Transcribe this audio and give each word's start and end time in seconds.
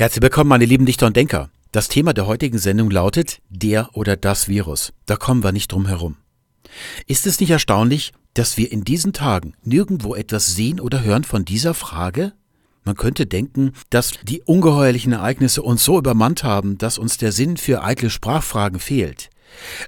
Herzlich 0.00 0.22
willkommen, 0.22 0.48
meine 0.48 0.64
lieben 0.64 0.86
Dichter 0.86 1.06
und 1.06 1.14
Denker. 1.14 1.50
Das 1.72 1.88
Thema 1.88 2.14
der 2.14 2.26
heutigen 2.26 2.56
Sendung 2.56 2.90
lautet 2.90 3.42
der 3.50 3.90
oder 3.92 4.16
das 4.16 4.48
Virus. 4.48 4.94
Da 5.04 5.16
kommen 5.16 5.44
wir 5.44 5.52
nicht 5.52 5.72
drum 5.72 5.84
herum. 5.84 6.16
Ist 7.06 7.26
es 7.26 7.38
nicht 7.38 7.50
erstaunlich, 7.50 8.14
dass 8.32 8.56
wir 8.56 8.72
in 8.72 8.82
diesen 8.82 9.12
Tagen 9.12 9.52
nirgendwo 9.62 10.14
etwas 10.14 10.54
sehen 10.54 10.80
oder 10.80 11.02
hören 11.02 11.24
von 11.24 11.44
dieser 11.44 11.74
Frage? 11.74 12.32
Man 12.82 12.96
könnte 12.96 13.26
denken, 13.26 13.72
dass 13.90 14.12
die 14.22 14.40
ungeheuerlichen 14.40 15.12
Ereignisse 15.12 15.60
uns 15.62 15.84
so 15.84 15.98
übermannt 15.98 16.44
haben, 16.44 16.78
dass 16.78 16.96
uns 16.96 17.18
der 17.18 17.30
Sinn 17.30 17.58
für 17.58 17.84
eitle 17.84 18.08
Sprachfragen 18.08 18.80
fehlt. 18.80 19.28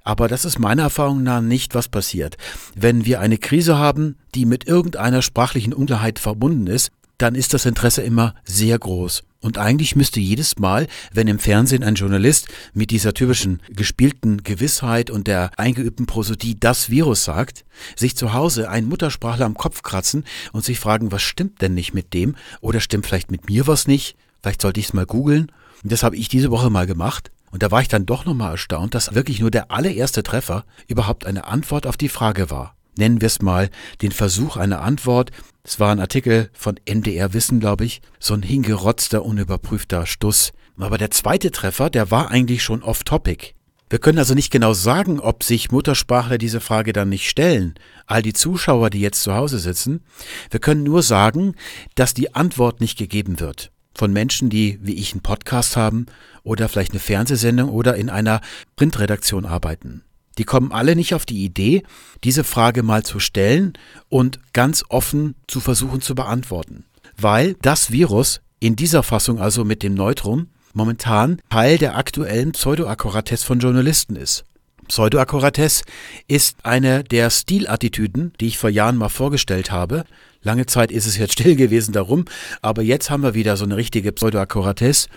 Aber 0.04 0.28
das 0.28 0.44
ist 0.44 0.58
meiner 0.58 0.82
Erfahrung 0.82 1.22
nach 1.22 1.40
nicht, 1.40 1.74
was 1.74 1.88
passiert. 1.88 2.36
Wenn 2.74 3.06
wir 3.06 3.20
eine 3.20 3.38
Krise 3.38 3.78
haben, 3.78 4.18
die 4.34 4.44
mit 4.44 4.68
irgendeiner 4.68 5.22
sprachlichen 5.22 5.72
Unklarheit 5.72 6.18
verbunden 6.18 6.66
ist, 6.66 6.90
dann 7.16 7.34
ist 7.34 7.54
das 7.54 7.64
Interesse 7.64 8.02
immer 8.02 8.34
sehr 8.44 8.78
groß. 8.78 9.24
Und 9.42 9.58
eigentlich 9.58 9.96
müsste 9.96 10.20
jedes 10.20 10.58
Mal, 10.58 10.86
wenn 11.12 11.26
im 11.26 11.40
Fernsehen 11.40 11.82
ein 11.82 11.96
Journalist 11.96 12.46
mit 12.74 12.92
dieser 12.92 13.12
typischen 13.12 13.60
gespielten 13.70 14.44
Gewissheit 14.44 15.10
und 15.10 15.26
der 15.26 15.50
eingeübten 15.56 16.06
Prosodie 16.06 16.58
das 16.58 16.90
Virus 16.90 17.24
sagt, 17.24 17.64
sich 17.96 18.16
zu 18.16 18.32
Hause 18.32 18.70
einen 18.70 18.88
Muttersprachler 18.88 19.44
am 19.44 19.54
Kopf 19.56 19.82
kratzen 19.82 20.24
und 20.52 20.64
sich 20.64 20.78
fragen, 20.78 21.10
was 21.10 21.22
stimmt 21.22 21.60
denn 21.60 21.74
nicht 21.74 21.92
mit 21.92 22.14
dem? 22.14 22.36
Oder 22.60 22.80
stimmt 22.80 23.04
vielleicht 23.04 23.32
mit 23.32 23.48
mir 23.48 23.66
was 23.66 23.88
nicht? 23.88 24.16
Vielleicht 24.40 24.62
sollte 24.62 24.78
ich 24.78 24.86
es 24.86 24.92
mal 24.92 25.06
googeln. 25.06 25.50
Und 25.82 25.90
das 25.90 26.04
habe 26.04 26.16
ich 26.16 26.28
diese 26.28 26.52
Woche 26.52 26.70
mal 26.70 26.86
gemacht. 26.86 27.32
Und 27.50 27.64
da 27.64 27.72
war 27.72 27.82
ich 27.82 27.88
dann 27.88 28.06
doch 28.06 28.24
nochmal 28.24 28.52
erstaunt, 28.52 28.94
dass 28.94 29.12
wirklich 29.14 29.40
nur 29.40 29.50
der 29.50 29.72
allererste 29.72 30.22
Treffer 30.22 30.64
überhaupt 30.86 31.26
eine 31.26 31.48
Antwort 31.48 31.88
auf 31.88 31.96
die 31.96 32.08
Frage 32.08 32.48
war 32.48 32.76
nennen 32.96 33.20
wir 33.20 33.26
es 33.26 33.42
mal, 33.42 33.70
den 34.00 34.12
Versuch 34.12 34.56
einer 34.56 34.82
Antwort. 34.82 35.30
Es 35.64 35.80
war 35.80 35.92
ein 35.92 36.00
Artikel 36.00 36.50
von 36.52 36.78
NDR 36.84 37.32
Wissen, 37.32 37.60
glaube 37.60 37.84
ich, 37.84 38.02
so 38.18 38.34
ein 38.34 38.42
hingerotzter, 38.42 39.24
unüberprüfter 39.24 40.06
Stuss. 40.06 40.52
Aber 40.78 40.98
der 40.98 41.10
zweite 41.10 41.50
Treffer, 41.50 41.90
der 41.90 42.10
war 42.10 42.30
eigentlich 42.30 42.62
schon 42.62 42.82
off-topic. 42.82 43.54
Wir 43.92 43.98
können 43.98 44.18
also 44.18 44.32
nicht 44.32 44.50
genau 44.50 44.72
sagen, 44.72 45.20
ob 45.20 45.44
sich 45.44 45.70
Muttersprachler 45.70 46.38
diese 46.38 46.60
Frage 46.60 46.94
dann 46.94 47.10
nicht 47.10 47.28
stellen, 47.28 47.74
all 48.06 48.22
die 48.22 48.32
Zuschauer, 48.32 48.88
die 48.88 49.00
jetzt 49.00 49.22
zu 49.22 49.34
Hause 49.34 49.58
sitzen. 49.58 50.02
Wir 50.50 50.60
können 50.60 50.82
nur 50.82 51.02
sagen, 51.02 51.54
dass 51.94 52.14
die 52.14 52.34
Antwort 52.34 52.80
nicht 52.80 52.96
gegeben 52.96 53.38
wird. 53.38 53.70
Von 53.94 54.14
Menschen, 54.14 54.48
die 54.48 54.78
wie 54.80 54.94
ich 54.94 55.12
einen 55.12 55.20
Podcast 55.20 55.76
haben 55.76 56.06
oder 56.42 56.70
vielleicht 56.70 56.92
eine 56.92 57.00
Fernsehsendung 57.00 57.68
oder 57.68 57.94
in 57.96 58.08
einer 58.08 58.40
Printredaktion 58.76 59.44
arbeiten. 59.44 60.02
Die 60.38 60.44
kommen 60.44 60.72
alle 60.72 60.96
nicht 60.96 61.14
auf 61.14 61.26
die 61.26 61.44
Idee, 61.44 61.82
diese 62.24 62.44
Frage 62.44 62.82
mal 62.82 63.02
zu 63.02 63.20
stellen 63.20 63.74
und 64.08 64.40
ganz 64.52 64.84
offen 64.88 65.34
zu 65.46 65.60
versuchen 65.60 66.00
zu 66.00 66.14
beantworten. 66.14 66.84
Weil 67.16 67.54
das 67.62 67.90
Virus 67.90 68.40
in 68.60 68.76
dieser 68.76 69.02
Fassung, 69.02 69.40
also 69.40 69.64
mit 69.64 69.82
dem 69.82 69.94
Neutrum, 69.94 70.48
momentan 70.72 71.40
Teil 71.50 71.78
der 71.78 71.96
aktuellen 71.96 72.52
Pseudoakkuratesse 72.52 73.44
von 73.44 73.58
Journalisten 73.58 74.16
ist. 74.16 74.44
Pseudoakkuratesse 74.88 75.84
ist 76.28 76.56
eine 76.64 77.04
der 77.04 77.30
Stilattitüden, 77.30 78.32
die 78.40 78.48
ich 78.48 78.58
vor 78.58 78.70
Jahren 78.70 78.96
mal 78.96 79.08
vorgestellt 79.08 79.70
habe. 79.70 80.04
Lange 80.42 80.66
Zeit 80.66 80.90
ist 80.90 81.06
es 81.06 81.16
jetzt 81.16 81.32
still 81.40 81.56
gewesen 81.56 81.92
darum, 81.92 82.24
aber 82.60 82.82
jetzt 82.82 83.10
haben 83.10 83.22
wir 83.22 83.34
wieder 83.34 83.56
so 83.56 83.64
eine 83.64 83.76
richtige 83.76 84.12
Pseudoakkuratesse 84.12 85.08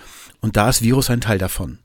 und 0.42 0.56
da 0.58 0.70
ist 0.70 0.82
Virus 0.82 1.10
ein 1.10 1.22
Teil 1.22 1.38
davon. 1.38 1.80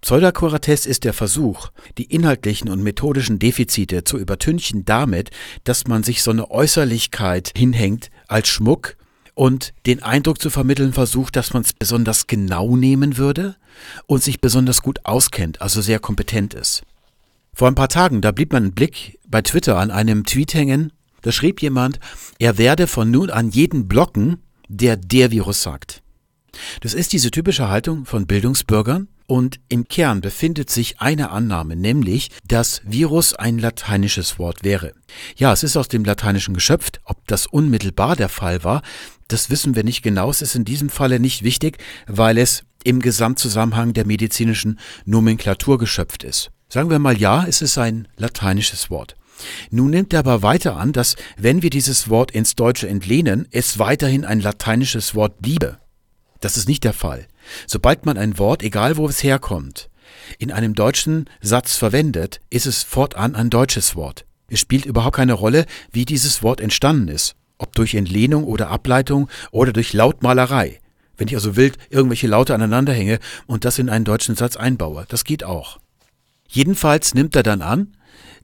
Pseudoakkuratesse 0.00 0.88
ist 0.88 1.04
der 1.04 1.12
Versuch, 1.12 1.68
die 1.98 2.04
inhaltlichen 2.04 2.70
und 2.70 2.82
methodischen 2.82 3.38
Defizite 3.38 4.04
zu 4.04 4.18
übertünchen 4.18 4.84
damit, 4.84 5.30
dass 5.64 5.86
man 5.86 6.02
sich 6.02 6.22
so 6.22 6.30
eine 6.30 6.50
Äußerlichkeit 6.50 7.52
hinhängt 7.56 8.10
als 8.26 8.48
Schmuck 8.48 8.96
und 9.34 9.72
den 9.86 10.02
Eindruck 10.02 10.40
zu 10.40 10.50
vermitteln 10.50 10.92
versucht, 10.92 11.36
dass 11.36 11.52
man 11.52 11.62
es 11.62 11.72
besonders 11.72 12.26
genau 12.26 12.76
nehmen 12.76 13.18
würde 13.18 13.56
und 14.06 14.22
sich 14.22 14.40
besonders 14.40 14.82
gut 14.82 15.00
auskennt, 15.04 15.60
also 15.60 15.80
sehr 15.80 15.98
kompetent 15.98 16.54
ist. 16.54 16.82
Vor 17.52 17.68
ein 17.68 17.74
paar 17.74 17.88
Tagen, 17.88 18.20
da 18.22 18.32
blieb 18.32 18.52
mein 18.52 18.72
Blick 18.72 19.18
bei 19.28 19.42
Twitter 19.42 19.76
an 19.76 19.90
einem 19.90 20.24
Tweet 20.24 20.54
hängen, 20.54 20.92
da 21.22 21.32
schrieb 21.32 21.60
jemand, 21.60 22.00
er 22.38 22.56
werde 22.56 22.86
von 22.86 23.10
nun 23.10 23.28
an 23.30 23.50
jeden 23.50 23.86
blocken, 23.86 24.38
der 24.68 24.96
der 24.96 25.30
Virus 25.30 25.62
sagt. 25.62 26.02
Das 26.80 26.94
ist 26.94 27.12
diese 27.12 27.30
typische 27.30 27.68
Haltung 27.68 28.06
von 28.06 28.26
Bildungsbürgern, 28.26 29.08
und 29.30 29.60
im 29.68 29.86
Kern 29.86 30.20
befindet 30.20 30.70
sich 30.70 31.00
eine 31.00 31.30
Annahme, 31.30 31.76
nämlich, 31.76 32.32
dass 32.48 32.80
Virus 32.84 33.32
ein 33.32 33.60
lateinisches 33.60 34.40
Wort 34.40 34.64
wäre. 34.64 34.92
Ja, 35.36 35.52
es 35.52 35.62
ist 35.62 35.76
aus 35.76 35.86
dem 35.86 36.04
Lateinischen 36.04 36.52
geschöpft. 36.52 37.00
Ob 37.04 37.24
das 37.28 37.46
unmittelbar 37.46 38.16
der 38.16 38.28
Fall 38.28 38.64
war, 38.64 38.82
das 39.28 39.48
wissen 39.48 39.76
wir 39.76 39.84
nicht 39.84 40.02
genau. 40.02 40.30
Es 40.30 40.42
ist 40.42 40.56
in 40.56 40.64
diesem 40.64 40.88
Falle 40.88 41.20
nicht 41.20 41.44
wichtig, 41.44 41.78
weil 42.08 42.38
es 42.38 42.64
im 42.82 42.98
Gesamtzusammenhang 42.98 43.92
der 43.92 44.04
medizinischen 44.04 44.80
Nomenklatur 45.04 45.78
geschöpft 45.78 46.24
ist. 46.24 46.50
Sagen 46.68 46.90
wir 46.90 46.98
mal 46.98 47.16
ja, 47.16 47.44
es 47.46 47.62
ist 47.62 47.78
ein 47.78 48.08
lateinisches 48.16 48.90
Wort. 48.90 49.14
Nun 49.70 49.90
nimmt 49.90 50.12
er 50.12 50.18
aber 50.18 50.42
weiter 50.42 50.76
an, 50.76 50.90
dass 50.92 51.14
wenn 51.36 51.62
wir 51.62 51.70
dieses 51.70 52.10
Wort 52.10 52.32
ins 52.32 52.56
Deutsche 52.56 52.88
entlehnen, 52.88 53.46
es 53.52 53.78
weiterhin 53.78 54.24
ein 54.24 54.40
lateinisches 54.40 55.14
Wort 55.14 55.40
bliebe. 55.40 55.78
Das 56.40 56.56
ist 56.56 56.66
nicht 56.66 56.82
der 56.82 56.94
Fall. 56.94 57.28
Sobald 57.66 58.06
man 58.06 58.16
ein 58.16 58.38
Wort, 58.38 58.62
egal 58.62 58.96
wo 58.96 59.08
es 59.08 59.22
herkommt, 59.22 59.90
in 60.38 60.52
einem 60.52 60.74
deutschen 60.74 61.28
Satz 61.40 61.76
verwendet, 61.76 62.40
ist 62.50 62.66
es 62.66 62.82
fortan 62.82 63.34
ein 63.34 63.50
deutsches 63.50 63.96
Wort. 63.96 64.24
Es 64.48 64.60
spielt 64.60 64.84
überhaupt 64.84 65.16
keine 65.16 65.32
Rolle, 65.32 65.66
wie 65.92 66.04
dieses 66.04 66.42
Wort 66.42 66.60
entstanden 66.60 67.08
ist, 67.08 67.36
ob 67.58 67.74
durch 67.74 67.94
Entlehnung 67.94 68.44
oder 68.44 68.68
Ableitung 68.68 69.28
oder 69.50 69.72
durch 69.72 69.92
Lautmalerei. 69.92 70.80
Wenn 71.16 71.28
ich 71.28 71.34
also 71.34 71.56
wild 71.56 71.76
irgendwelche 71.90 72.26
Laute 72.26 72.54
aneinander 72.54 72.92
hänge 72.92 73.18
und 73.46 73.64
das 73.64 73.78
in 73.78 73.90
einen 73.90 74.04
deutschen 74.04 74.36
Satz 74.36 74.56
einbaue, 74.56 75.04
das 75.08 75.24
geht 75.24 75.44
auch. 75.44 75.78
Jedenfalls 76.48 77.14
nimmt 77.14 77.36
er 77.36 77.42
dann 77.42 77.62
an, 77.62 77.96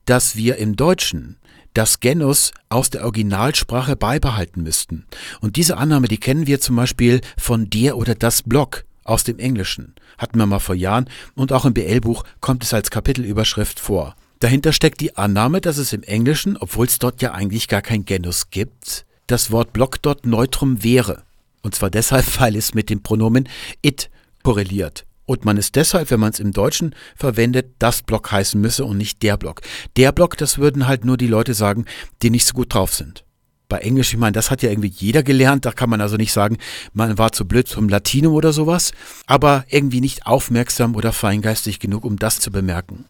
dass 0.05 0.37
wir 0.37 0.57
im 0.57 0.77
Deutschen 0.77 1.39
das 1.77 2.01
Genus 2.01 2.53
aus 2.69 2.91
der 2.91 3.05
Originalsprache 3.05 3.97
beibehalten 3.97 4.63
müssten. 4.63 5.05
Und 5.41 5.57
diese 5.57 5.77
Annahme, 5.77 6.09
die 6.09 6.19
kennen 6.19 6.47
wir 6.47 6.61
zum 6.61 6.77
Beispiel 6.77 7.21
von 7.37 7.69
der 7.69 7.97
oder 7.97 8.15
das 8.15 8.43
Block 8.43 8.85
aus 9.05 9.25
dem 9.25 9.39
Englischen. 9.39 9.95
Hatten 10.19 10.39
wir 10.39 10.47
mal 10.47 10.59
vor 10.59 10.75
Jahren 10.75 11.09
und 11.35 11.53
auch 11.53 11.67
im 11.67 11.75
BL-Buch 11.75 12.25
kommt 12.41 12.65
es 12.65 12.73
als 12.73 12.91
Kapitelüberschrift 12.91 13.79
vor. 13.79 14.17
Dahinter 14.41 14.73
steckt 14.73 15.01
die 15.01 15.17
Annahme, 15.17 15.61
dass 15.61 15.77
es 15.77 15.93
im 15.93 16.03
Englischen, 16.03 16.57
obwohl 16.57 16.87
es 16.87 16.99
dort 16.99 17.21
ja 17.23 17.33
eigentlich 17.33 17.69
gar 17.69 17.83
kein 17.83 18.05
Genus 18.05 18.51
gibt, 18.51 19.07
das 19.27 19.51
Wort 19.51 19.73
Block 19.73 20.01
dort 20.03 20.25
Neutrum 20.27 20.83
wäre. 20.83 21.25
Und 21.63 21.75
zwar 21.75 21.91
deshalb, 21.91 22.25
weil 22.41 22.57
es 22.57 22.75
mit 22.75 22.89
dem 22.89 23.03
Pronomen 23.03 23.49
it 23.83 24.11
korreliert. 24.43 25.05
Und 25.27 25.45
man 25.45 25.57
ist 25.57 25.75
deshalb, 25.75 26.11
wenn 26.11 26.21
man 26.21 26.33
es 26.33 26.41
im 26.41 26.53
Deutschen 26.53 26.95
verwendet, 27.17 27.75
das 27.81 28.03
Block 28.03 28.31
heißen 28.31 28.61
müsse 28.61 28.85
und 28.85 28.97
nicht 28.97 29.23
der 29.23 29.37
Block. 29.37 29.61
Der 29.97 30.13
Block, 30.13 30.37
das 30.37 30.59
würden 30.59 30.87
halt 30.87 31.05
nur 31.05 31.17
die 31.17 31.27
Leute 31.27 31.53
sagen, 31.53 31.85
die 32.23 32.31
nicht 32.31 32.47
so 32.47 32.55
gut 32.55 32.73
drauf 32.73 32.95
sind. 32.95 33.25
Bei 33.69 33.79
Englisch, 33.79 34.13
ich 34.13 34.19
meine, 34.19 34.33
das 34.33 34.53
hat 34.53 34.63
ja 34.63 34.71
irgendwie 34.71 34.93
jeder 34.95 35.25
gelernt, 35.25 35.65
da 35.65 35.73
kann 35.73 35.91
man 35.91 36.01
also 36.01 36.17
nicht 36.17 36.33
sagen, 36.33 36.59
man 36.93 37.19
war 37.19 37.33
zu 37.33 37.47
blöd 37.47 37.67
zum 37.67 37.89
Latinum 37.89 38.33
oder 38.33 38.53
sowas, 38.53 38.93
aber 39.27 39.65
irgendwie 39.69 40.01
nicht 40.01 40.25
aufmerksam 40.25 40.95
oder 40.95 41.13
feingeistig 41.13 41.81
genug, 41.81 42.05
um 42.05 42.17
das 42.17 42.39
zu 42.39 42.53
bemerken. 42.53 43.07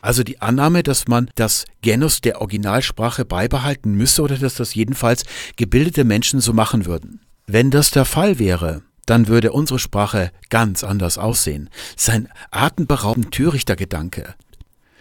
Also 0.00 0.24
die 0.24 0.40
Annahme, 0.42 0.82
dass 0.82 1.06
man 1.06 1.30
das 1.36 1.64
Genus 1.80 2.20
der 2.20 2.40
Originalsprache 2.40 3.24
beibehalten 3.24 3.94
müsse 3.94 4.22
oder 4.22 4.36
dass 4.36 4.56
das 4.56 4.74
jedenfalls 4.74 5.22
gebildete 5.54 6.02
Menschen 6.02 6.40
so 6.40 6.52
machen 6.52 6.86
würden. 6.86 7.20
Wenn 7.46 7.70
das 7.70 7.92
der 7.92 8.04
Fall 8.04 8.40
wäre, 8.40 8.82
dann 9.06 9.28
würde 9.28 9.52
unsere 9.52 9.78
Sprache 9.78 10.30
ganz 10.50 10.84
anders 10.84 11.18
aussehen. 11.18 11.70
Sein 11.96 12.28
atemberaubend 12.50 13.32
törichter 13.32 13.76
Gedanke. 13.76 14.34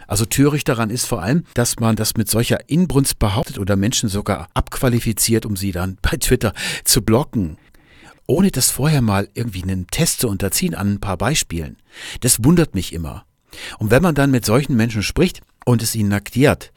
Also 0.07 0.25
töricht 0.25 0.67
daran 0.67 0.89
ist 0.89 1.05
vor 1.05 1.21
allem, 1.21 1.45
dass 1.53 1.79
man 1.79 1.95
das 1.95 2.17
mit 2.17 2.29
solcher 2.29 2.69
Inbrunst 2.69 3.17
behauptet 3.17 3.59
oder 3.59 3.77
Menschen 3.77 4.09
sogar 4.09 4.49
abqualifiziert, 4.53 5.45
um 5.45 5.55
sie 5.55 5.71
dann 5.71 5.97
bei 6.01 6.17
Twitter 6.17 6.53
zu 6.83 7.01
blocken. 7.01 7.57
Ohne 8.27 8.51
das 8.51 8.71
vorher 8.71 9.01
mal 9.01 9.29
irgendwie 9.33 9.63
einen 9.63 9.87
Test 9.87 10.19
zu 10.21 10.27
unterziehen 10.27 10.75
an 10.75 10.93
ein 10.93 10.99
paar 10.99 11.17
Beispielen. 11.17 11.77
Das 12.19 12.43
wundert 12.43 12.75
mich 12.75 12.93
immer. 12.93 13.25
Und 13.79 13.91
wenn 13.91 14.03
man 14.03 14.15
dann 14.15 14.31
mit 14.31 14.45
solchen 14.45 14.75
Menschen 14.75 15.03
spricht 15.03 15.41
und 15.65 15.81
es 15.81 15.95
ihnen 15.95 16.11
erklärt, 16.11 16.71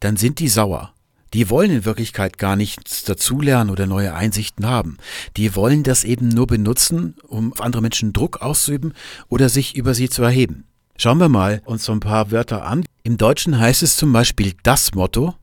dann 0.00 0.16
sind 0.16 0.38
die 0.38 0.48
sauer. 0.48 0.94
Die 1.32 1.48
wollen 1.48 1.70
in 1.70 1.84
Wirklichkeit 1.84 2.38
gar 2.38 2.56
nichts 2.56 3.04
dazulernen 3.04 3.70
oder 3.70 3.86
neue 3.86 4.14
Einsichten 4.14 4.66
haben. 4.66 4.96
Die 5.36 5.54
wollen 5.54 5.84
das 5.84 6.02
eben 6.02 6.28
nur 6.28 6.48
benutzen, 6.48 7.14
um 7.28 7.52
auf 7.52 7.60
andere 7.60 7.82
Menschen 7.82 8.12
Druck 8.12 8.42
auszuüben 8.42 8.94
oder 9.28 9.48
sich 9.48 9.76
über 9.76 9.94
sie 9.94 10.08
zu 10.08 10.22
erheben. 10.22 10.64
Schauen 10.96 11.18
wir 11.18 11.28
mal 11.28 11.62
uns 11.64 11.84
so 11.84 11.92
ein 11.92 12.00
paar 12.00 12.30
Wörter 12.30 12.64
an. 12.66 12.84
Im 13.04 13.16
Deutschen 13.16 13.58
heißt 13.58 13.82
es 13.82 13.96
zum 13.96 14.12
Beispiel 14.12 14.54
das 14.64 14.92
Motto, 14.94 15.34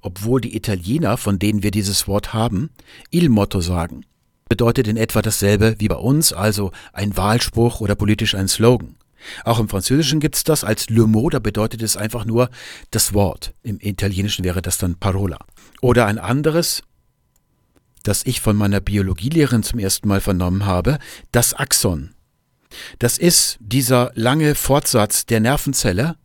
obwohl 0.00 0.40
die 0.40 0.56
Italiener, 0.56 1.16
von 1.16 1.38
denen 1.38 1.62
wir 1.62 1.70
dieses 1.70 2.06
Wort 2.06 2.32
haben, 2.32 2.70
il 3.10 3.28
Motto 3.28 3.60
sagen. 3.60 4.06
Bedeutet 4.48 4.86
in 4.86 4.96
etwa 4.96 5.22
dasselbe 5.22 5.76
wie 5.78 5.88
bei 5.88 5.96
uns, 5.96 6.32
also 6.32 6.70
ein 6.92 7.16
Wahlspruch 7.16 7.80
oder 7.80 7.94
politisch 7.94 8.34
ein 8.34 8.48
Slogan. 8.48 8.96
Auch 9.44 9.60
im 9.60 9.68
Französischen 9.68 10.20
gibt 10.20 10.36
es 10.36 10.44
das 10.44 10.64
als 10.64 10.88
le 10.90 11.06
mot, 11.06 11.34
da 11.34 11.38
bedeutet 11.38 11.82
es 11.82 11.96
einfach 11.96 12.24
nur 12.24 12.50
das 12.90 13.14
Wort. 13.14 13.54
Im 13.62 13.78
Italienischen 13.80 14.44
wäre 14.44 14.62
das 14.62 14.78
dann 14.78 14.96
parola. 14.96 15.38
Oder 15.80 16.06
ein 16.06 16.18
anderes, 16.18 16.82
das 18.02 18.24
ich 18.24 18.40
von 18.40 18.56
meiner 18.56 18.80
Biologielehrerin 18.80 19.62
zum 19.62 19.78
ersten 19.78 20.08
Mal 20.08 20.20
vernommen 20.20 20.66
habe, 20.66 20.98
das 21.30 21.54
Axon. 21.54 22.14
Das 22.98 23.18
ist 23.18 23.58
dieser 23.60 24.12
lange 24.14 24.54
Fortsatz 24.54 25.26
der 25.26 25.40
Nervenzelle, 25.40 26.16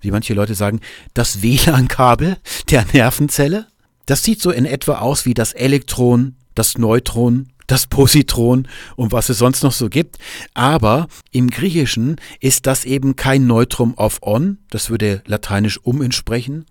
wie 0.00 0.10
manche 0.10 0.34
Leute 0.34 0.54
sagen, 0.54 0.80
das 1.14 1.42
WLAN-Kabel 1.42 2.38
der 2.70 2.86
Nervenzelle. 2.92 3.66
Das 4.06 4.22
sieht 4.22 4.40
so 4.40 4.50
in 4.50 4.64
etwa 4.64 4.98
aus 4.98 5.26
wie 5.26 5.34
das 5.34 5.52
Elektron, 5.52 6.36
das 6.54 6.78
Neutron, 6.78 7.48
das 7.70 7.86
Positron 7.86 8.66
und 8.96 9.12
was 9.12 9.28
es 9.28 9.38
sonst 9.38 9.62
noch 9.62 9.72
so 9.72 9.88
gibt. 9.88 10.18
Aber 10.54 11.08
im 11.30 11.50
Griechischen 11.50 12.16
ist 12.40 12.66
das 12.66 12.84
eben 12.84 13.16
kein 13.16 13.46
Neutrum 13.46 13.96
auf 13.96 14.22
on, 14.22 14.58
das 14.70 14.90
würde 14.90 15.22
lateinisch 15.26 15.78
um 15.82 16.02
entsprechen, 16.02 16.66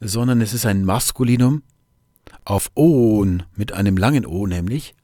sondern 0.00 0.40
es 0.40 0.54
ist 0.54 0.66
ein 0.66 0.84
Maskulinum 0.84 1.62
auf 2.44 2.70
on 2.76 3.42
mit 3.56 3.72
einem 3.72 3.96
langen 3.96 4.26
O 4.26 4.46
nämlich, 4.46 4.94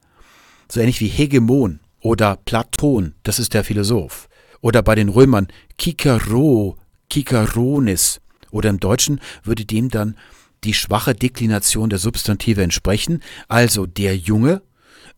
so 0.69 0.79
ähnlich 0.79 1.01
wie 1.01 1.07
Hegemon 1.07 1.79
oder 1.99 2.37
Platon, 2.37 3.13
das 3.23 3.39
ist 3.39 3.53
der 3.53 3.63
Philosoph. 3.63 4.29
Oder 4.61 4.83
bei 4.83 4.95
den 4.95 5.09
Römern 5.09 5.47
Kikero, 5.77 6.77
Kikaronis. 7.09 8.21
Oder 8.51 8.69
im 8.69 8.79
Deutschen 8.79 9.19
würde 9.43 9.65
dem 9.65 9.89
dann 9.89 10.15
die 10.63 10.75
schwache 10.75 11.15
Deklination 11.15 11.89
der 11.89 11.97
Substantive 11.97 12.61
entsprechen, 12.61 13.21
also 13.47 13.87
der 13.87 14.15
Junge 14.15 14.61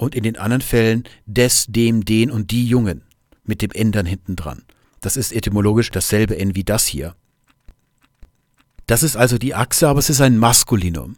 und 0.04 0.16
in 0.16 0.24
den 0.24 0.38
anderen 0.38 0.62
Fällen 0.62 1.04
des, 1.26 1.66
dem, 1.68 2.06
den 2.06 2.30
und 2.32 2.52
die 2.52 2.68
Jungen 2.68 3.04
mit 3.44 3.62
dem 3.62 3.72
N 3.72 3.92
dann 3.92 4.06
hinten 4.06 4.36
dran. 4.36 4.64
Das 5.02 5.18
ist 5.18 5.34
etymologisch 5.34 5.90
dasselbe 5.92 6.38
N 6.38 6.56
wie 6.56 6.64
das 6.64 6.86
hier. 6.86 7.16
Das 8.86 9.04
ist 9.04 9.16
also 9.16 9.38
die 9.38 9.56
Achse, 9.56 9.88
aber 9.88 10.00
es 10.00 10.10
ist 10.10 10.22
ein 10.22 10.38
Maskulinum. 10.38 11.16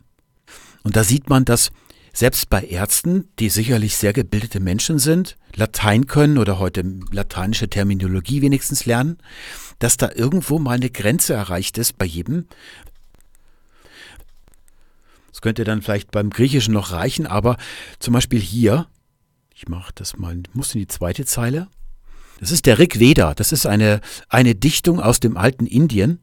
Und 0.83 0.95
da 0.95 1.03
sieht 1.03 1.29
man, 1.29 1.45
dass 1.45 1.71
selbst 2.13 2.49
bei 2.49 2.63
Ärzten, 2.63 3.27
die 3.39 3.49
sicherlich 3.49 3.97
sehr 3.97 4.13
gebildete 4.13 4.59
Menschen 4.59 4.99
sind, 4.99 5.35
Latein 5.53 6.07
können 6.07 6.37
oder 6.37 6.59
heute 6.59 6.83
lateinische 7.11 7.67
Terminologie 7.67 8.41
wenigstens 8.41 8.85
lernen, 8.85 9.17
dass 9.79 9.97
da 9.97 10.11
irgendwo 10.13 10.57
mal 10.57 10.75
eine 10.75 10.89
Grenze 10.89 11.33
erreicht 11.33 11.77
ist 11.77 11.97
bei 11.97 12.05
jedem. 12.05 12.45
Das 15.35 15.41
könnte 15.41 15.65
dann 15.65 15.81
vielleicht 15.81 16.11
beim 16.11 16.29
Griechischen 16.29 16.73
noch 16.73 16.93
reichen, 16.93 17.27
aber 17.27 17.57
zum 17.99 18.13
Beispiel 18.13 18.39
hier, 18.39 18.87
ich 19.53 19.67
mache 19.67 19.91
das 19.93 20.15
mal, 20.15 20.41
muss 20.53 20.73
in 20.73 20.79
die 20.79 20.87
zweite 20.87 21.25
Zeile. 21.25 21.67
Das 22.39 22.51
ist 22.51 22.65
der 22.65 22.79
Rig 22.79 23.01
Veda, 23.01 23.33
das 23.33 23.51
ist 23.51 23.65
eine, 23.65 23.99
eine 24.29 24.55
Dichtung 24.55 25.01
aus 25.01 25.19
dem 25.19 25.35
alten 25.35 25.65
Indien, 25.65 26.19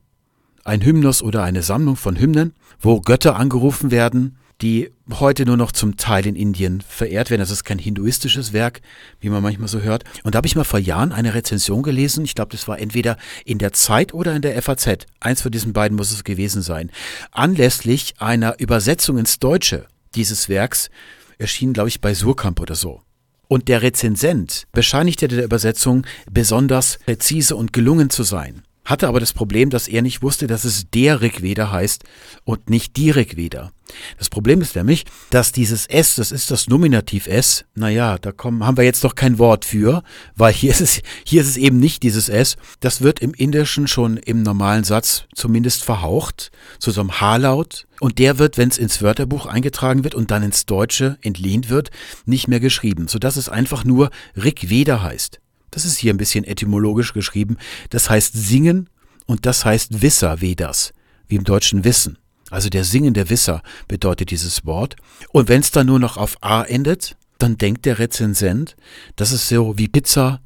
ein 0.65 0.83
Hymnus 0.83 1.23
oder 1.23 1.43
eine 1.43 1.63
Sammlung 1.63 1.97
von 1.97 2.19
Hymnen, 2.19 2.55
wo 2.81 3.03
Götter 3.03 3.37
angerufen 3.37 3.91
werden, 3.91 4.39
die 4.63 4.93
heute 5.11 5.45
nur 5.45 5.57
noch 5.57 5.73
zum 5.73 5.97
Teil 5.97 6.25
in 6.27 6.37
Indien 6.37 6.81
verehrt 6.81 7.31
werden. 7.31 7.41
Das 7.41 7.51
ist 7.51 7.65
kein 7.65 7.79
hinduistisches 7.79 8.53
Werk, 8.53 8.81
wie 9.21 9.29
man 9.29 9.43
manchmal 9.43 9.69
so 9.69 9.81
hört. 9.81 10.05
Und 10.23 10.35
da 10.35 10.37
habe 10.39 10.47
ich 10.47 10.55
mal 10.55 10.65
vor 10.65 10.79
Jahren 10.79 11.13
eine 11.13 11.35
Rezension 11.35 11.83
gelesen. 11.83 12.25
Ich 12.25 12.37
glaube, 12.37 12.53
das 12.53 12.69
war 12.69 12.79
entweder 12.79 13.19
in 13.45 13.59
der 13.59 13.73
Zeit 13.73 14.15
oder 14.15 14.35
in 14.35 14.43
der 14.43 14.61
FAZ. 14.63 15.07
Eins 15.19 15.43
von 15.43 15.51
diesen 15.51 15.73
beiden 15.73 15.97
muss 15.97 16.13
es 16.13 16.23
gewesen 16.23 16.63
sein. 16.63 16.91
Anlässlich 17.33 18.15
einer 18.19 18.59
Übersetzung 18.61 19.19
ins 19.19 19.41
Deutsche 19.41 19.89
dieses 20.15 20.49
Werks 20.49 20.91
erschien, 21.39 21.73
glaube 21.73 21.89
ich, 21.89 22.01
bei 22.01 22.15
Surkamp 22.15 22.61
oder 22.61 22.77
so. 22.77 23.03
Und 23.49 23.69
der 23.69 23.83
Rezensent 23.83 24.65
bescheinigte 24.73 25.27
der 25.27 25.45
Übersetzung 25.45 26.07
besonders 26.31 27.01
präzise 27.05 27.57
und 27.57 27.73
gelungen 27.73 28.11
zu 28.11 28.23
sein 28.23 28.63
hatte 28.85 29.09
aber 29.09 29.21
das 29.21 29.33
Problem, 29.33 29.71
dass 29.71 29.89
er 29.89 30.03
nicht 30.03 30.23
wusste, 30.23 30.47
dass 30.47 30.65
es 30.65 30.91
der 30.91 31.21
Rigveda 31.21 31.71
heißt 31.71 32.05
und 32.45 32.69
nicht 32.69 32.97
die 32.97 33.11
Rigveda. 33.11 33.71
Das 34.19 34.31
Problem 34.31 34.61
ist 34.61 34.75
nämlich, 34.75 35.05
dass 35.31 35.53
dieses 35.53 35.87
S, 35.87 36.15
das 36.17 36.33
ist 36.33 36.51
das 36.51 36.69
Nominativ 36.69 37.27
S, 37.27 37.65
naja, 37.75 38.19
da 38.19 38.33
kommen, 38.33 38.65
haben 38.65 38.77
wir 38.77 38.85
jetzt 38.85 39.05
noch 39.05 39.15
kein 39.15 39.39
Wort 39.39 39.65
für, 39.65 40.03
weil 40.35 40.53
hier 40.53 40.71
ist, 40.71 40.81
es, 40.81 41.03
hier 41.25 41.43
ist 41.43 41.49
es 41.49 41.57
eben 41.57 41.79
nicht 41.79 42.03
dieses 42.03 42.29
S. 42.29 42.57
Das 42.81 43.03
wird 43.03 43.21
im 43.21 43.35
Indischen 43.35 43.87
schon 43.87 44.17
im 44.17 44.43
normalen 44.43 44.85
Satz 44.85 45.25
zumindest 45.35 45.85
verhaucht, 45.85 46.51
zu 46.79 46.91
so 46.91 47.01
einem 47.01 47.21
H-Laut. 47.21 47.87
Und 48.01 48.19
der 48.19 48.39
wird, 48.39 48.59
wenn 48.59 48.69
es 48.69 48.79
ins 48.79 49.03
Wörterbuch 49.03 49.47
eingetragen 49.47 50.05
wird 50.05 50.15
und 50.15 50.31
dann 50.31 50.43
ins 50.43 50.67
Deutsche 50.67 51.19
entlehnt 51.21 51.69
wird, 51.69 51.91
nicht 52.25 52.49
mehr 52.49 52.61
geschrieben, 52.61 53.07
sodass 53.09 53.37
es 53.37 53.49
einfach 53.49 53.85
nur 53.85 54.11
Rigveda 54.37 55.03
heißt. 55.03 55.42
Das 55.73 55.87
ist 55.87 55.99
hier 55.99 56.13
ein 56.13 56.19
bisschen 56.19 56.45
etymologisch 56.45 57.15
geschrieben. 57.15 57.57
Das 57.91 58.09
heißt 58.09 58.35
singen 58.35 58.89
und 59.27 59.47
das 59.47 59.65
heißt 59.65 60.03
Wisser 60.03 60.41
Vedas, 60.41 60.93
wie 61.27 61.37
im 61.37 61.45
Deutschen 61.45 61.83
Wissen. 61.83 62.19
Also 62.51 62.69
der 62.69 62.85
singende 62.85 63.31
Wisser 63.31 63.63
bedeutet 63.89 64.31
dieses 64.31 64.67
Wort. 64.67 64.97
Und 65.33 65.49
wenn 65.49 65.61
es 65.61 65.71
dann 65.71 65.87
nur 65.87 65.99
noch 65.99 66.19
auf 66.19 66.37
A 66.43 66.63
endet, 66.63 67.17
dann 67.39 67.57
denkt 67.57 67.87
der 67.87 67.99
Rezensent, 67.99 68.77
das 69.17 69.33
ist 69.33 69.49
so 69.49 69.79
wie 69.79 69.89
Pizza 69.89 70.43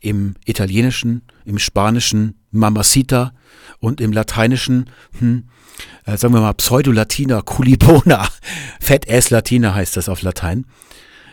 im 0.00 0.34
Italienischen, 0.44 1.22
im 1.44 1.58
Spanischen 1.58 2.34
Mamacita 2.50 3.32
und 3.78 4.00
im 4.00 4.12
Lateinischen, 4.12 4.90
hm, 5.18 5.44
äh, 6.04 6.16
sagen 6.16 6.34
wir 6.34 6.40
mal 6.40 6.52
Pseudo-Latina, 6.52 7.42
Culibona, 7.42 8.28
Fett-Ass 8.80 9.30
Latina 9.30 9.72
heißt 9.72 9.96
das 9.96 10.08
auf 10.08 10.22
Latein. 10.22 10.66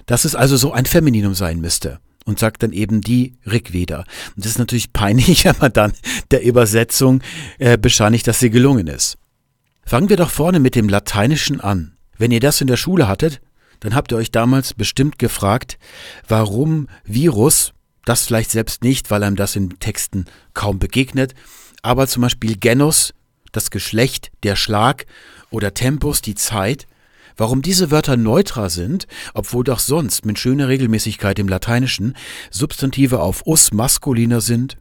Dass 0.05 0.25
es 0.25 0.35
also 0.35 0.57
so 0.57 0.71
ein 0.71 0.85
Femininum 0.85 1.33
sein 1.33 1.59
müsste 1.59 1.99
und 2.25 2.39
sagt 2.39 2.63
dann 2.63 2.71
eben 2.71 3.01
die 3.01 3.35
Rigveda. 3.45 3.99
Und 4.35 4.45
das 4.45 4.53
ist 4.53 4.59
natürlich 4.59 4.93
peinlich, 4.93 5.45
wenn 5.45 5.57
man 5.59 5.73
dann 5.73 5.93
der 6.31 6.43
Übersetzung 6.43 7.21
äh, 7.59 7.77
bescheinigt, 7.77 8.27
dass 8.27 8.39
sie 8.39 8.49
gelungen 8.49 8.87
ist. 8.87 9.17
Fangen 9.85 10.09
wir 10.09 10.17
doch 10.17 10.29
vorne 10.29 10.59
mit 10.59 10.75
dem 10.75 10.89
Lateinischen 10.89 11.59
an. 11.59 11.97
Wenn 12.17 12.31
ihr 12.31 12.39
das 12.39 12.61
in 12.61 12.67
der 12.67 12.77
Schule 12.77 13.07
hattet, 13.07 13.41
dann 13.79 13.95
habt 13.95 14.11
ihr 14.11 14.17
euch 14.17 14.31
damals 14.31 14.73
bestimmt 14.73 15.19
gefragt, 15.19 15.79
warum 16.27 16.87
Virus, 17.03 17.73
das 18.05 18.25
vielleicht 18.25 18.51
selbst 18.51 18.83
nicht, 18.83 19.11
weil 19.11 19.23
einem 19.23 19.35
das 19.35 19.55
in 19.55 19.79
Texten 19.79 20.25
kaum 20.53 20.79
begegnet, 20.79 21.33
aber 21.81 22.07
zum 22.07 22.21
Beispiel 22.21 22.57
Genus, 22.57 23.13
das 23.51 23.71
Geschlecht, 23.71 24.31
der 24.43 24.55
Schlag 24.55 25.05
oder 25.49 25.73
Tempus, 25.73 26.21
die 26.21 26.35
Zeit, 26.35 26.85
Warum 27.41 27.63
diese 27.63 27.89
Wörter 27.89 28.17
neutra 28.17 28.69
sind, 28.69 29.07
obwohl 29.33 29.63
doch 29.63 29.79
sonst 29.79 30.25
mit 30.25 30.37
schöner 30.37 30.67
Regelmäßigkeit 30.67 31.39
im 31.39 31.47
Lateinischen 31.47 32.15
Substantive 32.51 33.19
auf 33.19 33.47
us 33.47 33.73
maskuliner 33.73 34.41
sind, 34.41 34.77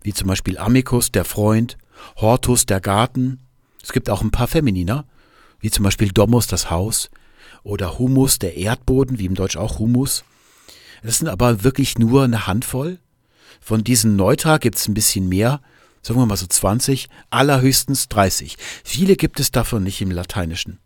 wie 0.00 0.14
zum 0.14 0.26
Beispiel 0.26 0.56
amicus, 0.56 1.12
der 1.12 1.26
Freund, 1.26 1.76
hortus, 2.16 2.64
der 2.64 2.80
Garten. 2.80 3.40
Es 3.82 3.92
gibt 3.92 4.08
auch 4.08 4.22
ein 4.22 4.30
paar 4.30 4.46
femininer, 4.46 5.04
wie 5.60 5.70
zum 5.70 5.82
Beispiel 5.84 6.08
domus, 6.12 6.46
das 6.46 6.70
Haus, 6.70 7.10
oder 7.62 7.98
humus, 7.98 8.38
der 8.38 8.56
Erdboden, 8.56 9.18
wie 9.18 9.26
im 9.26 9.34
Deutsch 9.34 9.58
auch 9.58 9.78
humus. 9.78 10.24
Das 11.02 11.18
sind 11.18 11.28
aber 11.28 11.62
wirklich 11.62 11.98
nur 11.98 12.24
eine 12.24 12.46
Handvoll. 12.46 13.00
Von 13.60 13.84
diesen 13.84 14.16
Neutra 14.16 14.56
gibt 14.56 14.76
es 14.76 14.88
ein 14.88 14.94
bisschen 14.94 15.28
mehr, 15.28 15.60
sagen 16.00 16.18
wir 16.18 16.24
mal 16.24 16.38
so 16.38 16.46
20, 16.46 17.10
allerhöchstens 17.28 18.08
30. 18.08 18.56
Viele 18.82 19.16
gibt 19.16 19.40
es 19.40 19.50
davon 19.50 19.82
nicht 19.82 20.00
im 20.00 20.10
Lateinischen. 20.10 20.78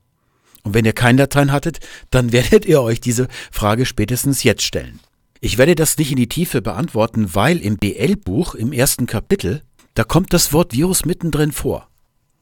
Und 0.62 0.75
wenn 0.75 0.85
ihr 0.85 0.93
kein 0.93 1.17
Latein 1.17 1.52
hattet, 1.52 1.81
dann 2.11 2.33
werdet 2.33 2.67
ihr 2.67 2.83
euch 2.83 3.00
diese 3.00 3.29
Frage 3.50 3.87
spätestens 3.87 4.43
jetzt 4.43 4.62
stellen. 4.62 5.00
Ich 5.40 5.57
werde 5.57 5.75
das 5.75 5.97
nicht 5.97 6.11
in 6.11 6.19
die 6.19 6.29
Tiefe 6.29 6.61
beantworten, 6.61 7.35
weil 7.35 7.59
im 7.59 7.79
BL-Buch 7.79 8.55
im 8.55 8.73
ersten 8.73 9.07
Kapitel, 9.07 9.62
da 9.95 10.05
kommt 10.05 10.35
das 10.35 10.52
Wort 10.52 10.75
Virus 10.75 11.07
mittendrin 11.07 11.52
vor. 11.52 11.88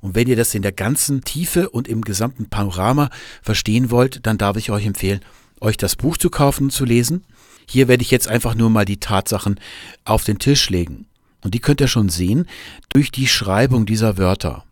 Und 0.00 0.14
wenn 0.14 0.28
ihr 0.28 0.36
das 0.36 0.54
in 0.54 0.62
der 0.62 0.72
ganzen 0.72 1.22
Tiefe 1.22 1.70
und 1.70 1.88
im 1.88 2.02
gesamten 2.02 2.48
Panorama 2.48 3.10
verstehen 3.42 3.90
wollt, 3.90 4.26
dann 4.26 4.38
darf 4.38 4.56
ich 4.56 4.70
euch 4.70 4.86
empfehlen, 4.86 5.20
euch 5.60 5.76
das 5.76 5.96
Buch 5.96 6.16
zu 6.16 6.30
kaufen 6.30 6.64
und 6.64 6.70
zu 6.70 6.84
lesen. 6.84 7.24
Hier 7.68 7.88
werde 7.88 8.02
ich 8.02 8.10
jetzt 8.10 8.28
einfach 8.28 8.54
nur 8.54 8.70
mal 8.70 8.84
die 8.84 9.00
Tatsachen 9.00 9.60
auf 10.04 10.24
den 10.24 10.38
Tisch 10.38 10.70
legen. 10.70 11.06
Und 11.42 11.54
die 11.54 11.60
könnt 11.60 11.80
ihr 11.80 11.88
schon 11.88 12.08
sehen 12.08 12.46
durch 12.92 13.10
die 13.10 13.28
Schreibung 13.28 13.86
dieser 13.86 14.18
Wörter. 14.18 14.64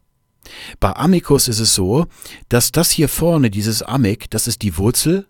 Bei 0.80 0.94
Amicus 0.94 1.48
ist 1.48 1.60
es 1.60 1.74
so, 1.74 2.06
dass 2.48 2.72
das 2.72 2.90
hier 2.90 3.08
vorne, 3.08 3.50
dieses 3.50 3.82
Amic, 3.82 4.30
das 4.30 4.46
ist 4.46 4.62
die 4.62 4.76
Wurzel. 4.76 5.26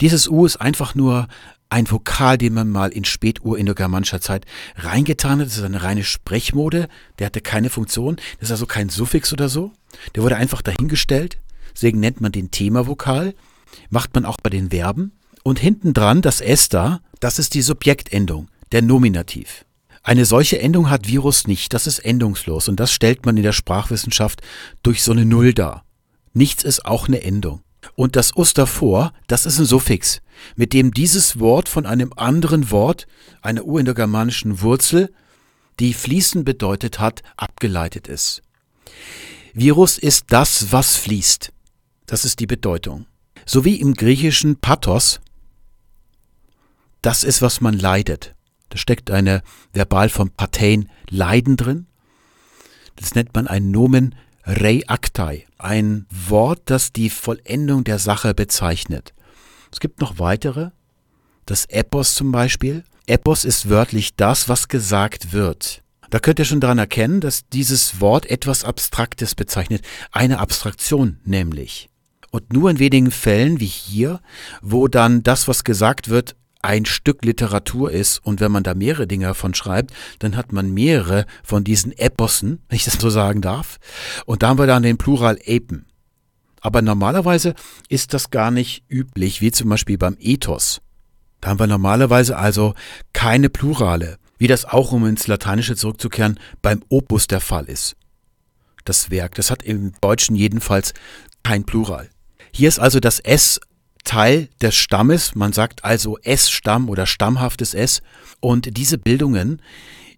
Dieses 0.00 0.28
U 0.28 0.44
ist 0.44 0.56
einfach 0.56 0.94
nur 0.94 1.28
ein 1.70 1.90
Vokal, 1.90 2.38
den 2.38 2.54
man 2.54 2.70
mal 2.70 2.90
in 2.90 3.04
spätur-indogermanischer 3.04 4.20
Zeit 4.20 4.46
reingetan 4.76 5.40
hat. 5.40 5.46
Das 5.46 5.56
ist 5.56 5.64
eine 5.64 5.82
reine 5.82 6.04
Sprechmode. 6.04 6.88
Der 7.18 7.26
hatte 7.26 7.40
keine 7.40 7.70
Funktion. 7.70 8.16
Das 8.38 8.48
ist 8.48 8.52
also 8.52 8.66
kein 8.66 8.90
Suffix 8.90 9.32
oder 9.32 9.48
so. 9.48 9.72
Der 10.14 10.22
wurde 10.22 10.36
einfach 10.36 10.62
dahingestellt. 10.62 11.38
Deswegen 11.74 11.98
nennt 11.98 12.20
man 12.20 12.32
den 12.32 12.50
Themavokal. 12.50 13.34
Macht 13.90 14.14
man 14.14 14.24
auch 14.24 14.36
bei 14.40 14.50
den 14.50 14.70
Verben. 14.70 15.12
Und 15.42 15.58
hinten 15.58 15.94
dran 15.94 16.22
das 16.22 16.40
S 16.40 16.68
da, 16.68 17.00
das 17.20 17.38
ist 17.38 17.54
die 17.54 17.62
Subjektendung, 17.62 18.48
der 18.72 18.82
Nominativ. 18.82 19.64
Eine 20.06 20.26
solche 20.26 20.60
Endung 20.60 20.90
hat 20.90 21.08
Virus 21.08 21.46
nicht, 21.46 21.72
das 21.72 21.86
ist 21.86 21.98
endungslos 21.98 22.68
und 22.68 22.78
das 22.78 22.92
stellt 22.92 23.24
man 23.24 23.38
in 23.38 23.42
der 23.42 23.52
Sprachwissenschaft 23.52 24.42
durch 24.82 25.02
so 25.02 25.12
eine 25.12 25.24
Null 25.24 25.54
dar. 25.54 25.84
Nichts 26.34 26.62
ist 26.62 26.84
auch 26.84 27.08
eine 27.08 27.22
Endung. 27.22 27.62
Und 27.96 28.14
das 28.14 28.36
Us 28.36 28.52
davor, 28.52 29.14
das 29.28 29.46
ist 29.46 29.58
ein 29.58 29.64
Suffix, 29.64 30.20
mit 30.56 30.74
dem 30.74 30.92
dieses 30.92 31.40
Wort 31.40 31.70
von 31.70 31.86
einem 31.86 32.12
anderen 32.16 32.70
Wort, 32.70 33.06
einer 33.40 33.64
urindogermanischen 33.64 34.60
Wurzel, 34.60 35.10
die 35.80 35.94
fließen 35.94 36.44
bedeutet 36.44 37.00
hat, 37.00 37.22
abgeleitet 37.38 38.06
ist. 38.06 38.42
Virus 39.54 39.96
ist 39.96 40.26
das, 40.28 40.70
was 40.70 40.96
fließt. 40.96 41.50
Das 42.04 42.26
ist 42.26 42.40
die 42.40 42.46
Bedeutung. 42.46 43.06
sowie 43.46 43.76
im 43.76 43.94
griechischen 43.94 44.56
Pathos, 44.56 45.20
das 47.02 47.24
ist, 47.24 47.42
was 47.42 47.60
man 47.60 47.74
leidet. 47.74 48.33
Da 48.74 48.78
steckt 48.78 49.12
eine 49.12 49.42
Verbal 49.72 50.08
vom 50.08 50.30
Pathein 50.30 50.90
Leiden 51.08 51.56
drin. 51.56 51.86
Das 52.96 53.14
nennt 53.14 53.32
man 53.32 53.46
ein 53.46 53.70
Nomen 53.70 54.16
Rei 54.42 54.82
Actai, 54.88 55.46
ein 55.58 56.06
Wort, 56.10 56.62
das 56.64 56.92
die 56.92 57.08
Vollendung 57.08 57.84
der 57.84 58.00
Sache 58.00 58.34
bezeichnet. 58.34 59.14
Es 59.70 59.78
gibt 59.78 60.00
noch 60.00 60.18
weitere, 60.18 60.70
das 61.46 61.66
Epos 61.66 62.16
zum 62.16 62.32
Beispiel. 62.32 62.82
Epos 63.06 63.44
ist 63.44 63.68
wörtlich 63.68 64.16
das, 64.16 64.48
was 64.48 64.66
gesagt 64.66 65.32
wird. 65.32 65.84
Da 66.10 66.18
könnt 66.18 66.40
ihr 66.40 66.44
schon 66.44 66.58
daran 66.58 66.78
erkennen, 66.78 67.20
dass 67.20 67.48
dieses 67.48 68.00
Wort 68.00 68.26
etwas 68.26 68.64
Abstraktes 68.64 69.36
bezeichnet, 69.36 69.82
eine 70.10 70.40
Abstraktion 70.40 71.20
nämlich. 71.24 71.90
Und 72.32 72.52
nur 72.52 72.70
in 72.70 72.80
wenigen 72.80 73.12
Fällen, 73.12 73.60
wie 73.60 73.66
hier, 73.66 74.20
wo 74.62 74.88
dann 74.88 75.22
das, 75.22 75.46
was 75.46 75.62
gesagt 75.62 76.08
wird, 76.08 76.34
ein 76.64 76.86
Stück 76.86 77.24
Literatur 77.26 77.90
ist 77.90 78.18
und 78.24 78.40
wenn 78.40 78.50
man 78.50 78.62
da 78.62 78.74
mehrere 78.74 79.06
Dinge 79.06 79.26
davon 79.26 79.52
schreibt, 79.52 79.92
dann 80.18 80.34
hat 80.34 80.52
man 80.52 80.72
mehrere 80.72 81.26
von 81.42 81.62
diesen 81.62 81.92
Epossen, 81.92 82.62
wenn 82.68 82.76
ich 82.76 82.84
das 82.84 82.94
so 82.94 83.10
sagen 83.10 83.42
darf. 83.42 83.78
Und 84.24 84.42
da 84.42 84.48
haben 84.48 84.58
wir 84.58 84.66
dann 84.66 84.82
den 84.82 84.96
Plural 84.96 85.38
Epen. 85.44 85.86
Aber 86.62 86.80
normalerweise 86.80 87.54
ist 87.90 88.14
das 88.14 88.30
gar 88.30 88.50
nicht 88.50 88.84
üblich, 88.88 89.42
wie 89.42 89.52
zum 89.52 89.68
Beispiel 89.68 89.98
beim 89.98 90.16
Ethos. 90.18 90.80
Da 91.42 91.50
haben 91.50 91.58
wir 91.58 91.66
normalerweise 91.66 92.38
also 92.38 92.72
keine 93.12 93.50
Plurale, 93.50 94.16
wie 94.38 94.46
das 94.46 94.64
auch, 94.64 94.90
um 94.92 95.04
ins 95.04 95.26
Lateinische 95.26 95.76
zurückzukehren, 95.76 96.40
beim 96.62 96.82
Opus 96.88 97.26
der 97.26 97.40
Fall 97.40 97.66
ist. 97.66 97.96
Das 98.86 99.10
Werk, 99.10 99.34
das 99.34 99.50
hat 99.50 99.62
im 99.62 99.92
Deutschen 100.00 100.34
jedenfalls 100.34 100.94
kein 101.42 101.64
Plural. 101.64 102.08
Hier 102.50 102.68
ist 102.68 102.78
also 102.78 102.98
das 102.98 103.20
S 103.20 103.60
Teil 104.04 104.48
des 104.60 104.74
Stammes. 104.74 105.34
Man 105.34 105.52
sagt 105.52 105.84
also 105.84 106.18
S-Stamm 106.18 106.88
oder 106.88 107.06
stammhaftes 107.06 107.74
S. 107.74 108.02
Und 108.40 108.76
diese 108.76 108.98
Bildungen 108.98 109.60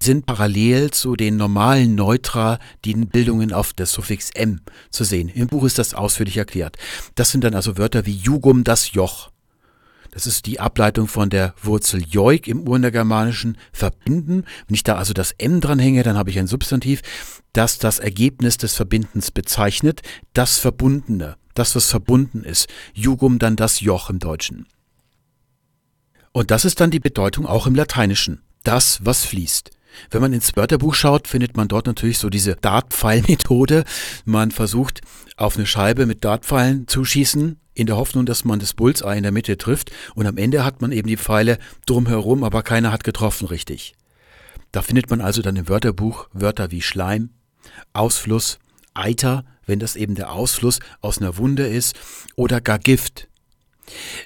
sind 0.03 0.27
parallel 0.27 0.91
zu 0.91 1.17
den 1.17 1.37
normalen 1.37 1.95
Neutra, 1.95 2.59
die 2.85 2.95
Bildungen 2.95 3.53
auf 3.53 3.73
das 3.73 3.93
Suffix 3.93 4.31
M 4.31 4.61
zu 4.91 5.05
sehen. 5.05 5.29
Im 5.29 5.47
Buch 5.47 5.65
ist 5.65 5.79
das 5.79 5.95
ausführlich 5.95 6.37
erklärt. 6.37 6.77
Das 7.15 7.31
sind 7.31 7.45
dann 7.45 7.55
also 7.55 7.79
Wörter 7.79 8.07
wie 8.07 8.15
Jugum, 8.15 8.65
das 8.65 8.93
Joch. 8.93 9.31
Das 10.11 10.27
ist 10.27 10.47
die 10.47 10.61
Ableitung 10.61 11.09
von 11.09 11.29
der 11.29 11.55
Wurzel 11.63 12.03
joik 12.03 12.49
im 12.49 12.67
Urnergermanischen 12.67 13.59
verbinden. 13.73 14.45
Wenn 14.67 14.75
ich 14.75 14.85
da 14.85 14.97
also 14.97 15.13
das 15.13 15.33
M 15.33 15.61
dranhänge, 15.61 16.03
dann 16.03 16.17
habe 16.17 16.31
ich 16.31 16.39
ein 16.39 16.47
Substantiv, 16.47 17.03
das 17.53 17.79
das 17.79 17.99
Ergebnis 17.99 18.57
des 18.57 18.75
Verbindens 18.75 19.31
bezeichnet, 19.31 20.01
das 20.33 20.59
Verbundene 20.59 21.37
das, 21.59 21.75
was 21.75 21.91
verbunden 21.91 22.45
ist. 22.45 22.69
Jugum 22.95 23.39
dann 23.39 23.57
das 23.57 23.81
Joch 23.81 24.11
im 24.11 24.19
Deutschen. 24.19 24.67
Und 26.33 26.51
das 26.51 26.65
ist 26.65 26.81
dann 26.81 26.91
die 26.91 27.01
Bedeutung 27.01 27.47
auch 27.47 27.67
im 27.67 27.75
Lateinischen. 27.75 28.43
Das, 28.63 29.05
was 29.05 29.25
fließt. 29.25 29.71
Wenn 30.11 30.21
man 30.21 30.33
ins 30.33 30.57
Wörterbuch 30.57 30.95
schaut, 30.95 31.29
findet 31.29 31.57
man 31.57 31.69
dort 31.69 31.87
natürlich 31.87 32.19
so 32.19 32.29
diese 32.29 32.57
Dartpfeil-Methode. 32.57 33.85
Man 34.25 34.51
versucht, 34.51 35.01
auf 35.37 35.57
eine 35.57 35.67
Scheibe 35.67 36.07
mit 36.07 36.25
Dartpfeilen 36.25 36.89
zu 36.89 37.05
schießen, 37.05 37.59
in 37.75 37.87
der 37.87 37.97
Hoffnung, 37.97 38.27
dass 38.27 38.45
man 38.45 38.59
das 38.59 38.75
Bullseye 38.75 39.17
in 39.17 39.23
der 39.23 39.33
Mitte 39.33 39.57
trifft. 39.59 39.91
Und 40.15 40.27
am 40.27 40.39
Ende 40.39 40.65
hat 40.65 40.81
man 40.81 40.93
eben 40.93 41.09
die 41.09 41.17
Pfeile 41.17 41.59
drumherum, 41.87 42.43
aber 42.45 42.63
keiner 42.63 42.93
hat 42.93 43.05
getroffen 43.05 43.47
richtig. 43.47 43.95
Da 44.73 44.83
findet 44.83 45.11
man 45.11 45.21
also 45.21 45.43
dann 45.43 45.57
im 45.57 45.69
Wörterbuch 45.69 46.29
Wörter 46.33 46.71
wie 46.71 46.83
Schleim, 46.83 47.31
Ausfluss, 47.93 48.59
Eiter, 48.95 49.45
wenn 49.67 49.79
das 49.79 49.97
eben 49.97 50.15
der 50.15 50.33
Ausfluss 50.33 50.81
aus 51.01 51.19
einer 51.19 51.37
Wunde 51.37 51.67
ist, 51.67 51.95
oder 52.37 52.61
gar 52.61 52.79
Gift. 52.79 53.29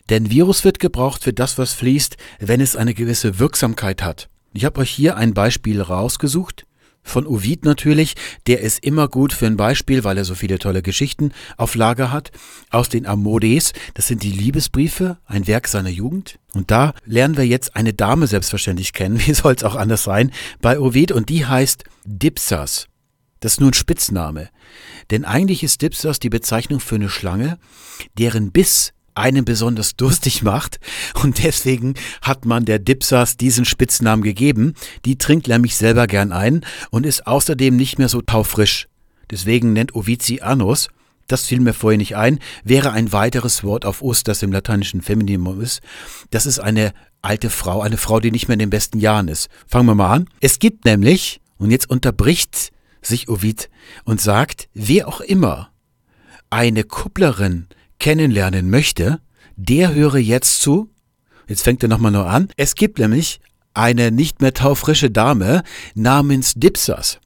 Denn 0.08 0.30
Virus 0.30 0.64
wird 0.64 0.78
gebraucht 0.78 1.24
für 1.24 1.32
das, 1.32 1.58
was 1.58 1.72
fließt, 1.74 2.16
wenn 2.38 2.60
es 2.60 2.76
eine 2.76 2.94
gewisse 2.94 3.38
Wirksamkeit 3.38 4.02
hat. 4.02 4.28
Ich 4.52 4.64
habe 4.64 4.80
euch 4.80 4.90
hier 4.90 5.16
ein 5.16 5.34
Beispiel 5.34 5.80
rausgesucht. 5.80 6.66
Von 7.02 7.26
Ovid 7.26 7.64
natürlich, 7.64 8.14
der 8.46 8.60
ist 8.60 8.84
immer 8.84 9.08
gut 9.08 9.32
für 9.32 9.46
ein 9.46 9.56
Beispiel, 9.56 10.04
weil 10.04 10.18
er 10.18 10.24
so 10.24 10.34
viele 10.34 10.58
tolle 10.58 10.82
Geschichten 10.82 11.32
auf 11.56 11.74
Lager 11.74 12.12
hat. 12.12 12.30
Aus 12.70 12.88
den 12.88 13.06
Amodes, 13.06 13.72
das 13.94 14.06
sind 14.06 14.22
die 14.22 14.30
Liebesbriefe, 14.30 15.18
ein 15.24 15.46
Werk 15.46 15.66
seiner 15.66 15.88
Jugend. 15.88 16.38
Und 16.52 16.70
da 16.70 16.92
lernen 17.06 17.36
wir 17.36 17.46
jetzt 17.46 17.74
eine 17.74 17.94
Dame 17.94 18.26
selbstverständlich 18.26 18.92
kennen, 18.92 19.18
wie 19.26 19.34
soll 19.34 19.54
es 19.54 19.64
auch 19.64 19.76
anders 19.76 20.04
sein, 20.04 20.30
bei 20.60 20.78
Ovid 20.78 21.12
und 21.12 21.28
die 21.30 21.46
heißt 21.46 21.84
Dipsas. 22.04 22.86
Das 23.40 23.52
ist 23.52 23.60
nur 23.60 23.70
ein 23.70 23.74
Spitzname. 23.74 24.50
Denn 25.10 25.24
eigentlich 25.24 25.62
ist 25.62 25.82
Dipsas 25.82 26.18
die 26.18 26.30
Bezeichnung 26.30 26.80
für 26.80 26.94
eine 26.96 27.08
Schlange, 27.08 27.58
deren 28.18 28.52
Biss 28.52 28.92
einen 29.14 29.44
besonders 29.44 29.96
durstig 29.96 30.42
macht 30.42 30.78
und 31.22 31.42
deswegen 31.42 31.94
hat 32.22 32.44
man 32.44 32.64
der 32.64 32.78
Dipsas 32.78 33.36
diesen 33.36 33.64
Spitznamen 33.64 34.22
gegeben. 34.22 34.74
Die 35.04 35.18
trinkt 35.18 35.48
nämlich 35.48 35.76
selber 35.76 36.06
gern 36.06 36.32
ein 36.32 36.64
und 36.90 37.06
ist 37.06 37.26
außerdem 37.26 37.76
nicht 37.76 37.98
mehr 37.98 38.08
so 38.08 38.22
taufrisch. 38.22 38.88
Deswegen 39.30 39.72
nennt 39.72 39.94
Ovizi 39.94 40.40
Annus, 40.40 40.88
das 41.26 41.46
fiel 41.46 41.60
mir 41.60 41.74
vorher 41.74 41.98
nicht 41.98 42.16
ein, 42.16 42.40
wäre 42.64 42.92
ein 42.92 43.12
weiteres 43.12 43.62
Wort 43.62 43.84
auf 43.84 44.02
Us, 44.02 44.24
das 44.24 44.42
im 44.42 44.52
lateinischen 44.52 45.00
Femininum 45.00 45.60
ist. 45.60 45.80
Das 46.30 46.46
ist 46.46 46.58
eine 46.58 46.92
alte 47.22 47.50
Frau, 47.50 47.82
eine 47.82 47.98
Frau, 47.98 48.18
die 48.18 48.32
nicht 48.32 48.48
mehr 48.48 48.54
in 48.54 48.60
den 48.60 48.70
besten 48.70 48.98
Jahren 48.98 49.28
ist. 49.28 49.48
Fangen 49.66 49.86
wir 49.86 49.94
mal 49.94 50.12
an. 50.12 50.28
Es 50.40 50.58
gibt 50.58 50.84
nämlich, 50.84 51.40
und 51.58 51.70
jetzt 51.70 51.88
unterbricht 51.88 52.72
sich 53.02 53.28
Ovid 53.28 53.70
und 54.04 54.20
sagt, 54.20 54.68
wer 54.74 55.08
auch 55.08 55.20
immer 55.20 55.70
eine 56.50 56.84
Kupplerin 56.84 57.68
kennenlernen 57.98 58.70
möchte, 58.70 59.20
der 59.56 59.94
höre 59.94 60.16
jetzt 60.16 60.60
zu. 60.60 60.90
Jetzt 61.46 61.62
fängt 61.62 61.82
er 61.82 61.88
nochmal 61.88 62.12
nur 62.12 62.28
an. 62.28 62.48
Es 62.56 62.74
gibt 62.74 62.98
nämlich 62.98 63.40
eine 63.74 64.10
nicht 64.10 64.40
mehr 64.40 64.54
taufrische 64.54 65.10
Dame 65.10 65.62
namens 65.94 66.54
Dipsas. 66.54 67.20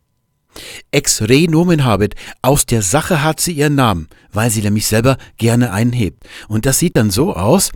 Ex 0.92 1.22
re 1.22 1.46
nomen 1.48 1.84
habet, 1.84 2.14
aus 2.42 2.64
der 2.66 2.82
Sache 2.82 3.22
hat 3.22 3.40
sie 3.40 3.52
ihren 3.52 3.74
Namen, 3.74 4.08
weil 4.32 4.50
sie 4.50 4.62
nämlich 4.62 4.86
selber 4.86 5.16
gerne 5.36 5.72
einhebt. 5.72 6.24
Und 6.48 6.64
das 6.66 6.78
sieht 6.78 6.96
dann 6.96 7.10
so 7.10 7.34
aus, 7.34 7.72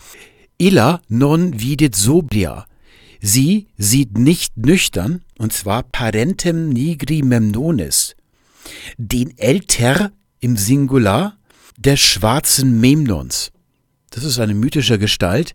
illa 0.59 1.00
non 1.09 1.59
videt 1.59 1.97
sobria, 1.97 2.67
Sie 3.20 3.66
sieht 3.76 4.16
nicht 4.16 4.56
nüchtern, 4.56 5.22
und 5.38 5.52
zwar 5.52 5.82
parentem 5.82 6.68
nigri 6.68 7.22
memnonis, 7.22 8.14
den 8.96 9.37
Älter 9.38 10.12
im 10.40 10.56
Singular 10.56 11.37
des 11.76 12.00
schwarzen 12.00 12.80
Memnons. 12.80 13.50
Das 14.10 14.25
ist 14.25 14.38
eine 14.38 14.54
mythische 14.54 14.98
Gestalt, 14.98 15.54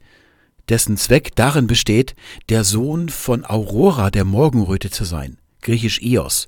dessen 0.69 0.97
Zweck 0.97 1.35
darin 1.35 1.67
besteht, 1.67 2.15
der 2.49 2.63
Sohn 2.63 3.09
von 3.09 3.45
Aurora 3.45 4.09
der 4.11 4.23
Morgenröte 4.25 4.89
zu 4.89 5.03
sein, 5.03 5.37
griechisch 5.61 6.01
Ios 6.01 6.47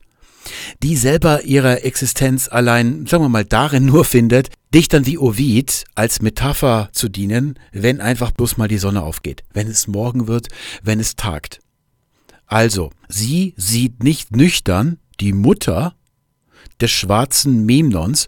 die 0.84 0.96
selber 0.96 1.44
ihre 1.44 1.84
Existenz 1.84 2.48
allein, 2.50 3.06
sagen 3.06 3.24
wir 3.24 3.30
mal, 3.30 3.46
darin 3.46 3.86
nur 3.86 4.06
findet, 4.06 4.50
Dichtern 4.74 5.06
wie 5.06 5.18
Ovid 5.18 5.86
als 5.96 6.22
Metapher 6.22 6.90
zu 6.92 7.08
dienen, 7.08 7.58
wenn 7.72 8.02
einfach 8.02 8.32
bloß 8.32 8.58
mal 8.58 8.68
die 8.68 8.78
Sonne 8.78 9.04
aufgeht, 9.04 9.44
wenn 9.54 9.68
es 9.68 9.88
morgen 9.88 10.28
wird, 10.28 10.50
wenn 10.84 11.00
es 11.00 11.16
tagt. 11.16 11.60
Also, 12.46 12.92
sie 13.08 13.54
sieht 13.58 14.04
nicht 14.04 14.36
nüchtern 14.36 14.98
die 15.20 15.34
Mutter 15.34 15.96
des 16.82 16.92
schwarzen 16.92 17.66
Memnons, 17.66 18.28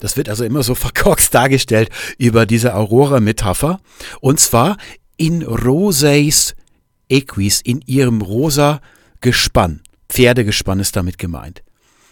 das 0.00 0.16
wird 0.16 0.28
also 0.28 0.44
immer 0.44 0.62
so 0.62 0.74
verkorkst 0.76 1.34
dargestellt 1.34 1.90
über 2.18 2.46
diese 2.46 2.74
Aurora-Metapher, 2.74 3.80
und 4.20 4.40
zwar 4.40 4.76
in 5.16 5.42
roseis 5.42 6.54
equis, 7.08 7.60
in 7.62 7.80
ihrem 7.86 8.20
rosa 8.20 8.80
Gespann. 9.20 9.80
Pferdegespann 10.08 10.80
ist 10.80 10.96
damit 10.96 11.18
gemeint. 11.18 11.62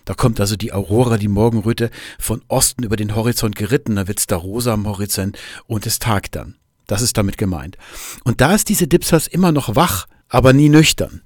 Da 0.04 0.14
kommt 0.14 0.40
also 0.40 0.56
die 0.56 0.72
Aurora, 0.72 1.18
die 1.18 1.28
Morgenröte, 1.28 1.90
von 2.18 2.42
Osten 2.48 2.84
über 2.84 2.96
den 2.96 3.16
Horizont 3.16 3.56
geritten, 3.56 3.96
da 3.96 4.06
wird's 4.06 4.26
da 4.26 4.36
rosa 4.36 4.72
am 4.72 4.86
Horizont 4.86 5.36
und 5.66 5.84
es 5.86 5.98
tagt 5.98 6.36
dann. 6.36 6.56
Das 6.86 7.02
ist 7.02 7.16
damit 7.16 7.36
gemeint. 7.36 7.76
Und 8.22 8.40
da 8.40 8.54
ist 8.54 8.68
diese 8.68 8.86
Dipsas 8.86 9.26
immer 9.26 9.50
noch 9.50 9.74
wach, 9.74 10.06
aber 10.28 10.52
nie 10.52 10.68
nüchtern, 10.68 11.22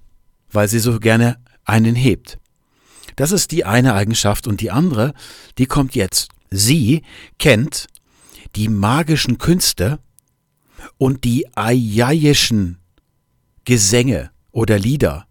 weil 0.51 0.69
sie 0.69 0.79
so 0.79 0.99
gerne 0.99 1.37
einen 1.65 1.95
hebt. 1.95 2.39
Das 3.17 3.33
ist 3.33 3.51
die 3.51 3.67
eine 3.67 3.93
Eigenschaft 3.93 4.47
und 4.47 4.63
die 4.63 4.71
andere, 4.71 5.13
die 5.59 5.67
kommt 5.67 5.95
jetzt. 5.95 6.31
Sie 6.51 7.03
kennt 7.39 7.87
die 8.57 8.69
magischen 8.69 9.37
Künste 9.37 9.99
und 10.97 11.25
die 11.25 11.47
ayayischen 11.55 12.79
Gesänge 13.67 14.31
oder 14.53 14.79
Lieder. 14.79 15.27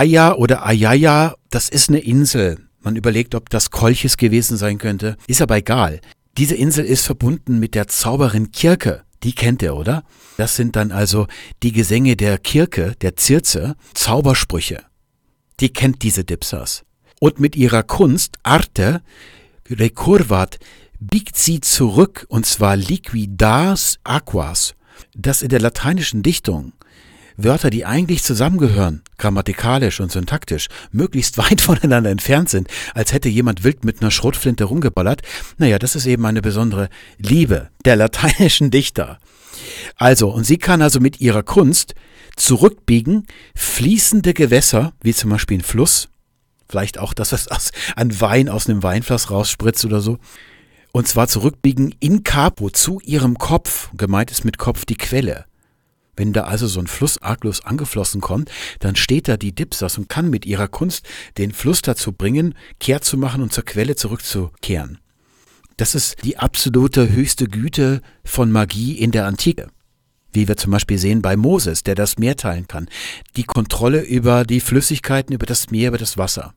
Aya 0.00 0.32
oder 0.34 0.64
Ayaya, 0.64 1.34
das 1.50 1.68
ist 1.68 1.90
eine 1.90 1.98
Insel. 1.98 2.56
Man 2.80 2.96
überlegt, 2.96 3.34
ob 3.34 3.50
das 3.50 3.70
Kolchis 3.70 4.16
gewesen 4.16 4.56
sein 4.56 4.78
könnte. 4.78 5.18
Ist 5.26 5.42
aber 5.42 5.58
egal. 5.58 6.00
Diese 6.38 6.54
Insel 6.54 6.86
ist 6.86 7.04
verbunden 7.04 7.58
mit 7.58 7.74
der 7.74 7.86
Zauberin 7.86 8.50
Kirke. 8.50 9.02
Die 9.22 9.34
kennt 9.34 9.60
ihr, 9.60 9.76
oder? 9.76 10.04
Das 10.38 10.56
sind 10.56 10.74
dann 10.74 10.90
also 10.90 11.26
die 11.62 11.72
Gesänge 11.72 12.16
der 12.16 12.38
Kirke, 12.38 12.94
der 13.02 13.16
Zirze, 13.16 13.76
Zaubersprüche. 13.92 14.84
Die 15.60 15.70
kennt 15.70 16.02
diese 16.02 16.24
Dipsas. 16.24 16.82
Und 17.20 17.38
mit 17.38 17.54
ihrer 17.54 17.82
Kunst, 17.82 18.38
Arte, 18.42 19.02
recurvat 19.68 20.60
biegt 20.98 21.36
sie 21.36 21.60
zurück, 21.60 22.24
und 22.30 22.46
zwar 22.46 22.74
liquidas 22.74 23.98
aquas. 24.04 24.74
Das 25.14 25.42
in 25.42 25.50
der 25.50 25.60
lateinischen 25.60 26.22
Dichtung 26.22 26.72
Wörter, 27.36 27.70
die 27.70 27.84
eigentlich 27.84 28.22
zusammengehören, 28.22 29.02
grammatikalisch 29.18 30.00
und 30.00 30.12
syntaktisch, 30.12 30.68
möglichst 30.92 31.38
weit 31.38 31.60
voneinander 31.60 32.10
entfernt 32.10 32.48
sind, 32.48 32.68
als 32.94 33.12
hätte 33.12 33.28
jemand 33.28 33.64
wild 33.64 33.84
mit 33.84 34.00
einer 34.00 34.10
Schrotflinte 34.10 34.64
rumgeballert, 34.64 35.22
naja, 35.58 35.78
das 35.78 35.96
ist 35.96 36.06
eben 36.06 36.24
eine 36.26 36.42
besondere 36.42 36.88
Liebe 37.18 37.70
der 37.84 37.96
lateinischen 37.96 38.70
Dichter. 38.70 39.18
Also, 39.96 40.30
und 40.30 40.44
sie 40.44 40.58
kann 40.58 40.82
also 40.82 41.00
mit 41.00 41.20
ihrer 41.20 41.42
Kunst 41.42 41.94
zurückbiegen, 42.36 43.26
fließende 43.54 44.34
Gewässer, 44.34 44.92
wie 45.02 45.14
zum 45.14 45.30
Beispiel 45.30 45.58
ein 45.58 45.62
Fluss, 45.62 46.08
vielleicht 46.68 46.98
auch, 46.98 47.12
dass 47.12 47.32
es 47.32 47.48
an 47.96 48.20
Wein 48.20 48.48
aus 48.48 48.68
einem 48.68 48.82
Weinfass 48.82 49.30
rausspritzt 49.30 49.84
oder 49.84 50.00
so, 50.00 50.18
und 50.92 51.06
zwar 51.06 51.28
zurückbiegen 51.28 51.94
in 52.00 52.24
Capo 52.24 52.70
zu 52.70 53.00
ihrem 53.00 53.38
Kopf, 53.38 53.90
gemeint 53.96 54.30
ist 54.30 54.44
mit 54.44 54.58
Kopf 54.58 54.84
die 54.84 54.96
Quelle. 54.96 55.44
Wenn 56.16 56.32
da 56.32 56.44
also 56.44 56.66
so 56.66 56.80
ein 56.80 56.86
Fluss 56.86 57.18
arglos 57.18 57.64
angeflossen 57.64 58.20
kommt, 58.20 58.50
dann 58.80 58.96
steht 58.96 59.28
da 59.28 59.36
die 59.36 59.54
Dipsas 59.54 59.98
und 59.98 60.08
kann 60.08 60.30
mit 60.30 60.46
ihrer 60.46 60.68
Kunst 60.68 61.06
den 61.38 61.52
Fluss 61.52 61.82
dazu 61.82 62.12
bringen, 62.12 62.54
kehrt 62.78 63.04
zu 63.04 63.16
machen 63.16 63.42
und 63.42 63.52
zur 63.52 63.64
Quelle 63.64 63.96
zurückzukehren. 63.96 64.98
Das 65.76 65.94
ist 65.94 66.24
die 66.24 66.36
absolute 66.36 67.10
höchste 67.10 67.46
Güte 67.46 68.02
von 68.22 68.52
Magie 68.52 68.98
in 68.98 69.12
der 69.12 69.26
Antike. 69.26 69.68
Wie 70.32 70.46
wir 70.46 70.56
zum 70.56 70.72
Beispiel 70.72 70.98
sehen 70.98 71.22
bei 71.22 71.36
Moses, 71.36 71.82
der 71.82 71.94
das 71.94 72.18
Meer 72.18 72.36
teilen 72.36 72.68
kann. 72.68 72.88
Die 73.36 73.44
Kontrolle 73.44 74.02
über 74.02 74.44
die 74.44 74.60
Flüssigkeiten, 74.60 75.34
über 75.34 75.46
das 75.46 75.70
Meer, 75.70 75.88
über 75.88 75.98
das 75.98 76.18
Wasser. 76.18 76.54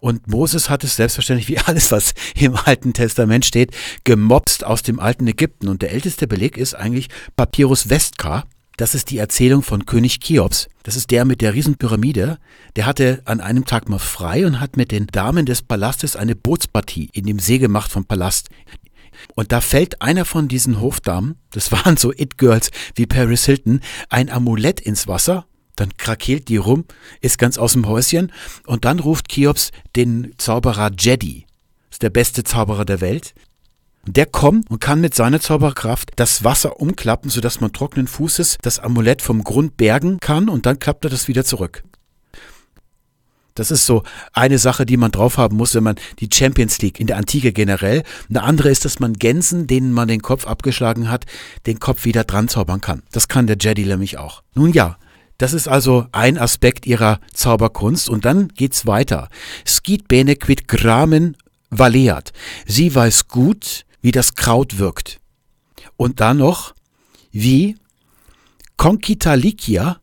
Und 0.00 0.28
Moses 0.28 0.70
hat 0.70 0.84
es 0.84 0.96
selbstverständlich, 0.96 1.48
wie 1.48 1.58
alles, 1.58 1.92
was 1.92 2.14
im 2.34 2.56
Alten 2.56 2.92
Testament 2.92 3.44
steht, 3.44 3.74
gemobst 4.04 4.64
aus 4.64 4.82
dem 4.82 5.00
alten 5.00 5.26
Ägypten. 5.26 5.68
Und 5.68 5.82
der 5.82 5.92
älteste 5.92 6.26
Beleg 6.26 6.56
ist 6.56 6.74
eigentlich 6.74 7.08
Papyrus 7.36 7.88
Vestka. 7.88 8.44
Das 8.76 8.94
ist 8.94 9.10
die 9.10 9.18
Erzählung 9.18 9.62
von 9.62 9.86
König 9.86 10.20
Cheops. 10.20 10.68
Das 10.82 10.96
ist 10.96 11.10
der 11.10 11.24
mit 11.24 11.40
der 11.40 11.54
Riesenpyramide. 11.54 12.38
Der 12.76 12.84
hatte 12.84 13.22
an 13.24 13.40
einem 13.40 13.64
Tag 13.64 13.88
mal 13.88 13.98
frei 13.98 14.46
und 14.46 14.60
hat 14.60 14.76
mit 14.76 14.92
den 14.92 15.06
Damen 15.06 15.46
des 15.46 15.62
Palastes 15.62 16.14
eine 16.14 16.36
Bootspartie 16.36 17.08
in 17.14 17.24
dem 17.24 17.38
See 17.38 17.58
gemacht 17.58 17.90
vom 17.90 18.04
Palast. 18.04 18.50
Und 19.34 19.50
da 19.50 19.62
fällt 19.62 20.02
einer 20.02 20.26
von 20.26 20.46
diesen 20.46 20.80
Hofdamen, 20.80 21.36
das 21.50 21.72
waren 21.72 21.96
so 21.96 22.12
It-Girls 22.12 22.70
wie 22.94 23.06
Paris 23.06 23.46
Hilton, 23.46 23.80
ein 24.10 24.30
Amulett 24.30 24.80
ins 24.80 25.08
Wasser 25.08 25.46
dann 25.76 25.96
krakeelt 25.96 26.48
die 26.48 26.56
rum, 26.56 26.84
ist 27.20 27.38
ganz 27.38 27.58
aus 27.58 27.74
dem 27.74 27.86
Häuschen 27.86 28.32
und 28.66 28.84
dann 28.84 28.98
ruft 28.98 29.28
Cheops 29.28 29.70
den 29.94 30.34
Zauberer 30.38 30.90
Jedi. 30.98 31.46
Ist 31.90 32.02
der 32.02 32.10
beste 32.10 32.44
Zauberer 32.44 32.84
der 32.84 33.00
Welt. 33.00 33.34
Der 34.06 34.26
kommt 34.26 34.70
und 34.70 34.80
kann 34.80 35.00
mit 35.00 35.14
seiner 35.14 35.40
Zauberkraft 35.40 36.12
das 36.16 36.44
Wasser 36.44 36.80
umklappen, 36.80 37.28
sodass 37.28 37.60
man 37.60 37.72
trockenen 37.72 38.06
Fußes 38.06 38.58
das 38.62 38.78
Amulett 38.78 39.20
vom 39.20 39.42
Grund 39.42 39.76
bergen 39.76 40.20
kann 40.20 40.48
und 40.48 40.64
dann 40.64 40.78
klappt 40.78 41.04
er 41.04 41.10
das 41.10 41.28
wieder 41.28 41.44
zurück. 41.44 41.82
Das 43.56 43.70
ist 43.70 43.86
so 43.86 44.02
eine 44.32 44.58
Sache, 44.58 44.86
die 44.86 44.98
man 44.98 45.10
drauf 45.10 45.38
haben 45.38 45.56
muss, 45.56 45.74
wenn 45.74 45.82
man 45.82 45.96
die 46.20 46.28
Champions 46.32 46.80
League 46.82 47.00
in 47.00 47.06
der 47.06 47.16
Antike 47.16 47.52
generell. 47.52 48.02
Eine 48.28 48.42
andere 48.42 48.68
ist, 48.68 48.84
dass 48.84 49.00
man 49.00 49.14
Gänsen, 49.14 49.66
denen 49.66 49.92
man 49.92 50.08
den 50.08 50.20
Kopf 50.20 50.46
abgeschlagen 50.46 51.10
hat, 51.10 51.24
den 51.66 51.80
Kopf 51.80 52.04
wieder 52.04 52.24
dran 52.24 52.48
zaubern 52.48 52.82
kann. 52.82 53.02
Das 53.12 53.28
kann 53.28 53.46
der 53.46 53.56
Jedi 53.58 53.86
nämlich 53.86 54.18
auch. 54.18 54.42
Nun 54.54 54.72
ja, 54.72 54.98
das 55.38 55.52
ist 55.52 55.68
also 55.68 56.06
ein 56.12 56.38
Aspekt 56.38 56.86
ihrer 56.86 57.20
Zauberkunst. 57.32 58.08
Und 58.08 58.24
dann 58.24 58.48
geht's 58.48 58.86
weiter. 58.86 59.28
Skit 59.66 60.08
bene 60.08 60.36
quid 60.36 60.68
gramen 60.68 61.36
valeat. 61.70 62.32
Sie 62.66 62.94
weiß 62.94 63.28
gut, 63.28 63.84
wie 64.00 64.12
das 64.12 64.34
Kraut 64.34 64.78
wirkt. 64.78 65.20
Und 65.96 66.20
dann 66.20 66.38
noch, 66.38 66.74
wie 67.32 67.76
concita 68.76 69.34
licia 69.34 69.98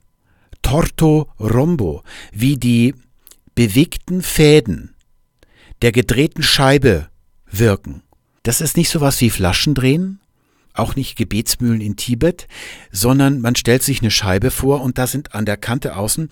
torto 0.61 1.29
rombo, 1.39 2.03
wie 2.31 2.57
die 2.57 2.95
bewegten 3.55 4.22
Fäden 4.22 4.96
der 5.81 5.91
gedrehten 5.91 6.43
Scheibe 6.43 7.09
wirken. 7.46 8.01
Das 8.43 8.61
ist 8.61 8.77
nicht 8.77 8.89
sowas 8.89 9.19
wie 9.22 9.29
Flaschendrehen, 9.29 10.22
auch 10.74 10.96
nicht 10.96 11.16
Gebetsmühlen 11.16 11.81
in 11.81 11.96
Tibet, 11.96 12.48
sondern 12.92 13.42
man 13.42 13.55
stellt 13.55 13.83
sich 13.83 14.01
eine 14.01 14.12
Scheibe 14.12 14.51
vor 14.51 14.81
und 14.81 14.98
da 14.98 15.07
sind 15.07 15.36
an 15.36 15.46
der 15.46 15.57
Kante 15.57 15.96
außen 15.96 16.29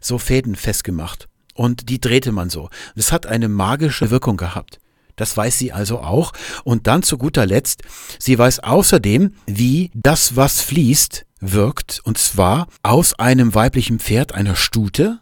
so 0.00 0.18
Fäden 0.18 0.56
festgemacht. 0.56 1.28
Und 1.54 1.88
die 1.88 2.00
drehte 2.00 2.32
man 2.32 2.50
so. 2.50 2.68
Das 2.96 3.12
hat 3.12 3.26
eine 3.26 3.48
magische 3.48 4.10
Wirkung 4.10 4.36
gehabt. 4.36 4.80
Das 5.16 5.36
weiß 5.36 5.56
sie 5.58 5.72
also 5.72 6.00
auch. 6.00 6.32
Und 6.64 6.86
dann 6.86 7.02
zu 7.02 7.18
guter 7.18 7.46
Letzt, 7.46 7.82
sie 8.18 8.38
weiß 8.38 8.60
außerdem, 8.60 9.34
wie 9.46 9.90
das, 9.94 10.36
was 10.36 10.60
fließt, 10.60 11.24
wirkt. 11.40 12.00
Und 12.04 12.18
zwar 12.18 12.66
aus 12.82 13.14
einem 13.14 13.54
weiblichen 13.54 14.00
Pferd, 14.00 14.32
einer 14.32 14.56
Stute. 14.56 15.20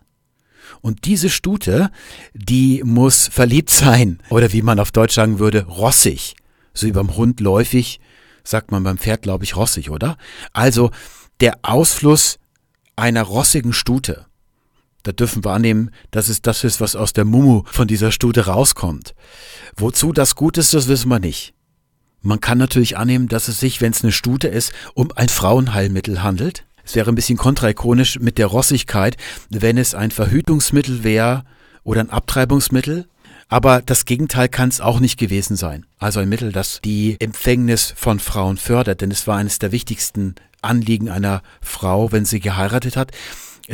Und 0.81 1.05
diese 1.05 1.29
Stute, 1.29 1.91
die 2.33 2.83
muss 2.85 3.29
verliebt 3.29 3.71
sein. 3.71 4.21
Oder 4.31 4.53
wie 4.53 4.63
man 4.63 4.81
auf 4.81 4.91
Deutsch 4.91 5.15
sagen 5.15 5.39
würde, 5.39 5.67
rossig. 5.67 6.35
So 6.75 6.91
beim 6.91 7.15
Hund 7.17 7.41
läufig 7.41 8.01
sagt 8.45 8.71
man 8.71 8.83
beim 8.83 8.99
Pferd, 8.99 9.23
glaube 9.23 9.45
ich, 9.45 9.57
rossig, 9.57 9.91
oder? 9.91 10.17
Also 10.53 10.91
der 11.41 11.59
Ausfluss 11.63 12.39
einer 12.97 13.23
rossigen 13.23 13.73
Stute. 13.73 14.27
Da 15.03 15.13
dürfen 15.13 15.45
wir 15.45 15.53
annehmen, 15.53 15.91
dass 16.13 16.29
es 16.29 16.43
das 16.43 16.63
ist, 16.63 16.81
was 16.81 16.95
aus 16.95 17.13
der 17.13 17.25
Mumu 17.25 17.65
von 17.67 17.89
dieser 17.89 18.13
Stute 18.13 18.47
rauskommt. 18.47 19.15
Wozu 19.77 20.13
das 20.13 20.37
gut 20.37 20.59
ist, 20.59 20.75
das 20.75 20.87
wissen 20.89 21.09
wir 21.09 21.19
nicht. 21.19 21.55
Man 22.21 22.41
kann 22.41 22.59
natürlich 22.59 22.97
annehmen, 22.97 23.27
dass 23.27 23.49
es 23.49 23.59
sich, 23.59 23.81
wenn 23.81 23.91
es 23.91 24.05
eine 24.05 24.13
Stute 24.13 24.47
ist, 24.47 24.73
um 24.95 25.11
ein 25.17 25.29
Frauenheilmittel 25.29 26.23
handelt. 26.23 26.65
Es 26.85 26.95
wäre 26.95 27.11
ein 27.11 27.17
bisschen 27.17 27.37
kontraikonisch 27.37 28.21
mit 28.21 28.39
der 28.39 28.47
Rossigkeit, 28.47 29.17
wenn 29.51 29.77
es 29.77 29.95
ein 29.95 30.13
Verhütungsmittel 30.13 31.03
wäre 31.03 31.45
oder 31.83 32.01
ein 32.01 32.11
Abtreibungsmittel. 32.11 33.07
Aber 33.53 33.83
das 33.85 34.07
Gegenteil 34.07 34.49
kann 34.49 34.71
es 34.71 34.81
auch 34.81 34.99
nicht 34.99 35.19
gewesen 35.19 35.57
sein. 35.57 35.85
Also 35.99 36.21
ein 36.21 36.29
Mittel, 36.31 36.53
das 36.53 36.81
die 36.83 37.19
Empfängnis 37.21 37.93
von 37.95 38.19
Frauen 38.19 38.57
fördert, 38.57 39.03
denn 39.03 39.11
es 39.11 39.27
war 39.27 39.37
eines 39.37 39.59
der 39.59 39.73
wichtigsten 39.73 40.37
Anliegen 40.62 41.11
einer 41.11 41.43
Frau, 41.61 42.12
wenn 42.12 42.25
sie 42.25 42.41
geheiratet 42.41 42.97
hat, 42.97 43.11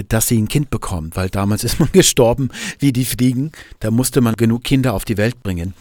dass 0.09 0.27
sie 0.27 0.37
ein 0.37 0.49
Kind 0.49 0.71
bekommt, 0.71 1.15
weil 1.15 1.31
damals 1.31 1.63
ist 1.65 1.79
man 1.79 1.93
gestorben 1.93 2.49
wie 2.81 2.93
die 2.93 3.05
Fliegen. 3.05 3.53
Da 3.79 3.93
musste 3.93 4.21
man 4.21 4.35
genug 4.35 4.65
Kinder 4.65 4.95
auf 4.95 5.05
die 5.05 5.17
Welt 5.17 5.45
bringen. 5.45 5.75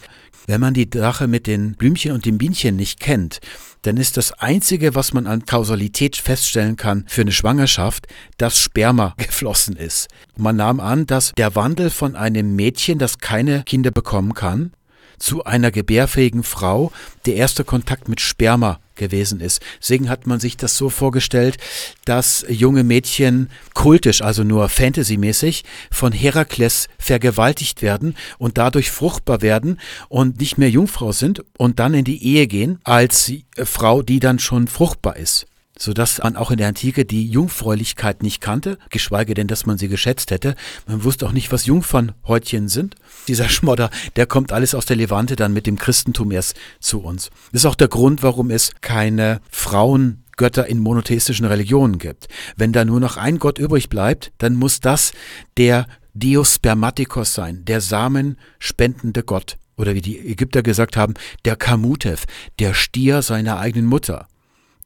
Wenn 0.46 0.60
man 0.60 0.74
die 0.74 0.88
Sache 0.94 1.26
mit 1.26 1.48
den 1.48 1.72
Blümchen 1.72 2.12
und 2.12 2.24
den 2.24 2.38
Bienchen 2.38 2.76
nicht 2.76 3.00
kennt, 3.00 3.40
dann 3.82 3.96
ist 3.96 4.16
das 4.16 4.32
Einzige, 4.32 4.94
was 4.94 5.12
man 5.12 5.26
an 5.26 5.46
Kausalität 5.46 6.16
feststellen 6.16 6.76
kann 6.76 7.04
für 7.08 7.22
eine 7.22 7.32
Schwangerschaft, 7.32 8.06
dass 8.36 8.58
Sperma 8.58 9.14
geflossen 9.18 9.76
ist. 9.76 10.08
Man 10.36 10.56
nahm 10.56 10.80
an, 10.80 11.06
dass 11.06 11.32
der 11.36 11.54
Wandel 11.54 11.90
von 11.90 12.16
einem 12.16 12.56
Mädchen, 12.56 12.98
das 12.98 13.18
keine 13.18 13.62
Kinder 13.64 13.90
bekommen 13.90 14.34
kann, 14.34 14.72
zu 15.18 15.44
einer 15.44 15.70
gebärfähigen 15.70 16.42
Frau 16.42 16.92
der 17.26 17.34
erste 17.34 17.64
Kontakt 17.64 18.08
mit 18.08 18.20
Sperma 18.20 18.80
gewesen 18.98 19.40
ist. 19.40 19.62
Deswegen 19.80 20.10
hat 20.10 20.26
man 20.26 20.40
sich 20.40 20.56
das 20.56 20.76
so 20.76 20.90
vorgestellt, 20.90 21.56
dass 22.04 22.44
junge 22.48 22.84
Mädchen 22.84 23.48
kultisch, 23.74 24.20
also 24.22 24.44
nur 24.44 24.68
fantasymäßig, 24.68 25.64
von 25.90 26.12
Herakles 26.12 26.88
vergewaltigt 26.98 27.80
werden 27.80 28.16
und 28.38 28.58
dadurch 28.58 28.90
fruchtbar 28.90 29.40
werden 29.40 29.80
und 30.08 30.40
nicht 30.40 30.58
mehr 30.58 30.70
Jungfrau 30.70 31.12
sind 31.12 31.42
und 31.56 31.78
dann 31.78 31.94
in 31.94 32.04
die 32.04 32.22
Ehe 32.22 32.46
gehen 32.46 32.80
als 32.84 33.32
Frau, 33.56 34.02
die 34.02 34.20
dann 34.20 34.38
schon 34.38 34.68
fruchtbar 34.68 35.16
ist 35.16 35.46
sodass 35.78 36.18
man 36.18 36.36
auch 36.36 36.50
in 36.50 36.58
der 36.58 36.68
Antike 36.68 37.04
die 37.04 37.28
Jungfräulichkeit 37.28 38.22
nicht 38.22 38.40
kannte, 38.40 38.78
geschweige 38.90 39.34
denn, 39.34 39.46
dass 39.46 39.64
man 39.64 39.78
sie 39.78 39.88
geschätzt 39.88 40.30
hätte. 40.30 40.54
Man 40.86 41.04
wusste 41.04 41.26
auch 41.26 41.32
nicht, 41.32 41.52
was 41.52 41.66
Jungfernhäutchen 41.66 42.68
sind. 42.68 42.96
Dieser 43.28 43.48
Schmodder, 43.48 43.90
der 44.16 44.26
kommt 44.26 44.52
alles 44.52 44.74
aus 44.74 44.86
der 44.86 44.96
Levante 44.96 45.36
dann 45.36 45.52
mit 45.52 45.66
dem 45.66 45.78
Christentum 45.78 46.30
erst 46.32 46.56
zu 46.80 47.00
uns. 47.00 47.30
Das 47.52 47.62
ist 47.62 47.66
auch 47.66 47.74
der 47.74 47.88
Grund, 47.88 48.22
warum 48.22 48.50
es 48.50 48.72
keine 48.80 49.40
Frauengötter 49.50 50.66
in 50.66 50.80
monotheistischen 50.80 51.46
Religionen 51.46 51.98
gibt. 51.98 52.28
Wenn 52.56 52.72
da 52.72 52.84
nur 52.84 53.00
noch 53.00 53.16
ein 53.16 53.38
Gott 53.38 53.58
übrig 53.58 53.88
bleibt, 53.88 54.32
dann 54.38 54.56
muss 54.56 54.80
das 54.80 55.12
der 55.56 55.86
Dios 56.14 56.56
Spermatikos 56.56 57.34
sein, 57.34 57.64
der 57.64 57.80
samenspendende 57.80 59.22
Gott. 59.22 59.56
Oder 59.76 59.94
wie 59.94 60.00
die 60.00 60.18
Ägypter 60.18 60.64
gesagt 60.64 60.96
haben, 60.96 61.14
der 61.44 61.54
Kamutev, 61.54 62.24
der 62.58 62.74
Stier 62.74 63.22
seiner 63.22 63.60
eigenen 63.60 63.86
Mutter 63.86 64.26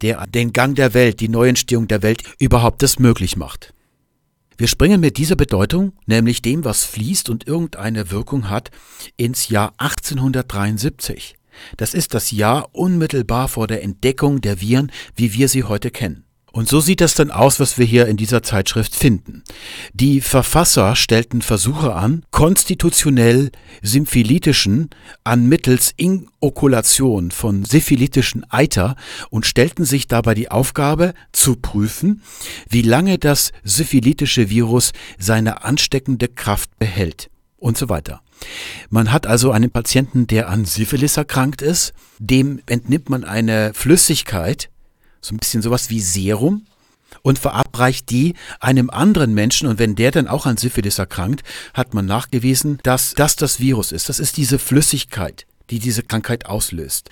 der 0.02 0.26
den 0.26 0.52
Gang 0.52 0.74
der 0.74 0.94
Welt, 0.94 1.20
die 1.20 1.28
Neuentstehung 1.28 1.88
der 1.88 2.02
Welt 2.02 2.22
überhaupt 2.38 2.82
das 2.82 2.98
möglich 2.98 3.36
macht. 3.36 3.72
Wir 4.58 4.68
springen 4.68 5.00
mit 5.00 5.16
dieser 5.16 5.36
Bedeutung, 5.36 5.92
nämlich 6.06 6.42
dem, 6.42 6.64
was 6.64 6.84
fließt 6.84 7.30
und 7.30 7.46
irgendeine 7.46 8.10
Wirkung 8.10 8.50
hat, 8.50 8.70
ins 9.16 9.48
Jahr 9.48 9.72
1873. 9.78 11.36
Das 11.76 11.94
ist 11.94 12.14
das 12.14 12.30
Jahr 12.30 12.68
unmittelbar 12.72 13.48
vor 13.48 13.66
der 13.66 13.82
Entdeckung 13.82 14.40
der 14.40 14.60
Viren, 14.60 14.90
wie 15.16 15.32
wir 15.32 15.48
sie 15.48 15.64
heute 15.64 15.90
kennen. 15.90 16.24
Und 16.52 16.68
so 16.68 16.80
sieht 16.80 17.00
das 17.00 17.14
dann 17.14 17.30
aus, 17.30 17.60
was 17.60 17.78
wir 17.78 17.86
hier 17.86 18.06
in 18.06 18.18
dieser 18.18 18.42
Zeitschrift 18.42 18.94
finden. 18.94 19.42
Die 19.94 20.20
Verfasser 20.20 20.94
stellten 20.96 21.40
Versuche 21.40 21.94
an, 21.94 22.24
konstitutionell 22.30 23.50
syphilitischen 23.80 24.90
an 25.24 25.48
mittels 25.48 25.92
Inokulation 25.96 27.30
von 27.30 27.64
syphilitischen 27.64 28.44
Eiter 28.50 28.96
und 29.30 29.46
stellten 29.46 29.86
sich 29.86 30.08
dabei 30.08 30.34
die 30.34 30.50
Aufgabe 30.50 31.14
zu 31.32 31.56
prüfen, 31.56 32.22
wie 32.68 32.82
lange 32.82 33.18
das 33.18 33.52
syphilitische 33.64 34.50
Virus 34.50 34.92
seine 35.18 35.64
ansteckende 35.64 36.28
Kraft 36.28 36.78
behält 36.78 37.30
und 37.56 37.78
so 37.78 37.88
weiter. 37.88 38.20
Man 38.90 39.12
hat 39.12 39.26
also 39.26 39.52
einen 39.52 39.70
Patienten, 39.70 40.26
der 40.26 40.48
an 40.48 40.64
Syphilis 40.64 41.16
erkrankt 41.16 41.62
ist, 41.62 41.94
dem 42.18 42.60
entnimmt 42.66 43.08
man 43.08 43.24
eine 43.24 43.72
Flüssigkeit, 43.72 44.68
so 45.22 45.34
ein 45.34 45.38
bisschen 45.38 45.62
sowas 45.62 45.88
wie 45.88 46.00
Serum 46.00 46.66
und 47.22 47.38
verabreicht 47.38 48.10
die 48.10 48.34
einem 48.60 48.90
anderen 48.90 49.32
Menschen 49.32 49.68
und 49.68 49.78
wenn 49.78 49.94
der 49.94 50.10
dann 50.10 50.28
auch 50.28 50.44
an 50.44 50.56
Syphilis 50.56 50.98
erkrankt, 50.98 51.42
hat 51.72 51.94
man 51.94 52.04
nachgewiesen, 52.04 52.78
dass 52.82 53.14
das 53.14 53.36
das 53.36 53.60
Virus 53.60 53.92
ist. 53.92 54.08
Das 54.08 54.18
ist 54.18 54.36
diese 54.36 54.58
Flüssigkeit, 54.58 55.46
die 55.70 55.78
diese 55.78 56.02
Krankheit 56.02 56.46
auslöst. 56.46 57.08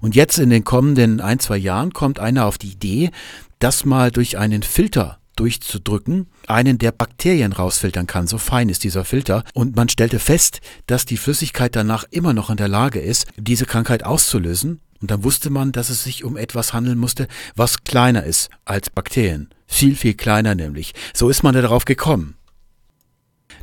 Und 0.00 0.16
jetzt 0.16 0.38
in 0.38 0.50
den 0.50 0.64
kommenden 0.64 1.20
ein, 1.20 1.38
zwei 1.38 1.56
Jahren 1.56 1.92
kommt 1.92 2.18
einer 2.18 2.46
auf 2.46 2.58
die 2.58 2.72
Idee, 2.72 3.10
das 3.58 3.84
mal 3.84 4.10
durch 4.10 4.38
einen 4.38 4.62
Filter 4.62 5.18
durchzudrücken, 5.36 6.28
einen 6.46 6.78
der 6.78 6.92
Bakterien 6.92 7.52
rausfiltern 7.52 8.06
kann. 8.06 8.26
So 8.26 8.38
fein 8.38 8.68
ist 8.68 8.84
dieser 8.84 9.04
Filter. 9.04 9.44
Und 9.52 9.76
man 9.76 9.88
stellte 9.88 10.18
fest, 10.18 10.60
dass 10.86 11.06
die 11.06 11.16
Flüssigkeit 11.16 11.74
danach 11.74 12.04
immer 12.10 12.32
noch 12.32 12.50
in 12.50 12.56
der 12.56 12.68
Lage 12.68 13.00
ist, 13.00 13.26
diese 13.36 13.66
Krankheit 13.66 14.04
auszulösen. 14.04 14.80
Und 15.04 15.10
dann 15.10 15.22
wusste 15.22 15.50
man, 15.50 15.70
dass 15.70 15.90
es 15.90 16.02
sich 16.02 16.24
um 16.24 16.38
etwas 16.38 16.72
handeln 16.72 16.96
musste, 16.96 17.28
was 17.54 17.84
kleiner 17.84 18.24
ist 18.24 18.48
als 18.64 18.88
Bakterien. 18.88 19.50
Viel, 19.66 19.96
viel 19.96 20.14
kleiner 20.14 20.54
nämlich. 20.54 20.94
So 21.12 21.28
ist 21.28 21.42
man 21.42 21.52
darauf 21.52 21.84
gekommen. 21.84 22.36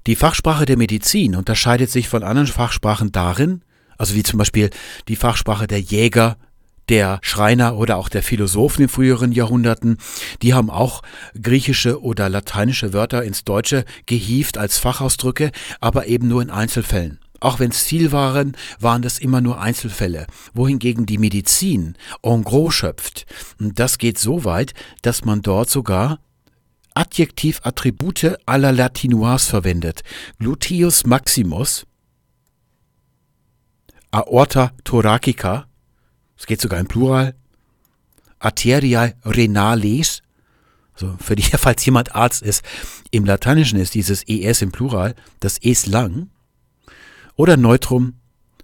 Die 0.06 0.15
Fachsprache 0.15 0.67
der 0.67 0.77
Medizin 0.77 1.36
unterscheidet 1.36 1.89
sich 1.89 2.08
von 2.08 2.21
anderen 2.21 2.45
Fachsprachen 2.45 3.12
darin, 3.12 3.63
also 3.97 4.13
wie 4.13 4.21
zum 4.21 4.38
Beispiel 4.38 4.69
die 5.08 5.15
Fachsprache 5.15 5.65
der 5.65 5.82
Jäger, 5.82 6.38
der 6.89 7.17
Schreiner 7.23 7.75
oder 7.75 7.97
auch 7.97 8.10
der 8.10 8.21
Philosophen 8.21 8.84
in 8.84 8.89
früheren 8.89 9.32
Jahrhunderten, 9.32 9.97
die 10.43 10.54
haben 10.54 10.69
auch 10.69 11.01
griechische 11.41 12.04
oder 12.04 12.30
lateinische 12.30 12.93
Wörter 12.93 13.23
ins 13.23 13.45
Deutsche 13.45 13.84
gehieft 14.06 14.60
als 14.60 14.77
Fachausdrücke, 14.77 15.49
aber 15.80 16.06
eben 16.06 16.27
nur 16.27 16.43
in 16.43 16.51
Einzelfällen. 16.51 17.19
Auch 17.41 17.60
wenn 17.60 17.71
es 17.71 17.82
viel 17.82 18.12
waren, 18.12 18.56
waren 18.80 19.01
das 19.01 19.17
immer 19.17 19.41
nur 19.41 19.60
Einzelfälle. 19.60 20.27
Wohingegen 20.54 21.08
die 21.08 21.17
Medizin 21.17 21.97
en 22.21 22.43
gros 22.43 22.75
schöpft. 22.75 23.25
Und 23.60 23.80
das 23.80 23.97
geht 23.97 24.19
so 24.19 24.45
weit, 24.45 24.73
dass 25.01 25.25
man 25.25 25.41
dort 25.41 25.69
sogar 25.69 26.19
Adjektiv-Attribute 26.93 28.38
aller 28.45 28.71
Latinois 28.71 29.39
verwendet. 29.39 30.04
Gluteus 30.38 31.06
maximus, 31.06 31.88
Aorta 34.12 34.71
thoracica, 34.84 35.67
es 36.38 36.45
geht 36.45 36.62
sogar 36.62 36.80
im 36.80 36.88
Plural, 36.88 37.34
Arteriae 38.38 39.15
renales, 39.25 40.21
also 40.93 41.15
für 41.19 41.36
die, 41.36 41.43
falls 41.58 41.84
jemand 41.86 42.13
Arzt 42.13 42.43
ist, 42.43 42.63
im 43.10 43.25
Lateinischen 43.25 43.80
ist 43.80 43.95
dieses 43.95 44.21
es 44.27 44.62
im 44.62 44.71
Plural, 44.71 45.15
das 45.39 45.58
es 45.58 45.88
lang, 45.88 46.30
oder 47.41 47.58
Neutrum 47.58 48.13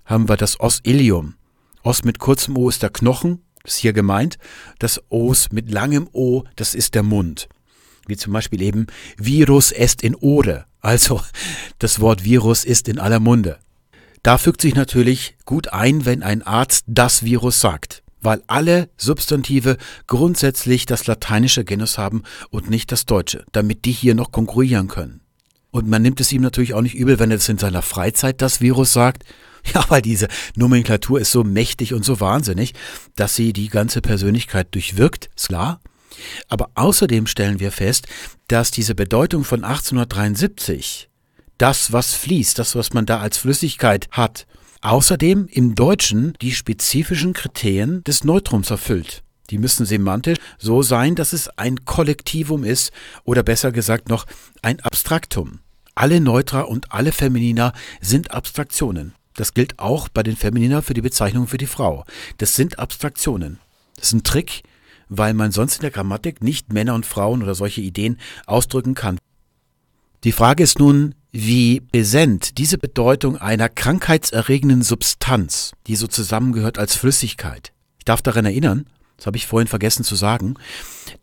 haben 0.06 0.30
wir 0.30 0.38
das 0.38 0.60
Os 0.60 0.82
ilium. 0.84 1.34
Os 1.82 2.04
mit 2.04 2.20
kurzem 2.20 2.56
O 2.56 2.70
ist 2.70 2.84
der 2.84 2.92
Knochen, 2.92 3.42
ist 3.64 3.78
hier 3.78 3.92
gemeint. 3.92 4.38
Das 4.78 5.02
Os 5.10 5.52
mit 5.52 5.72
langem 5.72 6.08
O, 6.12 6.44
das 6.58 6.76
ist 6.76 6.94
der 6.94 7.02
Mund. 7.02 7.50
Wie 8.06 8.18
zum 8.18 8.34
Beispiel 8.34 8.62
eben 8.62 8.86
Virus 9.18 9.72
est 9.72 10.04
in 10.04 10.14
Ore. 10.14 10.66
Also 10.80 11.22
das 11.80 12.00
Wort 12.02 12.24
Virus 12.24 12.66
ist 12.66 12.88
in 12.88 13.00
aller 13.00 13.20
Munde. 13.20 13.58
Da 14.22 14.38
fügt 14.38 14.62
sich 14.62 14.76
natürlich 14.76 15.38
gut 15.46 15.74
ein, 15.74 16.06
wenn 16.06 16.22
ein 16.22 16.44
Arzt 16.44 16.86
das 16.86 17.24
Virus 17.24 17.60
sagt, 17.60 18.04
weil 18.22 18.44
alle 18.46 18.92
Substantive 18.96 19.78
grundsätzlich 20.06 20.86
das 20.86 21.08
lateinische 21.08 21.66
Genus 21.66 21.98
haben 21.98 22.22
und 22.52 22.70
nicht 22.70 22.92
das 22.92 23.08
deutsche, 23.08 23.44
damit 23.52 23.86
die 23.86 23.92
hier 23.92 24.14
noch 24.14 24.32
konkurrieren 24.32 24.88
können. 24.88 25.22
Und 25.78 25.88
man 25.88 26.02
nimmt 26.02 26.20
es 26.20 26.32
ihm 26.32 26.42
natürlich 26.42 26.74
auch 26.74 26.82
nicht 26.82 26.96
übel, 26.96 27.20
wenn 27.20 27.30
er 27.30 27.38
es 27.38 27.48
in 27.50 27.60
seiner 27.60 27.84
Freizeit 27.84 28.42
das 28.42 28.62
Virus 28.62 28.94
sagt. 28.94 29.24
Ja, 29.74 29.84
weil 29.90 30.02
diese 30.02 30.30
Nomenklatur 30.56 31.20
ist 31.20 31.32
so 31.32 31.44
mächtig 31.44 31.94
und 31.94 32.06
so 32.06 32.22
wahnsinnig, 32.22 32.74
dass 33.18 33.36
sie 33.36 33.52
die 33.52 33.68
ganze 33.68 34.00
Persönlichkeit 34.00 34.74
durchwirkt, 34.74 35.30
ist 35.36 35.50
klar. 35.50 35.82
Aber 36.48 36.70
außerdem 36.76 37.28
stellen 37.28 37.60
wir 37.60 37.74
fest, 37.74 38.08
dass 38.48 38.72
diese 38.72 38.96
Bedeutung 38.96 39.44
von 39.44 39.66
1873, 39.66 41.10
das, 41.58 41.92
was 41.92 42.14
fließt, 42.14 42.58
das, 42.58 42.78
was 42.78 42.94
man 42.94 43.06
da 43.06 43.20
als 43.20 43.40
Flüssigkeit 43.40 44.08
hat, 44.12 44.48
außerdem 44.82 45.48
im 45.52 45.76
Deutschen 45.76 46.34
die 46.42 46.54
spezifischen 46.54 47.34
Kriterien 47.34 48.06
des 48.06 48.24
Neutrums 48.24 48.70
erfüllt. 48.70 49.22
Die 49.50 49.58
müssen 49.58 49.86
semantisch 49.86 50.38
so 50.58 50.82
sein, 50.82 51.16
dass 51.16 51.34
es 51.34 51.50
ein 51.58 51.84
Kollektivum 51.84 52.64
ist 52.64 52.94
oder 53.26 53.44
besser 53.44 53.74
gesagt 53.74 54.08
noch 54.08 54.26
ein 54.62 54.80
Abstraktum. 54.80 55.60
Alle 55.98 56.22
Neutra 56.22 56.62
und 56.62 56.92
alle 56.92 57.12
Feminina 57.12 57.74
sind 58.02 58.30
Abstraktionen. 58.30 59.16
Das 59.34 59.56
gilt 59.56 59.80
auch 59.80 60.10
bei 60.10 60.22
den 60.22 60.36
Feminina 60.36 60.84
für 60.84 60.94
die 60.94 61.02
Bezeichnung 61.02 61.48
für 61.48 61.58
die 61.58 61.66
Frau. 61.66 62.06
Das 62.38 62.54
sind 62.54 62.78
Abstraktionen. 62.78 63.60
Das 63.96 64.10
ist 64.10 64.14
ein 64.14 64.22
Trick, 64.22 64.62
weil 65.10 65.34
man 65.34 65.52
sonst 65.52 65.78
in 65.78 65.82
der 65.82 65.90
Grammatik 65.90 66.44
nicht 66.44 66.72
Männer 66.72 66.94
und 66.94 67.08
Frauen 67.08 67.42
oder 67.42 67.56
solche 67.56 67.82
Ideen 67.82 68.20
ausdrücken 68.46 68.94
kann. 68.94 69.18
Die 70.24 70.32
Frage 70.32 70.62
ist 70.62 70.78
nun, 70.78 71.16
wie 71.32 71.80
präsent 71.80 72.60
diese 72.60 72.78
Bedeutung 72.78 73.36
einer 73.36 73.68
krankheitserregenden 73.68 74.84
Substanz, 74.84 75.72
die 75.88 75.96
so 75.96 76.06
zusammengehört 76.06 76.78
als 76.78 76.96
Flüssigkeit. 76.96 77.74
Ich 77.98 78.06
darf 78.06 78.22
daran 78.22 78.46
erinnern, 78.46 78.86
das 79.16 79.26
habe 79.26 79.38
ich 79.38 79.48
vorhin 79.48 79.68
vergessen 79.68 80.04
zu 80.04 80.14
sagen, 80.14 80.58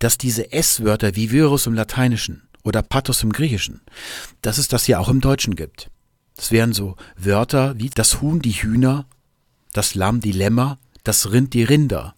dass 0.01 0.19
diese 0.19 0.51
S-Wörter 0.51 1.15
wie 1.15 1.31
Virus 1.31 1.69
im 1.69 1.75
Lateinischen 1.75 2.49
oder 2.65 2.83
Pathos 2.83 3.23
im 3.23 3.33
Griechischen, 3.33 3.83
dass 4.43 4.59
es 4.59 4.69
das 4.69 4.87
ja 4.89 4.99
auch 4.99 5.09
im 5.09 5.21
Deutschen 5.21 5.55
gibt. 5.55 5.91
Das 6.37 6.51
wären 6.51 6.73
so 6.73 6.97
Wörter 7.17 7.79
wie 7.79 7.91
das 7.91 8.21
Huhn 8.21 8.41
die 8.41 8.53
Hühner, 8.53 9.07
das 9.73 9.95
Lamm 9.95 10.21
die 10.21 10.33
Lämmer, 10.33 10.79
das 11.05 11.31
Rind 11.31 11.55
die 11.55 11.63
Rinder. 11.63 12.17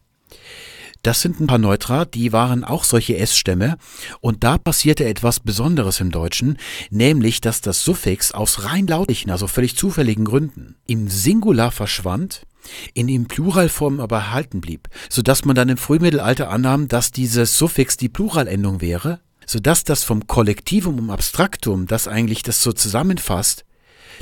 Das 1.03 1.21
sind 1.21 1.39
ein 1.39 1.47
paar 1.47 1.59
Neutra, 1.59 2.05
die 2.05 2.33
waren 2.33 2.65
auch 2.65 2.83
solche 2.83 3.17
S-Stämme 3.17 3.77
und 4.21 4.43
da 4.43 4.59
passierte 4.59 5.05
etwas 5.05 5.39
Besonderes 5.39 6.01
im 6.01 6.11
Deutschen, 6.11 6.59
nämlich 6.91 7.41
dass 7.41 7.61
das 7.61 7.85
Suffix 7.85 8.33
aus 8.33 8.65
rein 8.65 8.87
lautlichen, 8.87 9.31
also 9.31 9.47
völlig 9.47 9.77
zufälligen 9.77 10.25
Gründen 10.25 10.77
im 10.87 11.09
Singular 11.09 11.71
verschwand 11.71 12.47
in 12.95 13.07
den 13.07 13.29
Pluralformen 13.29 14.01
aber 14.01 14.17
erhalten 14.17 14.61
blieb, 14.61 14.89
sodass 15.09 15.45
man 15.45 15.55
dann 15.55 15.69
im 15.69 15.77
Frühmittelalter 15.77 16.51
annahm, 16.51 16.89
dass 16.89 17.13
dieses 17.13 17.57
Suffix 17.57 17.97
die 17.97 18.09
Pluralendung 18.09 18.81
wäre, 18.81 19.21
sodass 19.47 19.85
das 19.85 20.05
vom 20.05 20.27
Kollektivum 20.27 20.99
um 20.99 21.11
Abstraktum, 21.11 21.87
das 21.87 22.09
eigentlich 22.09 22.43
das 22.43 22.63
so 22.63 22.73
zusammenfasst, 22.73 23.65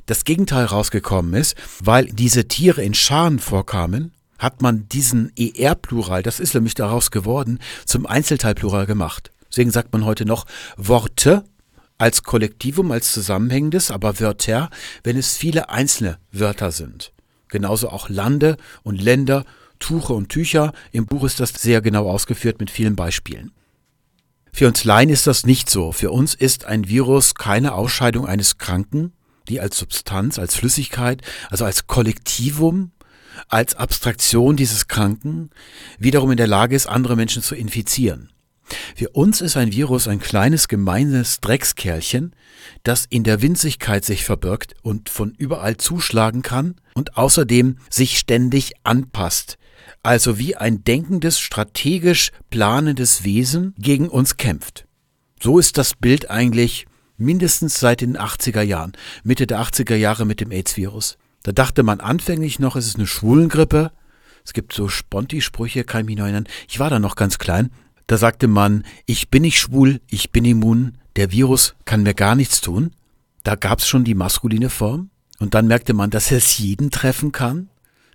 das 0.06 0.24
Gegenteil 0.24 0.66
rausgekommen 0.66 1.34
ist, 1.34 1.56
weil 1.80 2.06
diese 2.06 2.46
Tiere 2.48 2.82
in 2.82 2.94
Scharen 2.94 3.38
vorkamen, 3.38 4.12
hat 4.38 4.62
man 4.62 4.88
diesen 4.88 5.32
ER-Plural, 5.36 6.22
das 6.22 6.40
ist 6.40 6.54
nämlich 6.54 6.74
daraus 6.74 7.10
geworden, 7.10 7.60
zum 7.86 8.06
Einzelteilplural 8.06 8.86
gemacht. 8.86 9.30
Deswegen 9.48 9.70
sagt 9.70 9.92
man 9.92 10.04
heute 10.04 10.26
noch 10.26 10.46
Worte 10.76 11.44
als 11.98 12.24
Kollektivum, 12.24 12.90
als 12.90 13.12
zusammenhängendes, 13.12 13.90
aber 13.90 14.18
Wörter, 14.20 14.68
wenn 15.04 15.16
es 15.16 15.36
viele 15.36 15.70
einzelne 15.70 16.18
Wörter 16.32 16.72
sind 16.72 17.14
genauso 17.54 17.88
auch 17.88 18.08
Lande 18.08 18.56
und 18.82 19.00
Länder, 19.00 19.44
Tuche 19.78 20.12
und 20.12 20.28
Tücher. 20.28 20.72
Im 20.90 21.06
Buch 21.06 21.24
ist 21.24 21.38
das 21.38 21.50
sehr 21.50 21.80
genau 21.80 22.10
ausgeführt 22.10 22.58
mit 22.58 22.68
vielen 22.68 22.96
Beispielen. 22.96 23.52
Für 24.56 24.68
uns 24.68 24.84
Laien 24.84 25.10
ist 25.10 25.26
das 25.26 25.44
nicht 25.44 25.68
so. 25.68 25.90
Für 25.90 26.12
uns 26.12 26.32
ist 26.32 26.64
ein 26.64 26.86
Virus 26.86 27.34
keine 27.34 27.74
Ausscheidung 27.74 28.24
eines 28.24 28.56
Kranken, 28.56 29.12
die 29.48 29.58
als 29.58 29.76
Substanz, 29.76 30.38
als 30.38 30.54
Flüssigkeit, 30.54 31.22
also 31.50 31.64
als 31.64 31.88
Kollektivum, 31.88 32.92
als 33.48 33.74
Abstraktion 33.74 34.54
dieses 34.54 34.86
Kranken 34.86 35.50
wiederum 35.98 36.30
in 36.30 36.36
der 36.36 36.46
Lage 36.46 36.76
ist, 36.76 36.86
andere 36.86 37.16
Menschen 37.16 37.42
zu 37.42 37.56
infizieren. 37.56 38.30
Für 38.94 39.08
uns 39.08 39.40
ist 39.40 39.56
ein 39.56 39.72
Virus 39.72 40.06
ein 40.06 40.20
kleines 40.20 40.68
gemeines 40.68 41.40
Dreckskerlchen, 41.40 42.36
das 42.84 43.06
in 43.06 43.24
der 43.24 43.42
Winzigkeit 43.42 44.04
sich 44.04 44.24
verbirgt 44.24 44.74
und 44.82 45.08
von 45.08 45.34
überall 45.36 45.78
zuschlagen 45.78 46.42
kann 46.42 46.76
und 46.94 47.16
außerdem 47.16 47.78
sich 47.90 48.20
ständig 48.20 48.74
anpasst, 48.84 49.58
also 50.04 50.38
wie 50.38 50.56
ein 50.56 50.84
denkendes, 50.84 51.40
strategisch 51.40 52.30
planendes 52.50 53.24
Wesen 53.24 53.74
gegen 53.78 54.08
uns 54.08 54.36
kämpft. 54.36 54.86
So 55.42 55.58
ist 55.58 55.78
das 55.78 55.94
Bild 55.94 56.30
eigentlich 56.30 56.86
mindestens 57.16 57.80
seit 57.80 58.00
den 58.00 58.16
80er 58.16 58.62
Jahren, 58.62 58.92
Mitte 59.22 59.46
der 59.46 59.60
80er 59.60 59.94
Jahre 59.94 60.26
mit 60.26 60.40
dem 60.40 60.50
AIDS-Virus. 60.50 61.16
Da 61.42 61.52
dachte 61.52 61.82
man 61.82 62.00
anfänglich 62.00 62.58
noch, 62.58 62.76
es 62.76 62.86
ist 62.86 62.96
eine 62.96 63.06
Schwulengrippe. 63.06 63.92
Es 64.44 64.52
gibt 64.52 64.72
so 64.72 64.88
Sponti-Sprüche, 64.88 65.84
kann 65.84 66.02
ich 66.02 66.06
mich 66.06 66.16
noch 66.16 66.24
erinnern. 66.24 66.48
Ich 66.68 66.78
war 66.78 66.90
da 66.90 66.98
noch 66.98 67.16
ganz 67.16 67.38
klein 67.38 67.70
Da 68.06 68.18
sagte 68.18 68.46
man, 68.46 68.84
ich 69.06 69.30
bin 69.30 69.42
nicht 69.42 69.58
schwul, 69.58 70.00
ich 70.08 70.30
bin 70.30 70.44
immun, 70.44 70.98
der 71.16 71.30
Virus 71.30 71.74
kann 71.86 72.02
mir 72.02 72.14
gar 72.14 72.34
nichts 72.34 72.60
tun. 72.60 72.90
Da 73.42 73.54
gab 73.54 73.78
es 73.78 73.88
schon 73.88 74.04
die 74.04 74.14
maskuline 74.14 74.68
Form. 74.68 75.10
Und 75.38 75.54
dann 75.54 75.66
merkte 75.66 75.94
man, 75.94 76.10
dass 76.10 76.30
es 76.30 76.58
jeden 76.58 76.90
treffen 76.90 77.32
kann 77.32 77.68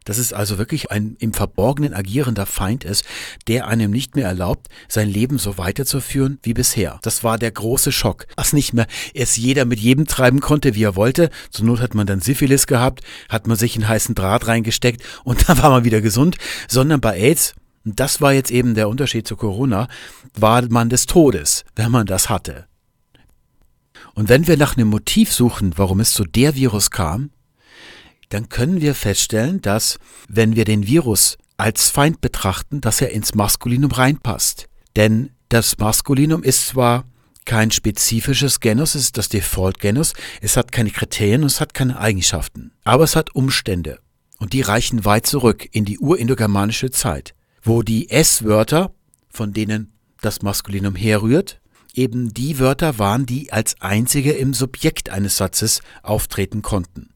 dass 0.05 0.17
es 0.17 0.33
also 0.33 0.57
wirklich 0.57 0.91
ein 0.91 1.15
im 1.19 1.33
Verborgenen 1.33 1.93
agierender 1.93 2.45
Feind 2.45 2.83
ist, 2.83 3.05
der 3.47 3.67
einem 3.67 3.91
nicht 3.91 4.15
mehr 4.15 4.27
erlaubt, 4.27 4.67
sein 4.87 5.09
Leben 5.09 5.37
so 5.37 5.57
weiterzuführen 5.57 6.39
wie 6.43 6.53
bisher. 6.53 6.99
Das 7.01 7.23
war 7.23 7.37
der 7.37 7.51
große 7.51 7.91
Schock, 7.91 8.27
dass 8.35 8.53
nicht 8.53 8.73
mehr 8.73 8.87
es 9.13 9.37
jeder 9.37 9.65
mit 9.65 9.79
jedem 9.79 10.07
treiben 10.07 10.39
konnte, 10.39 10.75
wie 10.75 10.83
er 10.83 10.95
wollte. 10.95 11.29
Zur 11.49 11.65
Not 11.65 11.81
hat 11.81 11.95
man 11.95 12.07
dann 12.07 12.21
Syphilis 12.21 12.67
gehabt, 12.67 13.01
hat 13.29 13.47
man 13.47 13.57
sich 13.57 13.75
einen 13.75 13.87
heißen 13.87 14.15
Draht 14.15 14.47
reingesteckt 14.47 15.03
und 15.23 15.43
dann 15.49 15.57
war 15.59 15.69
man 15.69 15.83
wieder 15.83 16.01
gesund, 16.01 16.37
sondern 16.67 17.01
bei 17.01 17.19
AIDS 17.19 17.55
und 17.85 17.99
das 17.99 18.21
war 18.21 18.33
jetzt 18.33 18.51
eben 18.51 18.75
der 18.75 18.89
Unterschied 18.89 19.27
zu 19.27 19.35
Corona, 19.35 19.87
war 20.35 20.61
man 20.69 20.89
des 20.89 21.05
Todes, 21.05 21.63
wenn 21.75 21.91
man 21.91 22.05
das 22.05 22.29
hatte. 22.29 22.67
Und 24.13 24.29
wenn 24.29 24.47
wir 24.47 24.57
nach 24.57 24.75
einem 24.75 24.89
Motiv 24.89 25.31
suchen, 25.31 25.73
warum 25.77 25.99
es 25.99 26.13
zu 26.13 26.25
der 26.25 26.55
Virus 26.55 26.91
kam, 26.91 27.31
dann 28.29 28.49
können 28.49 28.81
wir 28.81 28.95
feststellen, 28.95 29.61
dass, 29.61 29.99
wenn 30.27 30.55
wir 30.55 30.65
den 30.65 30.87
Virus 30.87 31.37
als 31.57 31.89
Feind 31.89 32.21
betrachten, 32.21 32.79
dass 32.79 33.01
er 33.01 33.11
ins 33.11 33.35
Maskulinum 33.35 33.91
reinpasst. 33.91 34.69
Denn 34.95 35.31
das 35.49 35.77
Maskulinum 35.77 36.43
ist 36.43 36.67
zwar 36.67 37.05
kein 37.45 37.71
spezifisches 37.71 38.59
Genus, 38.59 38.95
es 38.95 39.05
ist 39.05 39.17
das 39.17 39.29
Default-Genus, 39.29 40.13
es 40.41 40.55
hat 40.55 40.71
keine 40.71 40.91
Kriterien 40.91 41.43
es 41.43 41.59
hat 41.59 41.73
keine 41.73 41.99
Eigenschaften. 41.99 42.71
Aber 42.83 43.03
es 43.03 43.15
hat 43.15 43.35
Umstände. 43.35 43.99
Und 44.37 44.53
die 44.53 44.61
reichen 44.61 45.03
weit 45.03 45.25
zurück 45.25 45.67
in 45.71 45.83
die 45.83 45.99
urindogermanische 45.99 46.91
Zeit, 46.91 47.33
wo 47.61 47.81
die 47.81 48.09
S-Wörter, 48.09 48.93
von 49.29 49.51
denen 49.51 49.91
das 50.21 50.41
Maskulinum 50.41 50.95
herrührt, 50.95 51.59
eben 51.93 52.33
die 52.33 52.59
Wörter 52.59 52.99
waren, 52.99 53.25
die 53.25 53.51
als 53.51 53.81
einzige 53.81 54.31
im 54.31 54.53
Subjekt 54.53 55.09
eines 55.09 55.37
Satzes 55.37 55.81
auftreten 56.03 56.61
konnten. 56.61 57.09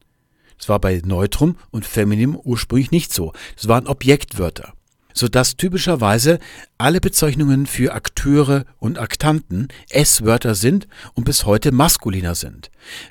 Es 0.58 0.68
war 0.68 0.78
bei 0.78 1.00
Neutrum 1.04 1.56
und 1.70 1.86
Feminim 1.86 2.36
ursprünglich 2.36 2.90
nicht 2.90 3.12
so. 3.12 3.32
Es 3.56 3.68
waren 3.68 3.86
Objektwörter, 3.86 4.72
sodass 5.12 5.56
typischerweise 5.56 6.38
alle 6.78 7.00
Bezeichnungen 7.00 7.66
für 7.66 7.92
Akteure 7.92 8.64
und 8.78 8.98
Aktanten 8.98 9.68
S-Wörter 9.90 10.54
sind 10.54 10.88
und 11.14 11.24
bis 11.24 11.44
heute 11.44 11.72
maskuliner 11.72 12.34
sind. 12.34 12.70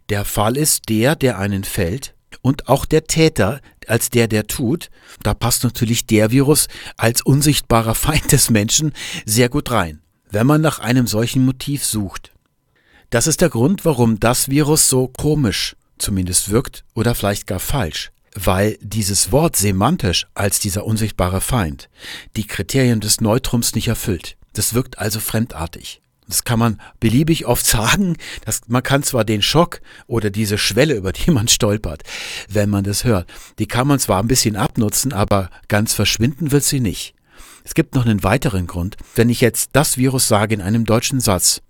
Der 0.10 0.26
Fall 0.26 0.58
ist 0.58 0.90
der, 0.90 1.16
der 1.16 1.38
einen 1.38 1.64
fällt, 1.64 2.16
und 2.42 2.68
auch 2.68 2.86
der 2.86 3.06
Täter 3.06 3.62
als 3.88 4.10
der, 4.10 4.28
der 4.28 4.48
tut, 4.48 4.90
da 5.22 5.34
passt 5.34 5.64
natürlich 5.64 6.06
der 6.06 6.32
Virus 6.32 6.68
als 6.98 7.22
unsichtbarer 7.22 7.96
Feind 7.96 8.32
des 8.32 8.50
Menschen 8.50 8.94
sehr 9.26 9.50
gut 9.50 9.72
rein, 9.72 10.02
wenn 10.30 10.48
man 10.48 10.62
nach 10.62 10.80
einem 10.80 11.08
solchen 11.08 11.46
Motiv 11.46 11.86
sucht. 11.86 12.32
Das 13.10 13.28
ist 13.28 13.42
der 13.42 13.50
Grund, 13.50 13.86
warum 13.86 14.20
das 14.20 14.50
Virus 14.50 14.90
so 14.90 15.08
komisch 15.08 15.76
zumindest 15.98 16.50
wirkt 16.50 16.84
oder 16.94 17.16
vielleicht 17.16 17.48
gar 17.48 17.60
falsch, 17.60 18.12
weil 18.36 18.78
dieses 18.82 19.32
Wort 19.32 19.56
semantisch 19.56 20.28
als 20.34 20.60
dieser 20.60 20.86
unsichtbare 20.86 21.42
Feind 21.42 21.90
die 22.36 22.48
Kriterien 22.48 23.00
des 23.00 23.22
Neutrums 23.22 23.76
nicht 23.76 23.88
erfüllt. 23.88 24.38
Das 24.54 24.74
wirkt 24.74 25.00
also 25.00 25.20
fremdartig. 25.20 26.02
Das 26.28 26.44
kann 26.44 26.60
man 26.60 26.80
beliebig 27.00 27.46
oft 27.46 27.66
sagen. 27.66 28.18
Das, 28.46 28.62
man 28.68 28.84
kann 28.84 29.04
zwar 29.04 29.26
den 29.26 29.42
Schock 29.42 29.82
oder 30.08 30.30
diese 30.30 30.58
Schwelle, 30.58 30.96
über 30.96 31.12
die 31.12 31.32
man 31.32 31.48
stolpert, 31.48 32.04
wenn 32.50 32.70
man 32.70 32.84
das 32.84 33.04
hört, 33.04 33.30
die 33.60 33.68
kann 33.68 33.88
man 33.88 34.00
zwar 34.00 34.22
ein 34.22 34.28
bisschen 34.28 34.56
abnutzen, 34.56 35.14
aber 35.14 35.50
ganz 35.68 35.94
verschwinden 35.94 36.52
wird 36.52 36.64
sie 36.64 36.80
nicht. 36.80 37.16
Es 37.64 37.76
gibt 37.76 37.96
noch 37.96 38.06
einen 38.06 38.24
weiteren 38.24 38.68
Grund. 38.68 38.98
Wenn 39.16 39.30
ich 39.30 39.42
jetzt 39.42 39.70
das 39.74 39.98
Virus 39.98 40.28
sage 40.28 40.54
in 40.54 40.62
einem 40.62 40.86
deutschen 40.86 41.20
Satz, 41.20 41.62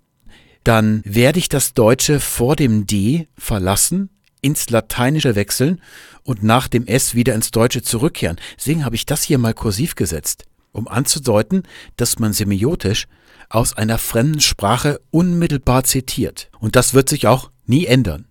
dann 0.64 1.02
werde 1.04 1.38
ich 1.38 1.48
das 1.48 1.74
Deutsche 1.74 2.18
vor 2.20 2.56
dem 2.56 2.86
D 2.86 3.28
verlassen 3.36 4.08
ins 4.44 4.68
Lateinische 4.68 5.34
wechseln 5.34 5.80
und 6.22 6.42
nach 6.42 6.68
dem 6.68 6.86
S 6.86 7.14
wieder 7.14 7.34
ins 7.34 7.50
Deutsche 7.50 7.80
zurückkehren. 7.80 8.36
Deswegen 8.56 8.84
habe 8.84 8.94
ich 8.94 9.06
das 9.06 9.22
hier 9.22 9.38
mal 9.38 9.54
kursiv 9.54 9.94
gesetzt, 9.94 10.44
um 10.70 10.86
anzudeuten, 10.86 11.62
dass 11.96 12.18
man 12.18 12.34
semiotisch 12.34 13.06
aus 13.48 13.74
einer 13.74 13.96
fremden 13.96 14.40
Sprache 14.40 15.00
unmittelbar 15.10 15.84
zitiert. 15.84 16.50
Und 16.60 16.76
das 16.76 16.92
wird 16.92 17.08
sich 17.08 17.26
auch 17.26 17.50
nie 17.64 17.86
ändern. 17.86 18.26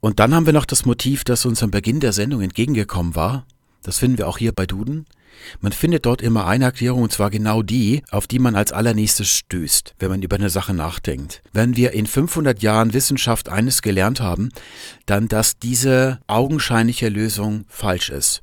Und 0.00 0.20
dann 0.20 0.34
haben 0.34 0.44
wir 0.44 0.52
noch 0.52 0.66
das 0.66 0.84
Motiv, 0.84 1.24
das 1.24 1.46
uns 1.46 1.62
am 1.62 1.70
Beginn 1.70 2.00
der 2.00 2.12
Sendung 2.12 2.42
entgegengekommen 2.42 3.14
war. 3.14 3.46
Das 3.82 3.98
finden 3.98 4.18
wir 4.18 4.28
auch 4.28 4.36
hier 4.36 4.52
bei 4.52 4.66
Duden. 4.66 5.06
Man 5.60 5.72
findet 5.72 6.06
dort 6.06 6.22
immer 6.22 6.46
eine 6.46 6.66
Erklärung, 6.66 7.02
und 7.02 7.12
zwar 7.12 7.30
genau 7.30 7.62
die, 7.62 8.02
auf 8.10 8.26
die 8.26 8.38
man 8.38 8.56
als 8.56 8.72
allernächstes 8.72 9.28
stößt, 9.28 9.94
wenn 9.98 10.10
man 10.10 10.22
über 10.22 10.36
eine 10.36 10.50
Sache 10.50 10.74
nachdenkt. 10.74 11.42
Wenn 11.52 11.76
wir 11.76 11.92
in 11.92 12.06
500 12.06 12.62
Jahren 12.62 12.92
Wissenschaft 12.92 13.48
eines 13.48 13.82
gelernt 13.82 14.20
haben, 14.20 14.50
dann, 15.06 15.28
dass 15.28 15.58
diese 15.58 16.20
augenscheinliche 16.26 17.08
Lösung 17.08 17.64
falsch 17.68 18.10
ist. 18.10 18.42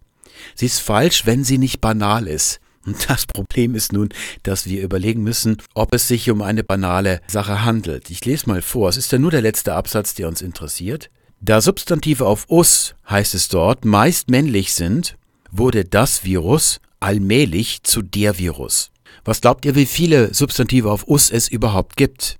Sie 0.55 0.65
ist 0.65 0.79
falsch, 0.79 1.25
wenn 1.25 1.43
sie 1.43 1.57
nicht 1.57 1.81
banal 1.81 2.27
ist. 2.27 2.59
Und 2.85 2.97
das 3.09 3.25
Problem 3.25 3.75
ist 3.75 3.93
nun, 3.93 4.09
dass 4.43 4.65
wir 4.65 4.83
überlegen 4.83 5.23
müssen, 5.23 5.57
ob 5.73 5.93
es 5.93 6.07
sich 6.07 6.29
um 6.29 6.41
eine 6.41 6.63
banale 6.63 7.21
Sache 7.27 7.63
handelt. 7.63 8.09
Ich 8.09 8.25
lese 8.25 8.47
mal 8.47 8.61
vor, 8.61 8.89
es 8.89 8.97
ist 8.97 9.11
ja 9.11 9.19
nur 9.19 9.31
der 9.31 9.41
letzte 9.41 9.73
Absatz, 9.73 10.13
der 10.13 10.27
uns 10.27 10.41
interessiert. 10.41 11.09
Da 11.41 11.59
Substantive 11.59 12.25
auf 12.25 12.49
us, 12.49 12.95
heißt 13.09 13.35
es 13.35 13.49
dort, 13.49 13.83
meist 13.83 14.29
männlich 14.29 14.73
sind, 14.73 15.17
wurde 15.53 15.85
das 15.85 16.23
Virus 16.23 16.81
allmählich 16.99 17.83
zu 17.83 18.01
der 18.01 18.37
Virus. 18.37 18.91
Was 19.23 19.39
glaubt 19.39 19.65
ihr, 19.65 19.75
wie 19.75 19.85
viele 19.85 20.33
Substantive 20.33 20.91
auf 20.91 21.07
us 21.07 21.29
es 21.29 21.47
überhaupt 21.47 21.95
gibt? 21.95 22.39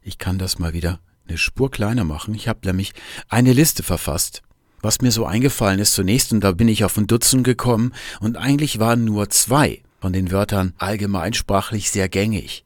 Ich 0.00 0.18
kann 0.18 0.38
das 0.38 0.58
mal 0.58 0.72
wieder 0.72 1.00
eine 1.28 1.38
Spur 1.38 1.70
kleiner 1.70 2.04
machen. 2.04 2.34
Ich 2.34 2.46
habe 2.46 2.60
nämlich 2.64 2.92
eine 3.28 3.52
Liste 3.52 3.82
verfasst, 3.82 4.42
was 4.80 5.00
mir 5.00 5.10
so 5.10 5.26
eingefallen 5.26 5.80
ist 5.80 5.94
zunächst, 5.94 6.32
und 6.32 6.40
da 6.40 6.52
bin 6.52 6.68
ich 6.68 6.84
auf 6.84 6.96
ein 6.96 7.08
Dutzend 7.08 7.42
gekommen, 7.42 7.92
und 8.20 8.36
eigentlich 8.36 8.78
waren 8.78 9.04
nur 9.04 9.28
zwei 9.30 9.82
von 10.00 10.12
den 10.12 10.30
Wörtern 10.30 10.72
allgemeinsprachlich 10.78 11.90
sehr 11.90 12.08
gängig. 12.08 12.64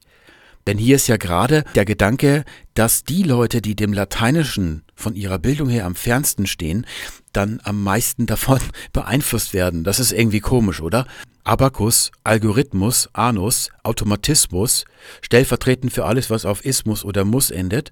Denn 0.67 0.77
hier 0.77 0.95
ist 0.95 1.07
ja 1.07 1.17
gerade 1.17 1.63
der 1.75 1.85
Gedanke, 1.85 2.43
dass 2.73 3.03
die 3.03 3.23
Leute, 3.23 3.61
die 3.61 3.75
dem 3.75 3.93
Lateinischen 3.93 4.83
von 4.95 5.15
ihrer 5.15 5.39
Bildung 5.39 5.69
her 5.69 5.85
am 5.85 5.95
fernsten 5.95 6.47
stehen, 6.47 6.85
dann 7.33 7.59
am 7.63 7.83
meisten 7.83 8.25
davon 8.25 8.59
beeinflusst 8.93 9.53
werden. 9.53 9.83
Das 9.83 9.99
ist 9.99 10.11
irgendwie 10.11 10.39
komisch, 10.39 10.81
oder? 10.81 11.05
Abakus, 11.43 12.11
Algorithmus, 12.23 13.09
Anus, 13.13 13.71
Automatismus, 13.83 14.85
stellvertretend 15.21 15.91
für 15.91 16.05
alles, 16.05 16.29
was 16.29 16.45
auf 16.45 16.63
Ismus 16.63 17.03
oder 17.03 17.25
Muss 17.25 17.49
endet, 17.49 17.91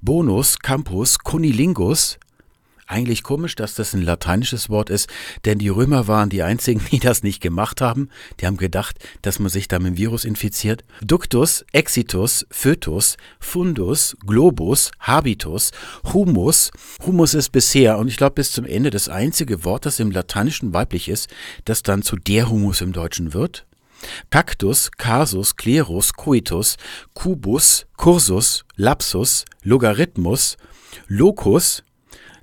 Bonus, 0.00 0.60
Campus, 0.60 1.18
Cunilingus, 1.18 2.18
eigentlich 2.86 3.22
komisch, 3.22 3.54
dass 3.54 3.74
das 3.74 3.94
ein 3.94 4.02
lateinisches 4.02 4.68
Wort 4.68 4.90
ist, 4.90 5.08
denn 5.44 5.58
die 5.58 5.68
Römer 5.68 6.08
waren 6.08 6.30
die 6.30 6.42
einzigen, 6.42 6.80
die 6.92 6.98
das 6.98 7.22
nicht 7.22 7.40
gemacht 7.40 7.80
haben. 7.80 8.08
Die 8.40 8.46
haben 8.46 8.56
gedacht, 8.56 8.98
dass 9.22 9.38
man 9.38 9.48
sich 9.48 9.68
da 9.68 9.78
mit 9.78 9.88
dem 9.88 9.96
Virus 9.96 10.24
infiziert. 10.24 10.84
Ductus, 11.02 11.64
Exitus, 11.72 12.46
Fötus, 12.50 13.16
Fundus, 13.40 14.16
Globus, 14.26 14.90
Habitus, 15.00 15.70
Humus. 16.12 16.70
Humus 17.04 17.34
ist 17.34 17.50
bisher 17.50 17.98
und 17.98 18.08
ich 18.08 18.16
glaube 18.16 18.34
bis 18.34 18.52
zum 18.52 18.64
Ende 18.64 18.90
das 18.90 19.08
einzige 19.08 19.64
Wort, 19.64 19.86
das 19.86 20.00
im 20.00 20.10
Lateinischen 20.10 20.72
weiblich 20.72 21.08
ist, 21.08 21.28
das 21.64 21.82
dann 21.82 22.02
zu 22.02 22.16
der 22.16 22.48
Humus 22.50 22.80
im 22.80 22.92
Deutschen 22.92 23.34
wird. 23.34 23.66
Cactus, 24.30 24.90
Casus, 24.90 25.56
Klerus, 25.56 26.12
Coitus, 26.12 26.76
Cubus, 27.14 27.86
Cursus, 27.96 28.64
Lapsus, 28.76 29.44
Logarithmus, 29.62 30.56
Locus, 31.08 31.82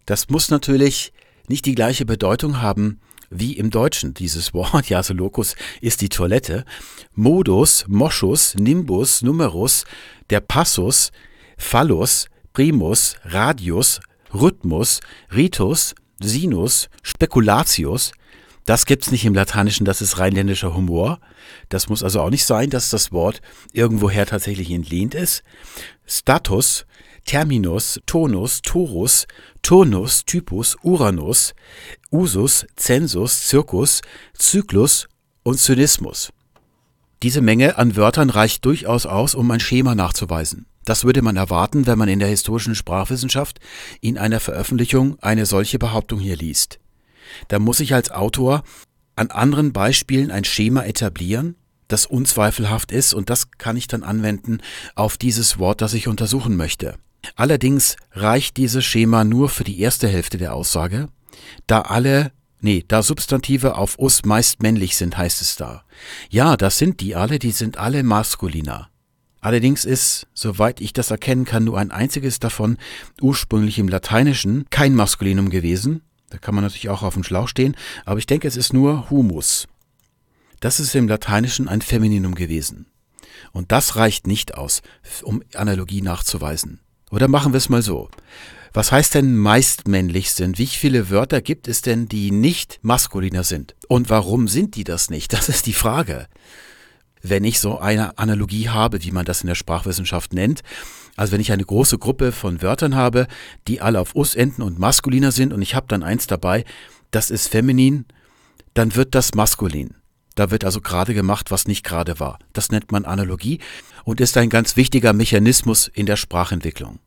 das 0.05 0.29
muss 0.29 0.49
natürlich 0.49 1.13
nicht 1.47 1.65
die 1.65 1.75
gleiche 1.75 2.05
Bedeutung 2.05 2.61
haben 2.61 2.99
wie 3.31 3.53
im 3.53 3.69
Deutschen 3.71 4.13
dieses 4.13 4.53
Wort. 4.53 4.71
Ja, 4.89 4.97
also 4.97 5.13
Locus 5.13 5.55
ist 5.79 6.01
die 6.01 6.09
Toilette. 6.09 6.65
Modus, 7.15 7.85
Moschus, 7.87 8.55
Nimbus, 8.55 9.21
Numerus, 9.21 9.85
der 10.29 10.41
Passus, 10.41 11.11
Phallus, 11.57 12.27
Primus, 12.53 13.15
Radius, 13.23 14.01
Rhythmus, 14.33 14.99
Ritus, 15.33 15.95
Sinus, 16.19 16.89
Speculatius. 17.01 18.11
Das 18.65 18.85
gibt's 18.85 19.11
nicht 19.11 19.25
im 19.25 19.33
Lateinischen, 19.33 19.85
das 19.85 20.01
ist 20.01 20.19
rheinländischer 20.19 20.75
Humor. 20.75 21.19
Das 21.69 21.89
muss 21.89 22.03
also 22.03 22.21
auch 22.21 22.29
nicht 22.29 22.45
sein, 22.45 22.69
dass 22.69 22.89
das 22.89 23.11
Wort 23.11 23.41
irgendwoher 23.73 24.25
tatsächlich 24.25 24.69
entlehnt 24.69 25.15
ist. 25.15 25.43
Status, 26.05 26.85
Terminus, 27.25 27.99
Tonus, 28.05 28.61
Torus, 28.61 29.25
Turnus, 29.61 30.25
Typus, 30.25 30.75
Uranus, 30.83 31.53
Usus, 32.11 32.65
Zensus, 32.75 33.47
Circus, 33.47 34.01
Zyklus 34.33 35.07
und 35.43 35.59
Zynismus. 35.59 36.31
Diese 37.23 37.41
Menge 37.41 37.77
an 37.77 37.95
Wörtern 37.95 38.29
reicht 38.29 38.65
durchaus 38.65 39.05
aus, 39.05 39.35
um 39.35 39.49
ein 39.51 39.59
Schema 39.59 39.93
nachzuweisen. 39.93 40.65
Das 40.85 41.03
würde 41.03 41.21
man 41.21 41.37
erwarten, 41.37 41.85
wenn 41.85 41.99
man 41.99 42.09
in 42.09 42.19
der 42.19 42.27
historischen 42.27 42.73
Sprachwissenschaft 42.73 43.59
in 44.01 44.17
einer 44.17 44.39
Veröffentlichung 44.39 45.19
eine 45.21 45.45
solche 45.45 45.77
Behauptung 45.77 46.19
hier 46.19 46.35
liest. 46.35 46.79
Da 47.47 47.59
muss 47.59 47.79
ich 47.79 47.93
als 47.93 48.09
Autor 48.09 48.63
an 49.15 49.29
anderen 49.29 49.73
Beispielen 49.73 50.31
ein 50.31 50.43
Schema 50.43 50.83
etablieren, 50.83 51.55
das 51.87 52.07
unzweifelhaft 52.07 52.91
ist 52.91 53.13
und 53.13 53.29
das 53.29 53.51
kann 53.51 53.77
ich 53.77 53.87
dann 53.87 54.03
anwenden 54.03 54.59
auf 54.95 55.17
dieses 55.17 55.59
Wort, 55.59 55.81
das 55.81 55.93
ich 55.93 56.07
untersuchen 56.07 56.55
möchte. 56.55 56.95
Allerdings 57.35 57.95
reicht 58.11 58.57
dieses 58.57 58.83
Schema 58.83 59.23
nur 59.23 59.49
für 59.49 59.63
die 59.63 59.79
erste 59.79 60.07
Hälfte 60.07 60.37
der 60.37 60.53
Aussage, 60.53 61.07
da 61.67 61.81
alle 61.81 62.31
Nee, 62.63 62.85
da 62.87 63.01
Substantive 63.01 63.75
auf 63.75 63.97
us 63.97 64.23
meist 64.23 64.61
männlich 64.61 64.95
sind, 64.95 65.17
heißt 65.17 65.41
es 65.41 65.55
da. 65.55 65.83
Ja, 66.29 66.55
das 66.55 66.77
sind 66.77 66.99
die 66.99 67.15
alle, 67.15 67.39
die 67.39 67.49
sind 67.49 67.77
alle 67.77 68.03
maskuliner. 68.03 68.89
Allerdings 69.39 69.83
ist, 69.83 70.27
soweit 70.35 70.79
ich 70.79 70.93
das 70.93 71.09
erkennen 71.09 71.45
kann, 71.45 71.63
nur 71.63 71.79
ein 71.79 71.89
einziges 71.89 72.37
davon 72.37 72.77
ursprünglich 73.19 73.79
im 73.79 73.87
Lateinischen 73.87 74.69
kein 74.69 74.93
Maskulinum 74.93 75.49
gewesen. 75.49 76.03
Da 76.29 76.37
kann 76.37 76.53
man 76.53 76.63
natürlich 76.63 76.89
auch 76.89 77.01
auf 77.01 77.15
dem 77.15 77.23
Schlauch 77.23 77.47
stehen, 77.47 77.75
aber 78.05 78.19
ich 78.19 78.27
denke, 78.27 78.47
es 78.47 78.55
ist 78.55 78.73
nur 78.73 79.09
humus. 79.09 79.67
Das 80.59 80.79
ist 80.79 80.93
im 80.93 81.07
Lateinischen 81.07 81.67
ein 81.67 81.81
Femininum 81.81 82.35
gewesen. 82.35 82.85
Und 83.51 83.71
das 83.71 83.95
reicht 83.95 84.27
nicht 84.27 84.53
aus, 84.53 84.83
um 85.23 85.41
Analogie 85.55 86.03
nachzuweisen. 86.03 86.79
Oder 87.11 87.27
machen 87.27 87.53
wir 87.53 87.57
es 87.57 87.69
mal 87.69 87.81
so. 87.81 88.09
Was 88.73 88.91
heißt 88.91 89.15
denn 89.15 89.35
meist 89.35 89.87
männlich 89.87 90.31
sind? 90.31 90.57
Wie 90.57 90.65
viele 90.65 91.09
Wörter 91.09 91.41
gibt 91.41 91.67
es 91.67 91.81
denn, 91.81 92.07
die 92.07 92.31
nicht 92.31 92.79
maskuliner 92.83 93.43
sind? 93.43 93.75
Und 93.89 94.09
warum 94.09 94.47
sind 94.47 94.75
die 94.75 94.85
das 94.85 95.09
nicht? 95.09 95.33
Das 95.33 95.49
ist 95.49 95.65
die 95.65 95.73
Frage. 95.73 96.27
Wenn 97.21 97.43
ich 97.43 97.59
so 97.59 97.77
eine 97.77 98.17
Analogie 98.17 98.69
habe, 98.69 99.03
wie 99.03 99.11
man 99.11 99.25
das 99.25 99.41
in 99.41 99.47
der 99.47 99.55
Sprachwissenschaft 99.55 100.33
nennt, 100.33 100.61
also 101.17 101.33
wenn 101.33 101.41
ich 101.41 101.51
eine 101.51 101.65
große 101.65 101.97
Gruppe 101.99 102.31
von 102.31 102.61
Wörtern 102.61 102.95
habe, 102.95 103.27
die 103.67 103.81
alle 103.81 103.99
auf 103.99 104.15
us 104.15 104.33
enden 104.33 104.61
und 104.61 104.79
maskuliner 104.79 105.31
sind 105.31 105.51
und 105.51 105.61
ich 105.61 105.75
habe 105.75 105.87
dann 105.89 106.03
eins 106.03 106.25
dabei, 106.25 106.63
das 107.11 107.29
ist 107.29 107.49
feminin, 107.49 108.05
dann 108.73 108.95
wird 108.95 109.13
das 109.13 109.35
maskulin. 109.35 109.95
Da 110.35 110.49
wird 110.49 110.63
also 110.63 110.79
gerade 110.79 111.13
gemacht, 111.13 111.51
was 111.51 111.67
nicht 111.67 111.83
gerade 111.83 112.19
war. 112.21 112.39
Das 112.53 112.71
nennt 112.71 112.91
man 112.91 113.03
Analogie 113.03 113.59
und 114.03 114.21
ist 114.21 114.37
ein 114.37 114.49
ganz 114.49 114.75
wichtiger 114.75 115.13
Mechanismus 115.13 115.87
in 115.87 116.05
der 116.05 116.15
Sprachentwicklung. 116.15 116.99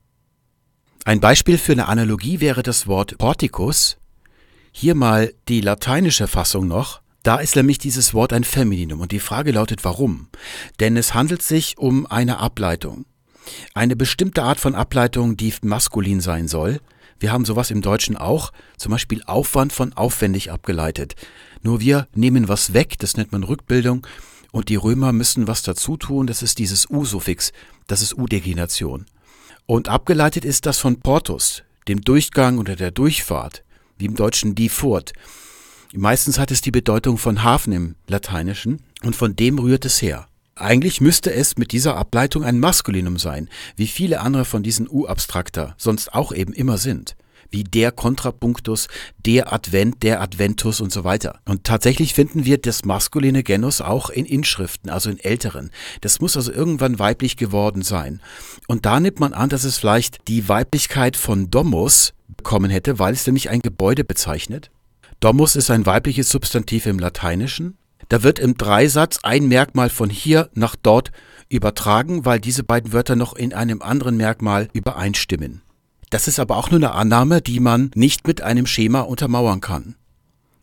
Ein 1.04 1.20
Beispiel 1.20 1.58
für 1.58 1.72
eine 1.72 1.88
Analogie 1.88 2.40
wäre 2.40 2.62
das 2.62 2.86
Wort 2.86 3.18
Porticus. 3.18 3.98
Hier 4.72 4.94
mal 4.94 5.32
die 5.48 5.60
lateinische 5.60 6.28
Fassung 6.28 6.66
noch. 6.66 7.02
Da 7.22 7.36
ist 7.36 7.56
nämlich 7.56 7.78
dieses 7.78 8.14
Wort 8.14 8.32
ein 8.32 8.44
Femininum 8.44 9.00
und 9.00 9.12
die 9.12 9.20
Frage 9.20 9.52
lautet 9.52 9.84
warum? 9.84 10.28
Denn 10.80 10.96
es 10.96 11.14
handelt 11.14 11.42
sich 11.42 11.78
um 11.78 12.06
eine 12.06 12.38
Ableitung. 12.38 13.06
Eine 13.74 13.96
bestimmte 13.96 14.42
Art 14.42 14.60
von 14.60 14.74
Ableitung, 14.74 15.36
die 15.36 15.52
maskulin 15.62 16.20
sein 16.20 16.48
soll. 16.48 16.80
Wir 17.18 17.32
haben 17.32 17.44
sowas 17.44 17.70
im 17.70 17.82
Deutschen 17.82 18.16
auch, 18.16 18.52
zum 18.76 18.92
Beispiel 18.92 19.22
Aufwand 19.26 19.72
von 19.72 19.92
aufwendig 19.92 20.50
abgeleitet. 20.50 21.14
Nur 21.62 21.80
wir 21.80 22.08
nehmen 22.14 22.48
was 22.48 22.72
weg, 22.74 22.96
das 22.98 23.16
nennt 23.16 23.32
man 23.32 23.42
Rückbildung, 23.42 24.06
und 24.54 24.68
die 24.68 24.76
Römer 24.76 25.12
müssen 25.12 25.48
was 25.48 25.62
dazu 25.62 25.96
tun, 25.96 26.28
das 26.28 26.40
ist 26.40 26.60
dieses 26.60 26.88
U-Suffix, 26.88 27.52
das 27.88 28.02
ist 28.02 28.16
U-Deklination. 28.16 29.04
Und 29.66 29.88
abgeleitet 29.88 30.44
ist 30.44 30.64
das 30.64 30.78
von 30.78 31.00
Portus, 31.00 31.64
dem 31.88 32.02
Durchgang 32.02 32.58
oder 32.58 32.76
der 32.76 32.92
Durchfahrt, 32.92 33.64
wie 33.98 34.04
im 34.04 34.14
Deutschen 34.14 34.54
die 34.54 34.68
Furt. 34.68 35.12
Meistens 35.92 36.38
hat 36.38 36.52
es 36.52 36.60
die 36.60 36.70
Bedeutung 36.70 37.18
von 37.18 37.42
Hafen 37.42 37.72
im 37.72 37.94
Lateinischen 38.06 38.80
und 39.02 39.16
von 39.16 39.34
dem 39.34 39.58
rührt 39.58 39.84
es 39.86 40.00
her. 40.00 40.28
Eigentlich 40.54 41.00
müsste 41.00 41.32
es 41.32 41.58
mit 41.58 41.72
dieser 41.72 41.96
Ableitung 41.96 42.44
ein 42.44 42.60
Maskulinum 42.60 43.18
sein, 43.18 43.48
wie 43.74 43.88
viele 43.88 44.20
andere 44.20 44.44
von 44.44 44.62
diesen 44.62 44.88
U-Abstrakter 44.88 45.74
sonst 45.78 46.14
auch 46.14 46.32
eben 46.32 46.52
immer 46.52 46.78
sind 46.78 47.16
wie 47.54 47.64
der 47.64 47.92
Kontrapunktus, 47.92 48.88
der 49.24 49.52
Advent, 49.52 50.02
der 50.02 50.20
Adventus 50.20 50.80
und 50.80 50.92
so 50.92 51.04
weiter. 51.04 51.38
Und 51.44 51.62
tatsächlich 51.62 52.12
finden 52.12 52.44
wir 52.44 52.58
das 52.58 52.84
maskuline 52.84 53.44
Genus 53.44 53.80
auch 53.80 54.10
in 54.10 54.26
Inschriften, 54.26 54.90
also 54.90 55.08
in 55.08 55.20
älteren. 55.20 55.70
Das 56.00 56.20
muss 56.20 56.36
also 56.36 56.52
irgendwann 56.52 56.98
weiblich 56.98 57.36
geworden 57.36 57.82
sein. 57.82 58.20
Und 58.66 58.86
da 58.86 58.98
nimmt 58.98 59.20
man 59.20 59.32
an, 59.32 59.48
dass 59.48 59.62
es 59.62 59.78
vielleicht 59.78 60.26
die 60.26 60.48
Weiblichkeit 60.48 61.16
von 61.16 61.48
Domus 61.48 62.12
bekommen 62.36 62.70
hätte, 62.70 62.98
weil 62.98 63.14
es 63.14 63.24
nämlich 63.24 63.50
ein 63.50 63.60
Gebäude 63.60 64.02
bezeichnet. 64.02 64.72
Domus 65.20 65.54
ist 65.54 65.70
ein 65.70 65.86
weibliches 65.86 66.28
Substantiv 66.30 66.86
im 66.86 66.98
Lateinischen. 66.98 67.78
Da 68.08 68.24
wird 68.24 68.40
im 68.40 68.58
Dreisatz 68.58 69.20
ein 69.22 69.46
Merkmal 69.46 69.90
von 69.90 70.10
hier 70.10 70.50
nach 70.54 70.74
dort 70.74 71.12
übertragen, 71.48 72.24
weil 72.24 72.40
diese 72.40 72.64
beiden 72.64 72.92
Wörter 72.92 73.14
noch 73.14 73.34
in 73.34 73.54
einem 73.54 73.80
anderen 73.80 74.16
Merkmal 74.16 74.68
übereinstimmen. 74.72 75.63
Das 76.14 76.28
ist 76.28 76.38
aber 76.38 76.58
auch 76.58 76.70
nur 76.70 76.78
eine 76.78 76.92
Annahme, 76.92 77.42
die 77.42 77.58
man 77.58 77.90
nicht 77.96 78.24
mit 78.28 78.40
einem 78.40 78.68
Schema 78.68 79.00
untermauern 79.00 79.60
kann. 79.60 79.96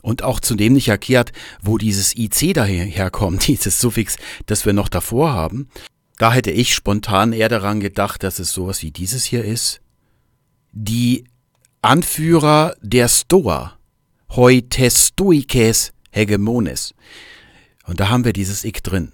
Und 0.01 0.23
auch 0.23 0.39
zudem 0.39 0.71
nicht 0.71 0.87
erklärt, 0.87 1.33
wo 1.61 1.77
dieses 1.77 2.15
IC 2.15 2.53
daherkommt, 2.53 3.47
dieses 3.49 3.81
Suffix, 3.81 4.15
das 4.45 4.65
wir 4.65 4.71
noch 4.71 4.87
davor 4.87 5.33
haben. 5.33 5.67
Da 6.17 6.31
hätte 6.31 6.51
ich 6.51 6.73
spontan 6.73 7.33
eher 7.33 7.49
daran 7.49 7.81
gedacht, 7.81 8.23
dass 8.23 8.39
es 8.39 8.53
sowas 8.53 8.81
wie 8.81 8.91
dieses 8.91 9.25
hier 9.25 9.43
ist. 9.43 9.81
Die 10.71 11.25
Anführer 11.81 12.73
der 12.81 13.09
Stoa, 13.09 13.77
Heitestoikes 14.33 15.91
Hegemones. 16.11 16.93
Und 17.85 17.99
da 17.99 18.07
haben 18.07 18.23
wir 18.23 18.31
dieses 18.31 18.63
Ik 18.63 18.85
drin. 18.85 19.11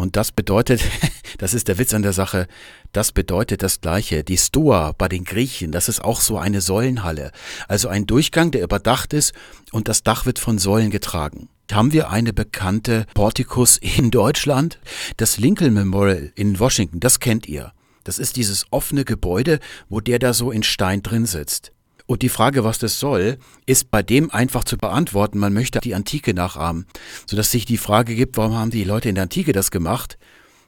Und 0.00 0.16
das 0.16 0.32
bedeutet, 0.32 0.80
das 1.38 1.52
ist 1.52 1.68
der 1.68 1.76
Witz 1.76 1.92
an 1.92 2.00
der 2.00 2.14
Sache, 2.14 2.46
das 2.90 3.12
bedeutet 3.12 3.62
das 3.62 3.82
Gleiche. 3.82 4.24
Die 4.24 4.38
Stoa 4.38 4.92
bei 4.96 5.08
den 5.08 5.24
Griechen, 5.24 5.72
das 5.72 5.90
ist 5.90 6.02
auch 6.02 6.22
so 6.22 6.38
eine 6.38 6.62
Säulenhalle. 6.62 7.32
Also 7.68 7.88
ein 7.88 8.06
Durchgang, 8.06 8.50
der 8.50 8.62
überdacht 8.62 9.12
ist 9.12 9.34
und 9.72 9.88
das 9.88 10.02
Dach 10.02 10.24
wird 10.24 10.38
von 10.38 10.56
Säulen 10.56 10.88
getragen. 10.88 11.50
Haben 11.70 11.92
wir 11.92 12.08
eine 12.08 12.32
bekannte 12.32 13.04
Portikus 13.12 13.76
in 13.76 14.10
Deutschland? 14.10 14.78
Das 15.18 15.36
Lincoln 15.36 15.74
Memorial 15.74 16.32
in 16.34 16.58
Washington, 16.58 16.98
das 16.98 17.20
kennt 17.20 17.46
ihr. 17.46 17.74
Das 18.02 18.18
ist 18.18 18.36
dieses 18.36 18.64
offene 18.70 19.04
Gebäude, 19.04 19.60
wo 19.90 20.00
der 20.00 20.18
da 20.18 20.32
so 20.32 20.50
in 20.50 20.62
Stein 20.62 21.02
drin 21.02 21.26
sitzt. 21.26 21.72
Und 22.10 22.22
die 22.22 22.28
Frage, 22.28 22.64
was 22.64 22.80
das 22.80 22.98
soll, 22.98 23.38
ist 23.66 23.92
bei 23.92 24.02
dem 24.02 24.32
einfach 24.32 24.64
zu 24.64 24.76
beantworten. 24.76 25.38
Man 25.38 25.52
möchte 25.52 25.78
die 25.78 25.94
Antike 25.94 26.34
nachahmen, 26.34 26.86
sodass 27.24 27.52
sich 27.52 27.66
die 27.66 27.76
Frage 27.76 28.16
gibt, 28.16 28.36
warum 28.36 28.56
haben 28.56 28.72
die 28.72 28.82
Leute 28.82 29.08
in 29.08 29.14
der 29.14 29.22
Antike 29.22 29.52
das 29.52 29.70
gemacht? 29.70 30.18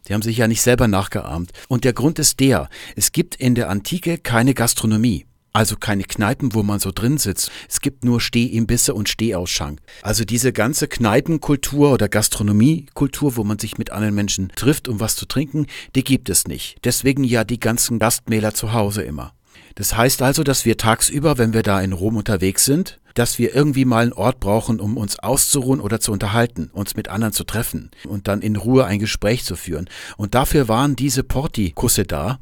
Die 0.07 0.15
haben 0.15 0.23
sich 0.23 0.37
ja 0.37 0.47
nicht 0.47 0.63
selber 0.63 0.87
nachgeahmt. 0.87 1.51
Und 1.67 1.83
der 1.83 1.95
Grund 1.95 2.21
ist 2.21 2.39
der, 2.39 2.69
es 2.95 3.11
gibt 3.11 3.35
in 3.35 3.57
der 3.57 3.71
Antike 3.71 4.19
keine 4.19 4.55
Gastronomie. 4.55 5.27
Also 5.53 5.75
keine 5.75 6.05
Kneipen, 6.05 6.55
wo 6.55 6.63
man 6.63 6.79
so 6.79 6.93
drin 6.95 7.19
sitzt. 7.19 7.51
Es 7.69 7.81
gibt 7.81 8.05
nur 8.05 8.21
Stehimbisse 8.21 8.95
und 8.95 9.09
Stehausschank. 9.09 9.81
Also 10.03 10.25
diese 10.25 10.53
ganze 10.53 10.87
Kneipenkultur 10.87 11.91
oder 11.93 12.09
Gastronomiekultur, 12.09 13.37
wo 13.37 13.43
man 13.43 13.59
sich 13.59 13.79
mit 13.79 13.91
anderen 13.91 14.15
Menschen 14.15 14.53
trifft, 14.55 14.87
um 14.87 15.01
was 15.01 15.17
zu 15.17 15.27
trinken, 15.27 15.67
die 15.97 16.05
gibt 16.05 16.31
es 16.31 16.47
nicht. 16.47 16.77
Deswegen 16.85 17.25
ja 17.25 17.43
die 17.43 17.59
ganzen 17.59 17.99
Gastmähler 17.99 18.55
zu 18.55 18.73
Hause 18.73 19.03
immer. 19.03 19.35
Das 19.75 19.97
heißt 19.97 20.23
also, 20.23 20.43
dass 20.43 20.65
wir 20.65 20.77
tagsüber, 20.77 21.39
wenn 21.39 21.53
wir 21.53 21.63
da 21.63 21.81
in 21.81 21.93
Rom 21.93 22.17
unterwegs 22.17 22.65
sind, 22.65 23.01
dass 23.15 23.39
wir 23.39 23.55
irgendwie 23.55 23.85
mal 23.85 24.03
einen 24.05 24.13
Ort 24.13 24.41
brauchen, 24.41 24.81
um 24.81 24.97
uns 24.97 25.19
auszuruhen 25.19 25.81
oder 25.81 26.01
zu 26.01 26.13
unterhalten, 26.13 26.71
uns 26.73 26.97
mit 26.97 27.09
anderen 27.09 27.33
zu 27.33 27.45
treffen 27.45 27.91
und 28.07 28.29
dann 28.29 28.41
in 28.41 28.57
Ruhe 28.57 28.85
ein 28.87 28.99
Gespräch 28.99 29.45
zu 29.45 29.57
führen. 29.57 29.89
Und 30.17 30.35
dafür 30.35 30.69
waren 30.69 30.97
diese 30.97 31.23
Portikusse 31.23 32.05
da. 32.05 32.39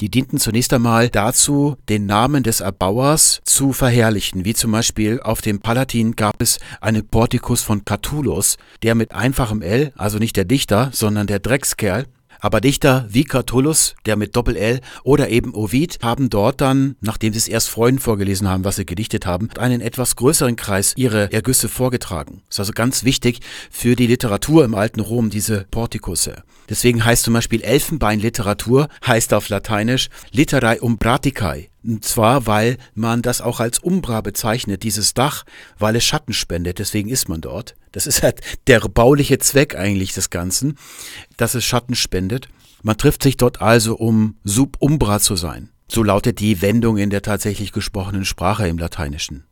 Die 0.00 0.10
dienten 0.10 0.38
zunächst 0.38 0.72
einmal 0.72 1.10
dazu, 1.10 1.76
den 1.90 2.06
Namen 2.06 2.42
des 2.42 2.60
Erbauers 2.60 3.42
zu 3.44 3.74
verherrlichen, 3.74 4.46
wie 4.46 4.54
zum 4.54 4.72
Beispiel 4.72 5.20
auf 5.20 5.42
dem 5.42 5.60
Palatin 5.60 6.16
gab 6.16 6.40
es 6.40 6.58
einen 6.80 7.06
Portikus 7.06 7.60
von 7.60 7.84
Catullus, 7.84 8.56
der 8.82 8.94
mit 8.94 9.12
einfachem 9.12 9.60
L, 9.60 9.92
also 9.98 10.16
nicht 10.16 10.36
der 10.36 10.46
Dichter, 10.46 10.88
sondern 10.94 11.26
der 11.26 11.38
Dreckskerl, 11.38 12.06
aber 12.40 12.60
Dichter 12.60 13.06
wie 13.08 13.24
Catullus, 13.24 13.94
der 14.06 14.16
mit 14.16 14.36
Doppel-L 14.36 14.80
oder 15.02 15.28
eben 15.28 15.54
Ovid 15.54 15.98
haben 16.02 16.30
dort 16.30 16.60
dann, 16.60 16.96
nachdem 17.00 17.32
sie 17.32 17.38
es 17.38 17.48
erst 17.48 17.68
Freunden 17.68 18.00
vorgelesen 18.00 18.48
haben, 18.48 18.64
was 18.64 18.76
sie 18.76 18.86
gedichtet 18.86 19.26
haben, 19.26 19.48
einen 19.58 19.80
etwas 19.80 20.16
größeren 20.16 20.56
Kreis 20.56 20.94
ihre 20.96 21.32
Ergüsse 21.32 21.68
vorgetragen. 21.68 22.42
Das 22.48 22.56
ist 22.56 22.60
also 22.60 22.72
ganz 22.72 23.04
wichtig 23.04 23.40
für 23.70 23.96
die 23.96 24.06
Literatur 24.06 24.64
im 24.64 24.74
alten 24.74 25.00
Rom, 25.00 25.30
diese 25.30 25.66
Portikusse. 25.70 26.42
Deswegen 26.68 27.04
heißt 27.04 27.24
zum 27.24 27.34
Beispiel 27.34 27.62
Elfenbeinliteratur, 27.62 28.88
heißt 29.04 29.34
auf 29.34 29.48
Lateinisch 29.48 30.08
Literae 30.30 30.78
umbraticae. 30.80 31.68
Und 31.82 32.04
zwar, 32.04 32.46
weil 32.46 32.76
man 32.94 33.22
das 33.22 33.40
auch 33.40 33.58
als 33.60 33.78
Umbra 33.78 34.20
bezeichnet, 34.20 34.82
dieses 34.82 35.14
Dach, 35.14 35.44
weil 35.78 35.96
es 35.96 36.04
Schatten 36.04 36.34
spendet, 36.34 36.78
deswegen 36.78 37.08
ist 37.08 37.28
man 37.28 37.40
dort. 37.40 37.74
Das 37.92 38.06
ist 38.06 38.22
halt 38.22 38.40
der 38.66 38.80
bauliche 38.80 39.38
Zweck 39.38 39.74
eigentlich 39.74 40.12
des 40.12 40.30
Ganzen, 40.30 40.76
dass 41.36 41.54
es 41.54 41.64
Schatten 41.64 41.94
spendet. 41.94 42.48
Man 42.82 42.98
trifft 42.98 43.22
sich 43.22 43.36
dort 43.36 43.62
also, 43.62 43.96
um 43.96 44.36
subumbra 44.44 45.20
zu 45.20 45.36
sein. 45.36 45.70
So 45.88 46.02
lautet 46.02 46.38
die 46.38 46.62
Wendung 46.62 46.98
in 46.98 47.10
der 47.10 47.22
tatsächlich 47.22 47.72
gesprochenen 47.72 48.24
Sprache 48.24 48.68
im 48.68 48.78
Lateinischen. 48.78 49.44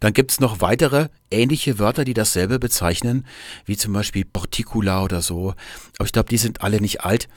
Dann 0.00 0.12
gibt's 0.12 0.38
noch 0.38 0.60
weitere 0.60 1.08
ähnliche 1.30 1.78
Wörter, 1.78 2.04
die 2.04 2.14
dasselbe 2.14 2.58
bezeichnen, 2.58 3.26
wie 3.64 3.76
zum 3.76 3.92
Beispiel 3.92 4.24
Porticula 4.24 5.02
oder 5.02 5.22
so. 5.22 5.54
Aber 5.98 6.06
ich 6.06 6.12
glaube, 6.12 6.28
die 6.28 6.38
sind 6.38 6.60
alle 6.60 6.80
nicht 6.80 7.02
alt, 7.02 7.28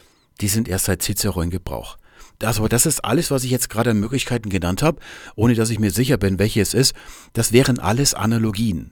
die 0.41 0.47
sind 0.47 0.68
erst 0.68 0.86
seit 0.86 1.01
Cicero 1.01 1.41
in 1.41 1.49
Gebrauch. 1.49 1.97
Also 2.43 2.67
das 2.67 2.85
ist 2.85 3.03
alles, 3.03 3.31
was 3.31 3.43
ich 3.43 3.51
jetzt 3.51 3.69
gerade 3.69 3.91
an 3.91 3.99
Möglichkeiten 3.99 4.49
genannt 4.49 4.81
habe, 4.81 4.99
ohne 5.35 5.55
dass 5.55 5.69
ich 5.69 5.79
mir 5.79 5.91
sicher 5.91 6.17
bin, 6.17 6.39
welche 6.39 6.61
es 6.61 6.73
ist. 6.73 6.93
Das 7.33 7.51
wären 7.51 7.79
alles 7.79 8.13
Analogien. 8.13 8.91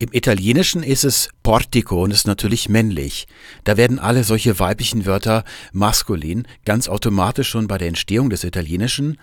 Im 0.00 0.10
Italienischen 0.12 0.84
ist 0.84 1.04
es 1.04 1.28
Portico 1.42 2.04
und 2.04 2.12
ist 2.12 2.28
natürlich 2.28 2.68
männlich. 2.68 3.26
Da 3.64 3.76
werden 3.76 3.98
alle 3.98 4.22
solche 4.22 4.60
weiblichen 4.60 5.06
Wörter 5.06 5.42
maskulin, 5.72 6.46
ganz 6.64 6.88
automatisch 6.88 7.48
schon 7.48 7.66
bei 7.66 7.78
der 7.78 7.88
Entstehung 7.88 8.30
des 8.30 8.44
Italienischen. 8.44 9.18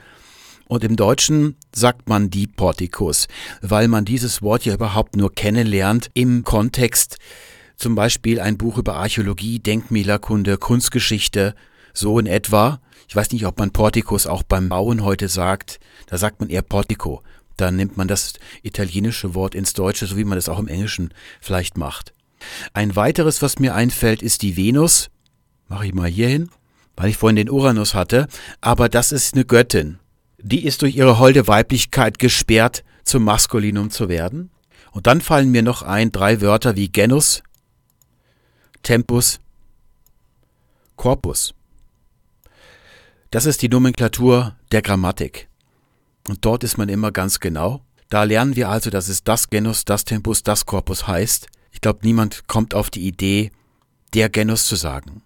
Und 0.68 0.84
im 0.84 0.98
Deutschen 0.98 1.56
sagt 1.74 2.10
man 2.10 2.30
die 2.30 2.48
Portikos, 2.48 3.28
weil 3.62 3.88
man 3.88 4.04
dieses 4.04 4.42
Wort 4.42 4.66
ja 4.66 4.74
überhaupt 4.74 5.16
nur 5.16 5.34
kennenlernt 5.34 6.10
im 6.14 6.44
Kontext 6.44 7.20
zum 7.78 7.96
Beispiel 7.96 8.40
ein 8.40 8.58
Buch 8.58 8.78
über 8.78 8.96
Archäologie, 8.96 9.60
Denkmälerkunde, 9.60 10.58
Kunstgeschichte, 10.58 11.56
so 11.98 12.20
in 12.20 12.28
etwa. 12.28 12.80
Ich 13.08 13.16
weiß 13.16 13.32
nicht, 13.32 13.46
ob 13.46 13.60
man 13.60 13.72
Portikos 13.72 14.28
auch 14.28 14.44
beim 14.44 14.70
Bauen 14.70 15.04
heute 15.04 15.28
sagt. 15.28 15.80
Da 16.08 16.18
sagt 16.18 16.40
man 16.40 16.50
eher 16.50 16.62
Portico. 16.62 17.22
Da 17.58 17.72
nimmt 17.72 17.98
man 17.98 18.08
das 18.08 18.34
italienische 18.64 19.34
Wort 19.34 19.56
ins 19.56 19.74
Deutsche, 19.74 20.06
so 20.06 20.18
wie 20.18 20.26
man 20.26 20.38
das 20.38 20.50
auch 20.50 20.60
im 20.60 20.68
Englischen 20.68 21.14
vielleicht 21.40 21.78
macht. 21.78 22.14
Ein 22.74 22.96
weiteres, 22.96 23.42
was 23.42 23.60
mir 23.60 23.76
einfällt, 23.76 24.22
ist 24.22 24.42
die 24.42 24.58
Venus. 24.58 25.10
Mache 25.68 25.88
ich 25.88 25.94
mal 25.94 26.10
hier 26.10 26.28
hin, 26.28 26.50
weil 26.96 27.10
ich 27.10 27.18
vorhin 27.18 27.38
den 27.38 27.50
Uranus 27.50 27.94
hatte. 27.94 28.28
Aber 28.62 28.90
das 28.90 29.12
ist 29.12 29.34
eine 29.34 29.46
Göttin. 29.46 30.00
Die 30.38 30.66
ist 30.66 30.82
durch 30.82 30.96
ihre 30.96 31.18
holde 31.18 31.48
Weiblichkeit 31.48 32.20
gesperrt, 32.20 32.84
zum 33.04 33.24
Maskulinum 33.24 33.90
zu 33.90 34.10
werden. 34.10 34.52
Und 34.92 35.08
dann 35.08 35.22
fallen 35.22 35.52
mir 35.52 35.64
noch 35.64 35.82
ein 35.82 36.12
drei 36.12 36.42
Wörter 36.42 36.76
wie 36.76 36.90
Genus, 36.90 37.42
Tempus, 38.84 39.40
Corpus. 40.96 41.54
Das 43.36 43.46
ist 43.46 43.62
die 43.62 43.68
Nomenklatur 43.68 44.56
der 44.72 44.82
Grammatik. 44.82 45.50
Und 46.30 46.46
dort 46.46 46.64
ist 46.64 46.78
man 46.78 46.88
immer 46.88 47.12
ganz 47.12 47.42
genau. 47.42 47.82
Da 48.08 48.24
lernen 48.24 48.56
wir 48.56 48.70
also, 48.70 48.90
dass 48.90 49.10
es 49.10 49.26
das 49.26 49.50
Genus, 49.50 49.84
das 49.84 50.06
Tempus, 50.06 50.42
das 50.42 50.66
Corpus 50.66 51.06
heißt. 51.06 51.48
Ich 51.74 51.82
glaube, 51.82 52.00
niemand 52.04 52.48
kommt 52.48 52.74
auf 52.74 52.90
die 52.90 53.06
Idee, 53.06 53.52
der 54.14 54.30
Genus 54.30 54.66
zu 54.68 54.78
sagen. 54.78 55.22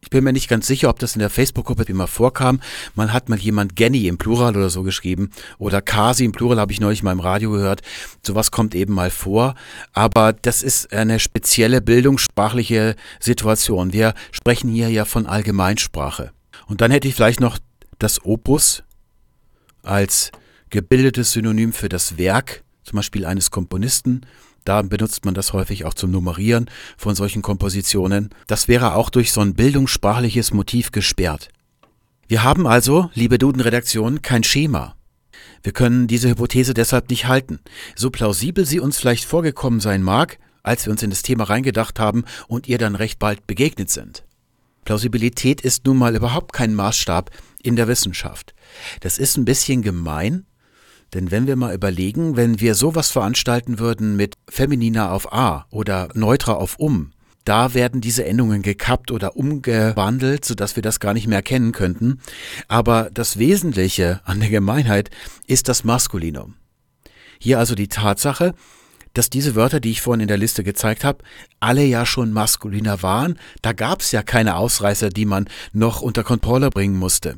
Ich 0.00 0.10
bin 0.10 0.24
mir 0.24 0.32
nicht 0.32 0.48
ganz 0.48 0.66
sicher, 0.66 0.88
ob 0.88 0.98
das 0.98 1.14
in 1.14 1.20
der 1.20 1.30
Facebook-Gruppe 1.30 1.84
immer 1.84 2.08
vorkam. 2.08 2.60
Man 2.96 3.12
hat 3.12 3.28
mal 3.28 3.38
jemand 3.38 3.76
Genny 3.76 4.08
im 4.08 4.18
Plural 4.18 4.56
oder 4.56 4.68
so 4.68 4.82
geschrieben 4.82 5.30
oder 5.56 5.80
Kasi 5.80 6.24
im 6.24 6.32
Plural 6.32 6.58
habe 6.58 6.72
ich 6.72 6.80
neulich 6.80 7.04
mal 7.04 7.12
im 7.12 7.20
Radio 7.20 7.52
gehört. 7.52 7.82
Sowas 8.26 8.50
kommt 8.50 8.74
eben 8.74 8.94
mal 8.94 9.10
vor. 9.10 9.54
Aber 9.92 10.32
das 10.32 10.64
ist 10.64 10.92
eine 10.92 11.20
spezielle 11.20 11.80
bildungssprachliche 11.80 12.96
Situation. 13.20 13.92
Wir 13.92 14.14
sprechen 14.32 14.70
hier 14.70 14.88
ja 14.88 15.04
von 15.04 15.26
Allgemeinsprache. 15.26 16.32
Und 16.66 16.80
dann 16.80 16.90
hätte 16.90 17.08
ich 17.08 17.14
vielleicht 17.14 17.40
noch 17.40 17.58
das 17.98 18.24
Opus 18.24 18.82
als 19.82 20.32
gebildetes 20.70 21.32
Synonym 21.32 21.72
für 21.72 21.88
das 21.88 22.18
Werk, 22.18 22.64
zum 22.82 22.96
Beispiel 22.96 23.24
eines 23.26 23.50
Komponisten. 23.50 24.22
Da 24.64 24.80
benutzt 24.82 25.24
man 25.24 25.34
das 25.34 25.52
häufig 25.52 25.84
auch 25.84 25.94
zum 25.94 26.10
Nummerieren 26.10 26.70
von 26.96 27.14
solchen 27.14 27.42
Kompositionen. 27.42 28.30
Das 28.46 28.66
wäre 28.66 28.94
auch 28.94 29.10
durch 29.10 29.30
so 29.32 29.40
ein 29.40 29.54
bildungssprachliches 29.54 30.52
Motiv 30.52 30.90
gesperrt. 30.90 31.48
Wir 32.26 32.42
haben 32.42 32.66
also, 32.66 33.10
liebe 33.12 33.38
Duden-Redaktion, 33.38 34.22
kein 34.22 34.42
Schema. 34.42 34.96
Wir 35.62 35.72
können 35.72 36.06
diese 36.06 36.30
Hypothese 36.30 36.72
deshalb 36.72 37.10
nicht 37.10 37.26
halten. 37.26 37.60
So 37.94 38.10
plausibel 38.10 38.64
sie 38.64 38.80
uns 38.80 38.98
vielleicht 38.98 39.24
vorgekommen 39.24 39.80
sein 39.80 40.02
mag, 40.02 40.38
als 40.62 40.86
wir 40.86 40.90
uns 40.90 41.02
in 41.02 41.10
das 41.10 41.22
Thema 41.22 41.44
reingedacht 41.44 42.00
haben 42.00 42.24
und 42.48 42.66
ihr 42.66 42.78
dann 42.78 42.94
recht 42.94 43.18
bald 43.18 43.46
begegnet 43.46 43.90
sind. 43.90 44.24
Plausibilität 44.84 45.60
ist 45.60 45.86
nun 45.86 45.98
mal 45.98 46.14
überhaupt 46.14 46.52
kein 46.52 46.74
Maßstab 46.74 47.30
in 47.62 47.76
der 47.76 47.88
Wissenschaft. 47.88 48.54
Das 49.00 49.18
ist 49.18 49.36
ein 49.36 49.44
bisschen 49.44 49.82
gemein, 49.82 50.46
denn 51.14 51.30
wenn 51.30 51.46
wir 51.46 51.56
mal 51.56 51.74
überlegen, 51.74 52.36
wenn 52.36 52.60
wir 52.60 52.74
sowas 52.74 53.10
veranstalten 53.10 53.78
würden 53.78 54.16
mit 54.16 54.36
Feminina 54.48 55.10
auf 55.10 55.32
A 55.32 55.66
oder 55.70 56.08
Neutra 56.14 56.54
auf 56.54 56.78
Um, 56.78 57.12
da 57.44 57.74
werden 57.74 58.00
diese 58.00 58.24
Endungen 58.24 58.62
gekappt 58.62 59.10
oder 59.10 59.36
umgewandelt, 59.36 60.44
sodass 60.44 60.76
wir 60.76 60.82
das 60.82 60.98
gar 60.98 61.12
nicht 61.12 61.26
mehr 61.26 61.38
erkennen 61.38 61.72
könnten. 61.72 62.20
Aber 62.68 63.10
das 63.12 63.38
Wesentliche 63.38 64.20
an 64.24 64.40
der 64.40 64.48
Gemeinheit 64.48 65.10
ist 65.46 65.68
das 65.68 65.84
Maskulinum. 65.84 66.54
Hier 67.38 67.58
also 67.58 67.74
die 67.74 67.88
Tatsache, 67.88 68.54
dass 69.14 69.30
diese 69.30 69.54
Wörter, 69.54 69.80
die 69.80 69.92
ich 69.92 70.02
vorhin 70.02 70.20
in 70.20 70.28
der 70.28 70.36
Liste 70.36 70.62
gezeigt 70.62 71.04
habe, 71.04 71.24
alle 71.60 71.84
ja 71.84 72.04
schon 72.04 72.32
maskuliner 72.32 73.02
waren. 73.02 73.38
Da 73.62 73.72
gab 73.72 74.00
es 74.00 74.12
ja 74.12 74.22
keine 74.22 74.56
Ausreißer, 74.56 75.08
die 75.08 75.24
man 75.24 75.48
noch 75.72 76.02
unter 76.02 76.24
Kontrolle 76.24 76.70
bringen 76.70 76.98
musste. 76.98 77.36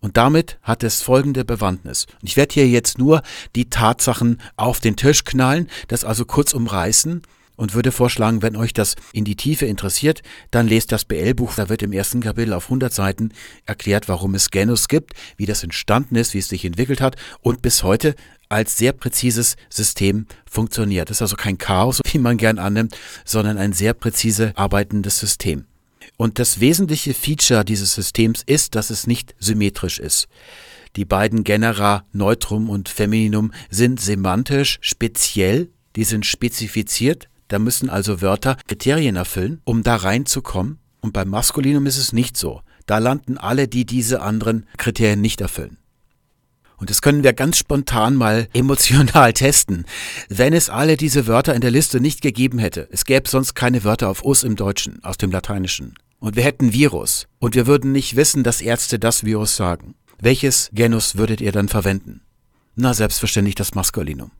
Und 0.00 0.16
damit 0.16 0.58
hat 0.62 0.82
es 0.82 1.00
folgende 1.00 1.44
Bewandtnis. 1.44 2.06
Ich 2.22 2.36
werde 2.36 2.54
hier 2.54 2.68
jetzt 2.68 2.98
nur 2.98 3.22
die 3.54 3.70
Tatsachen 3.70 4.40
auf 4.56 4.80
den 4.80 4.96
Tisch 4.96 5.24
knallen, 5.24 5.68
das 5.86 6.04
also 6.04 6.24
kurz 6.24 6.52
umreißen 6.52 7.22
und 7.56 7.74
würde 7.74 7.92
vorschlagen, 7.92 8.42
wenn 8.42 8.56
euch 8.56 8.72
das 8.72 8.96
in 9.12 9.24
die 9.24 9.36
Tiefe 9.36 9.66
interessiert, 9.66 10.22
dann 10.50 10.68
lest 10.68 10.92
das 10.92 11.04
BL-Buch. 11.04 11.54
Da 11.54 11.68
wird 11.68 11.82
im 11.82 11.92
ersten 11.92 12.20
Kapitel 12.20 12.52
auf 12.52 12.64
100 12.64 12.92
Seiten 12.92 13.32
erklärt, 13.66 14.08
warum 14.08 14.34
es 14.34 14.50
Genus 14.50 14.88
gibt, 14.88 15.12
wie 15.36 15.46
das 15.46 15.62
entstanden 15.62 16.16
ist, 16.16 16.34
wie 16.34 16.38
es 16.38 16.48
sich 16.48 16.64
entwickelt 16.64 17.00
hat 17.00 17.16
und 17.40 17.62
bis 17.62 17.82
heute 17.82 18.14
als 18.48 18.76
sehr 18.76 18.92
präzises 18.92 19.56
System 19.70 20.26
funktioniert. 20.44 21.08
Das 21.08 21.18
ist 21.18 21.22
also 21.22 21.36
kein 21.36 21.58
Chaos, 21.58 22.00
wie 22.12 22.18
man 22.18 22.36
gern 22.36 22.58
annimmt, 22.58 22.96
sondern 23.24 23.58
ein 23.58 23.72
sehr 23.72 23.94
präzise 23.94 24.52
arbeitendes 24.56 25.18
System. 25.18 25.66
Und 26.16 26.38
das 26.38 26.60
wesentliche 26.60 27.14
Feature 27.14 27.64
dieses 27.64 27.94
Systems 27.94 28.42
ist, 28.44 28.74
dass 28.74 28.90
es 28.90 29.06
nicht 29.06 29.34
symmetrisch 29.38 29.98
ist. 29.98 30.28
Die 30.96 31.06
beiden 31.06 31.42
Genera 31.42 32.04
Neutrum 32.12 32.68
und 32.68 32.90
Femininum 32.90 33.52
sind 33.70 33.98
semantisch 33.98 34.78
speziell, 34.82 35.70
die 35.96 36.04
sind 36.04 36.26
spezifiziert, 36.26 37.28
da 37.52 37.58
müssen 37.58 37.90
also 37.90 38.22
Wörter 38.22 38.56
Kriterien 38.66 39.16
erfüllen, 39.16 39.60
um 39.64 39.82
da 39.82 39.96
reinzukommen. 39.96 40.78
Und 41.00 41.12
beim 41.12 41.28
Maskulinum 41.28 41.86
ist 41.86 41.98
es 41.98 42.12
nicht 42.12 42.36
so. 42.36 42.62
Da 42.86 42.98
landen 42.98 43.36
alle, 43.36 43.68
die 43.68 43.84
diese 43.84 44.22
anderen 44.22 44.66
Kriterien 44.78 45.20
nicht 45.20 45.40
erfüllen. 45.40 45.78
Und 46.78 46.90
das 46.90 47.02
können 47.02 47.22
wir 47.22 47.32
ganz 47.32 47.58
spontan 47.58 48.16
mal 48.16 48.48
emotional 48.54 49.32
testen. 49.32 49.84
Wenn 50.28 50.52
es 50.52 50.70
alle 50.70 50.96
diese 50.96 51.26
Wörter 51.26 51.54
in 51.54 51.60
der 51.60 51.70
Liste 51.70 52.00
nicht 52.00 52.22
gegeben 52.22 52.58
hätte, 52.58 52.88
es 52.90 53.04
gäbe 53.04 53.28
sonst 53.28 53.54
keine 53.54 53.84
Wörter 53.84 54.08
auf 54.08 54.24
us 54.24 54.42
im 54.42 54.56
Deutschen, 54.56 55.04
aus 55.04 55.16
dem 55.16 55.30
Lateinischen. 55.30 55.94
Und 56.18 56.36
wir 56.36 56.44
hätten 56.44 56.72
Virus. 56.72 57.28
Und 57.38 57.54
wir 57.54 57.66
würden 57.66 57.92
nicht 57.92 58.16
wissen, 58.16 58.42
dass 58.42 58.60
Ärzte 58.60 58.98
das 58.98 59.24
Virus 59.24 59.56
sagen. 59.56 59.94
Welches 60.20 60.70
Genus 60.72 61.16
würdet 61.16 61.40
ihr 61.40 61.52
dann 61.52 61.68
verwenden? 61.68 62.22
Na, 62.74 62.94
selbstverständlich 62.94 63.56
das 63.56 63.74
Maskulinum. 63.74 64.30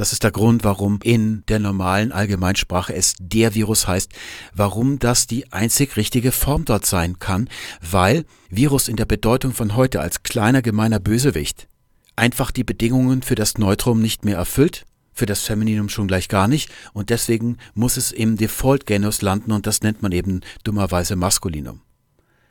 Das 0.00 0.14
ist 0.14 0.24
der 0.24 0.30
Grund, 0.30 0.64
warum 0.64 0.98
in 1.02 1.44
der 1.48 1.58
normalen 1.58 2.10
Allgemeinsprache 2.10 2.94
es 2.94 3.16
der 3.18 3.54
Virus 3.54 3.86
heißt, 3.86 4.10
warum 4.54 4.98
das 4.98 5.26
die 5.26 5.52
einzig 5.52 5.98
richtige 5.98 6.32
Form 6.32 6.64
dort 6.64 6.86
sein 6.86 7.18
kann, 7.18 7.50
weil 7.82 8.24
Virus 8.48 8.88
in 8.88 8.96
der 8.96 9.04
Bedeutung 9.04 9.52
von 9.52 9.76
heute 9.76 10.00
als 10.00 10.22
kleiner 10.22 10.62
gemeiner 10.62 11.00
Bösewicht 11.00 11.68
einfach 12.16 12.50
die 12.50 12.64
Bedingungen 12.64 13.20
für 13.20 13.34
das 13.34 13.58
Neutrum 13.58 14.00
nicht 14.00 14.24
mehr 14.24 14.38
erfüllt, 14.38 14.86
für 15.12 15.26
das 15.26 15.42
Femininum 15.42 15.90
schon 15.90 16.08
gleich 16.08 16.28
gar 16.28 16.48
nicht 16.48 16.70
und 16.94 17.10
deswegen 17.10 17.58
muss 17.74 17.98
es 17.98 18.10
im 18.10 18.38
Default-Genus 18.38 19.20
landen 19.20 19.52
und 19.52 19.66
das 19.66 19.82
nennt 19.82 20.00
man 20.00 20.12
eben 20.12 20.40
dummerweise 20.64 21.14
Maskulinum. 21.14 21.82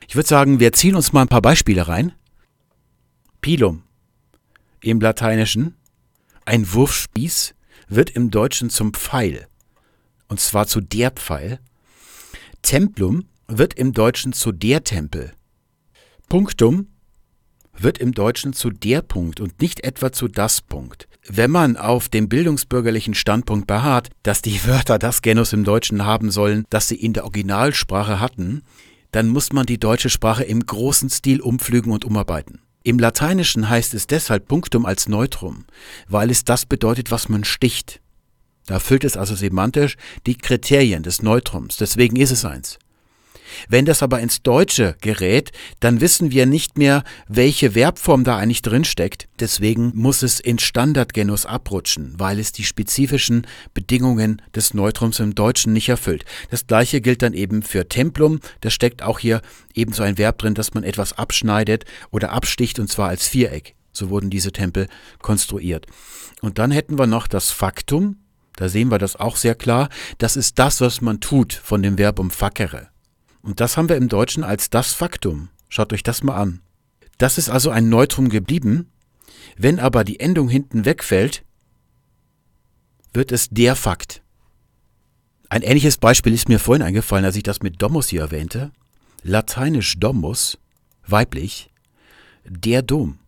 Ich 0.08 0.16
würde 0.16 0.30
sagen, 0.30 0.60
wir 0.60 0.72
ziehen 0.74 0.93
uns 0.93 1.14
mal 1.14 1.24
ein 1.24 1.28
paar 1.28 1.41
Beispiele 1.41 1.88
rein. 1.88 2.12
Pilum 3.41 3.82
im 4.82 5.02
Lateinischen, 5.02 5.79
ein 6.50 6.74
Wurfspieß, 6.74 7.54
wird 7.88 8.10
im 8.10 8.32
Deutschen 8.32 8.72
zum 8.72 8.93
Pfeil, 8.93 9.47
und 10.28 10.39
zwar 10.39 10.66
zu 10.66 10.82
der 10.82 11.12
Pfeil. 11.12 11.60
Templum 12.64 13.26
wird 13.47 13.76
im 13.76 13.93
Deutschen 13.93 14.34
zu 14.34 14.52
der 14.52 14.84
Tempel. 14.84 15.32
Punktum 16.28 16.88
wird 17.78 18.00
im 18.00 18.14
Deutschen 18.14 18.54
zu 18.54 18.72
der 18.72 19.04
Punkt 19.04 19.39
und 19.39 19.62
nicht 19.62 19.84
etwa 19.84 20.12
zu 20.12 20.28
das 20.28 20.62
Punkt. 20.62 21.08
Wenn 21.28 21.52
man 21.52 21.78
auf 21.78 22.10
dem 22.10 22.28
bildungsbürgerlichen 22.28 23.14
Standpunkt 23.14 23.68
beharrt, 23.68 24.10
dass 24.24 24.41
die 24.41 24.66
Wörter 24.66 24.97
das 24.97 25.22
Genus 25.22 25.54
im 25.54 25.64
Deutschen 25.64 26.04
haben 26.04 26.32
sollen, 26.32 26.66
das 26.72 26.88
sie 26.88 26.95
in 26.95 27.14
der 27.14 27.26
Originalsprache 27.26 28.20
hatten, 28.20 28.64
dann 29.12 29.30
muss 29.30 29.54
man 29.54 29.68
die 29.68 29.80
deutsche 29.80 30.10
Sprache 30.10 30.43
im 30.43 30.66
großen 30.66 31.12
Stil 31.12 31.41
umpflügen 31.41 31.91
und 31.91 32.06
umarbeiten. 32.06 32.60
Im 32.90 32.98
Lateinischen 32.98 33.70
heißt 33.70 33.94
es 33.94 34.08
deshalb 34.08 34.48
Punktum 34.48 34.88
als 34.88 35.08
Neutrum, 35.08 35.66
weil 36.08 36.32
es 36.32 36.44
das 36.44 36.66
bedeutet, 36.66 37.12
was 37.12 37.30
man 37.30 37.44
sticht. 37.44 38.02
Da 38.66 38.74
erfüllt 38.74 39.04
es 39.04 39.16
also 39.16 39.36
semantisch 39.36 39.96
die 40.26 40.36
Kriterien 40.36 41.04
des 41.04 41.22
Neutrums, 41.22 41.78
deswegen 41.78 42.16
ist 42.16 42.32
es 42.32 42.46
eins. 42.46 42.80
Wenn 43.68 43.86
das 43.86 44.04
aber 44.04 44.20
ins 44.20 44.41
Deutsche 44.41 44.95
gerät, 45.02 45.52
dann 45.80 46.02
wissen 46.02 46.32
wir 46.32 46.45
nicht 46.45 46.78
mehr, 46.78 47.04
welche 47.28 47.72
Verbform 47.72 48.24
da 48.24 48.38
eigentlich 48.38 48.62
drinsteckt. 48.62 49.28
Deswegen 49.39 49.91
muss 49.95 50.24
es 50.24 50.39
ins 50.39 50.64
Standardgenus 50.64 51.45
abrutschen, 51.45 52.14
weil 52.18 52.39
es 52.39 52.52
die 52.52 52.64
spezifischen 52.64 53.47
Bedingungen 53.74 54.41
des 54.56 54.74
Neutrums 54.74 55.20
im 55.20 55.36
Deutschen 55.36 55.74
nicht 55.74 55.89
erfüllt. 55.89 56.26
Das 56.50 56.68
gleiche 56.68 57.02
gilt 57.02 57.22
dann 57.22 57.34
eben 57.34 57.62
für 57.64 57.88
Templum. 57.88 58.39
Da 58.62 58.70
steckt 58.70 59.02
auch 59.04 59.20
hier 59.20 59.41
eben 59.74 59.93
so 59.93 60.04
ein 60.04 60.18
Verb 60.18 60.38
drin, 60.39 60.54
dass 60.54 60.74
man 60.74 60.84
etwas 60.84 61.14
abschneidet 61.14 61.86
oder 62.12 62.32
absticht 62.32 62.80
und 62.80 62.89
zwar 62.89 63.10
als 63.10 63.28
Viereck. 63.28 63.76
So 63.91 64.10
wurden 64.10 64.30
diese 64.30 64.52
Tempel 64.52 64.88
konstruiert. 65.22 65.88
Und 66.41 66.58
dann 66.58 66.72
hätten 66.72 66.97
wir 66.97 67.08
noch 67.08 67.28
das 67.28 67.52
Faktum, 67.52 68.18
Da 68.60 68.68
sehen 68.68 68.91
wir 68.91 68.97
das 68.97 69.16
auch 69.16 69.38
sehr 69.38 69.56
klar. 69.56 69.88
Das 70.18 70.36
ist 70.36 70.60
das, 70.60 70.82
was 70.82 71.00
man 71.00 71.22
tut 71.22 71.54
von 71.54 71.82
dem 71.82 71.97
Verbum 71.97 72.30
facere. 72.30 72.89
Und 73.42 73.60
das 73.60 73.78
haben 73.78 73.90
wir 73.90 73.96
im 73.96 74.10
Deutschen 74.10 74.44
als 74.44 74.70
das 74.70 74.94
Faktum. 74.94 75.50
Schaut 75.70 75.94
euch 75.94 76.04
das 76.04 76.24
mal 76.24 76.36
an. 76.36 76.62
Das 77.18 77.38
ist 77.38 77.50
also 77.50 77.70
ein 77.70 77.90
Neutrum 77.90 78.30
geblieben. 78.30 78.92
Wenn 79.58 79.80
aber 79.80 80.04
die 80.04 80.20
Endung 80.20 80.50
hinten 80.50 80.86
wegfällt, 80.86 81.44
wird 83.14 83.32
es 83.32 83.50
der 83.50 83.76
Fakt. 83.76 84.22
Ein 85.50 85.64
ähnliches 85.64 85.98
Beispiel 85.98 86.34
ist 86.34 86.48
mir 86.48 86.60
vorhin 86.60 86.84
eingefallen, 86.84 87.26
als 87.26 87.36
ich 87.36 87.44
das 87.44 87.62
mit 87.62 87.82
Domus 87.82 88.10
hier 88.10 88.22
erwähnte. 88.22 88.72
Lateinisch 89.24 90.00
Domus, 90.00 90.60
weiblich, 91.06 91.72
der 92.46 92.82
Dom. 92.82 93.20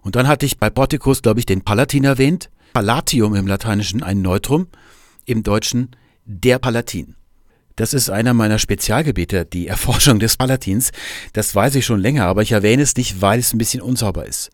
Und 0.00 0.16
dann 0.16 0.28
hatte 0.28 0.46
ich 0.46 0.58
bei 0.58 0.70
Porticus, 0.70 1.22
glaube 1.22 1.40
ich, 1.40 1.46
den 1.46 1.62
Palatin 1.62 2.04
erwähnt. 2.04 2.50
Palatium 2.72 3.34
im 3.34 3.46
Lateinischen 3.46 4.02
ein 4.02 4.22
Neutrum, 4.22 4.68
im 5.24 5.42
Deutschen 5.42 5.90
der 6.24 6.58
Palatin. 6.58 7.16
Das 7.76 7.92
ist 7.92 8.08
einer 8.08 8.34
meiner 8.34 8.58
Spezialgebiete, 8.58 9.44
die 9.44 9.66
Erforschung 9.68 10.20
des 10.20 10.36
Palatins. 10.36 10.92
Das 11.32 11.54
weiß 11.54 11.74
ich 11.74 11.84
schon 11.84 12.00
länger, 12.00 12.26
aber 12.26 12.42
ich 12.42 12.52
erwähne 12.52 12.82
es 12.82 12.96
nicht, 12.96 13.20
weil 13.20 13.40
es 13.40 13.52
ein 13.52 13.58
bisschen 13.58 13.82
unsauber 13.82 14.26
ist. 14.26 14.50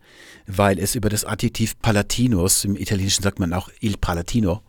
Weil 0.47 0.79
es 0.79 0.95
über 0.95 1.09
das 1.09 1.25
Adjektiv 1.25 1.79
Palatinus, 1.81 2.65
im 2.65 2.77
Italienischen 2.77 3.23
sagt 3.23 3.39
man 3.39 3.53
auch 3.53 3.69
il 3.81 3.99
Palatino, 3.99 4.63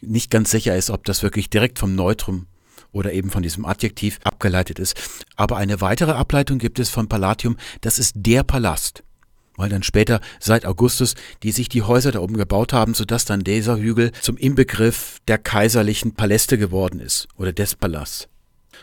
nicht 0.00 0.30
ganz 0.30 0.50
sicher 0.50 0.76
ist, 0.76 0.90
ob 0.90 1.04
das 1.04 1.22
wirklich 1.22 1.48
direkt 1.48 1.78
vom 1.78 1.94
Neutrum 1.94 2.46
oder 2.92 3.12
eben 3.12 3.30
von 3.30 3.42
diesem 3.42 3.64
Adjektiv 3.64 4.20
abgeleitet 4.22 4.78
ist. 4.78 4.94
Aber 5.36 5.56
eine 5.56 5.80
weitere 5.80 6.12
Ableitung 6.12 6.58
gibt 6.58 6.78
es 6.78 6.90
von 6.90 7.08
Palatium, 7.08 7.56
das 7.80 7.98
ist 7.98 8.12
der 8.16 8.44
Palast 8.44 9.02
weil 9.56 9.68
dann 9.68 9.82
später 9.82 10.20
seit 10.40 10.66
Augustus 10.66 11.14
die 11.42 11.52
sich 11.52 11.68
die 11.68 11.82
Häuser 11.82 12.12
da 12.12 12.20
oben 12.20 12.36
gebaut 12.36 12.72
haben, 12.72 12.94
sodass 12.94 13.24
dann 13.24 13.44
dieser 13.44 13.78
Hügel 13.78 14.12
zum 14.20 14.36
Inbegriff 14.36 15.18
der 15.28 15.38
kaiserlichen 15.38 16.14
Paläste 16.14 16.58
geworden 16.58 17.00
ist 17.00 17.28
oder 17.36 17.52
des 17.52 17.74
Palasts. 17.74 18.28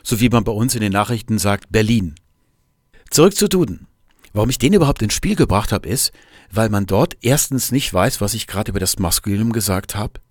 So 0.04 0.20
wie 0.20 0.30
man 0.30 0.44
bei 0.44 0.52
uns 0.52 0.76
in 0.76 0.82
den 0.82 0.94
Nachrichten 0.94 1.38
sagt 1.38 1.72
Berlin. 1.72 2.16
Zurück 3.10 3.36
zu 3.36 3.48
Duden. 3.48 3.88
Warum 4.34 4.50
ich 4.50 4.60
den 4.60 4.74
überhaupt 4.74 5.02
ins 5.02 5.14
Spiel 5.14 5.36
gebracht 5.36 5.74
habe, 5.74 5.90
ist, 5.90 6.12
weil 6.52 6.70
man 6.70 6.86
dort 6.86 7.18
erstens 7.22 7.72
nicht 7.72 7.94
weiß, 7.94 8.22
was 8.22 8.34
ich 8.34 8.48
gerade 8.48 8.72
über 8.72 8.80
das 8.80 8.98
Maskulinum 8.98 9.52
gesagt 9.52 9.96
habe, 9.96 10.22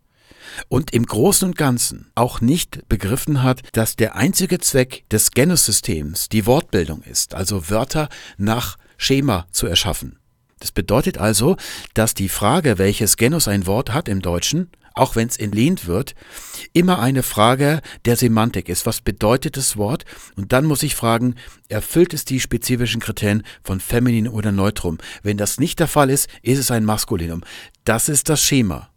und 0.69 0.93
im 0.93 1.07
Großen 1.07 1.49
und 1.49 1.57
Ganzen 1.57 2.11
auch 2.15 2.41
nicht 2.41 2.89
begriffen 2.89 3.43
hat, 3.43 3.63
dass 3.73 3.97
der 3.97 4.17
einzige 4.17 4.59
Zweck 4.59 5.05
des 5.11 5.31
Genussystems 5.31 6.29
die 6.29 6.47
Wortbildung 6.47 7.03
ist, 7.03 7.35
also 7.35 7.71
Wörter 7.71 8.09
nach 8.37 8.77
Schema 8.97 9.47
zu 9.53 9.67
erschaffen. 9.67 10.20
Das 10.61 10.73
bedeutet 10.73 11.19
also, 11.19 11.57
dass 11.95 12.15
die 12.15 12.29
Frage, 12.29 12.79
welches 12.79 13.17
Genus 13.17 13.49
ein 13.49 13.67
Wort 13.67 13.93
hat 13.93 14.09
im 14.09 14.21
Deutschen, 14.21 14.71
auch 14.95 15.17
wenn 15.17 15.27
es 15.27 15.39
entlehnt 15.39 15.87
wird, 15.87 16.15
immer 16.75 16.99
eine 16.99 17.23
Frage 17.23 17.81
der 18.05 18.17
Semantik 18.17 18.69
ist. 18.69 18.85
Was 18.85 19.01
bedeutet 19.01 19.57
das 19.57 19.79
Wort? 19.79 20.05
Und 20.37 20.53
dann 20.53 20.67
muss 20.67 20.83
ich 20.83 20.95
fragen, 20.95 21.37
erfüllt 21.69 22.13
es 22.13 22.27
die 22.27 22.41
spezifischen 22.41 23.01
Kriterien 23.01 23.43
von 23.65 23.81
Feminin 23.81 24.29
oder 24.29 24.53
Neutrum? 24.53 24.99
Wenn 25.23 25.39
das 25.39 25.59
nicht 25.59 25.81
der 25.81 25.89
Fall 25.89 26.11
ist, 26.11 26.29
ist 26.43 26.59
es 26.59 26.71
ein 26.71 26.85
Maskulinum. 26.85 27.43
Das 27.85 28.11
ist 28.11 28.29
das 28.29 28.43
Schema. 28.43 28.91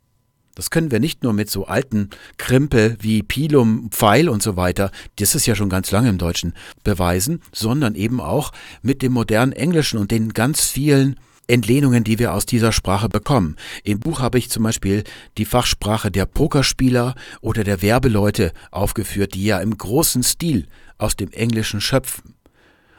Das 0.56 0.70
können 0.70 0.92
wir 0.92 1.00
nicht 1.00 1.24
nur 1.24 1.34
mit 1.34 1.50
so 1.50 1.66
alten 1.66 2.10
Krimpel 2.38 2.98
wie 3.00 3.24
Pilum, 3.24 3.90
Pfeil 3.90 4.30
und 4.30 4.44
so 4.44 4.56
weiter, 4.56 4.92
das 5.16 5.34
ist 5.34 5.48
ja 5.48 5.56
schon 5.56 5.70
ganz 5.70 5.90
lange 5.90 6.10
im 6.10 6.20
Deutschen, 6.20 6.54
beweisen, 6.84 7.42
sondern 7.52 7.96
eben 7.96 8.22
auch 8.22 8.52
mit 8.84 9.02
dem 9.02 9.14
modernen 9.14 9.54
Englischen 9.54 9.98
und 9.98 10.12
den 10.12 10.34
ganz 10.34 10.68
vielen 10.68 11.20
Entlehnungen, 11.48 12.04
die 12.04 12.20
wir 12.20 12.34
aus 12.34 12.46
dieser 12.46 12.72
Sprache 12.72 13.10
bekommen. 13.10 13.58
Im 13.84 14.00
Buch 14.00 14.20
habe 14.20 14.38
ich 14.38 14.50
zum 14.50 14.64
Beispiel 14.64 15.04
die 15.38 15.46
Fachsprache 15.46 16.10
der 16.10 16.26
Pokerspieler 16.26 17.16
oder 17.42 17.64
der 17.64 17.82
Werbeleute 17.82 18.54
aufgeführt, 18.72 19.34
die 19.34 19.46
ja 19.46 19.60
im 19.60 19.78
großen 19.78 20.24
Stil 20.24 20.68
aus 20.98 21.16
dem 21.16 21.32
Englischen 21.32 21.82
schöpfen. 21.82 22.36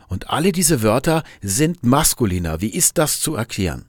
Und 0.09 0.31
alle 0.31 0.53
diese 0.53 0.83
Wörter 0.83 1.25
sind 1.41 1.83
maskuliner. 1.83 2.61
Wie 2.61 2.69
ist 2.69 2.99
das 2.99 3.21
zu 3.21 3.35
erklären? 3.35 3.87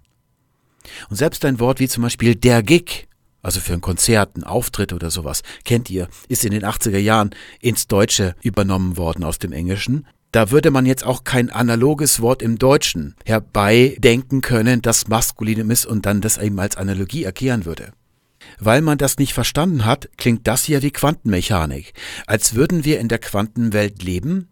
Und 1.09 1.17
selbst 1.17 1.43
ein 1.45 1.59
Wort 1.59 1.79
wie 1.79 1.87
zum 1.87 2.03
Beispiel 2.03 2.35
der 2.35 2.63
Gig, 2.63 3.07
also 3.41 3.59
für 3.59 3.73
ein 3.73 3.81
Konzert, 3.81 4.37
ein 4.37 4.43
Auftritt 4.43 4.93
oder 4.93 5.11
sowas, 5.11 5.41
kennt 5.65 5.89
ihr, 5.89 6.07
ist 6.27 6.45
in 6.45 6.51
den 6.51 6.63
80er 6.63 6.97
Jahren 6.97 7.31
ins 7.59 7.87
Deutsche 7.87 8.35
übernommen 8.41 8.97
worden 8.97 9.23
aus 9.23 9.39
dem 9.39 9.51
Englischen. 9.51 10.07
Da 10.35 10.51
würde 10.51 10.69
man 10.69 10.85
jetzt 10.85 11.05
auch 11.05 11.23
kein 11.23 11.49
analoges 11.49 12.19
Wort 12.19 12.41
im 12.41 12.59
Deutschen 12.59 13.15
herbeidenken 13.23 14.41
können, 14.41 14.81
das 14.81 15.07
maskulin 15.07 15.69
ist 15.69 15.85
und 15.85 16.05
dann 16.05 16.19
das 16.19 16.37
eben 16.37 16.59
als 16.59 16.75
Analogie 16.75 17.23
erklären 17.23 17.63
würde. 17.63 17.93
Weil 18.59 18.81
man 18.81 18.97
das 18.97 19.17
nicht 19.17 19.31
verstanden 19.31 19.85
hat, 19.85 20.09
klingt 20.17 20.45
das 20.45 20.65
hier 20.65 20.81
wie 20.81 20.91
Quantenmechanik, 20.91 21.93
als 22.27 22.53
würden 22.53 22.83
wir 22.83 22.99
in 22.99 23.07
der 23.07 23.19
Quantenwelt 23.19 24.03
leben, 24.03 24.49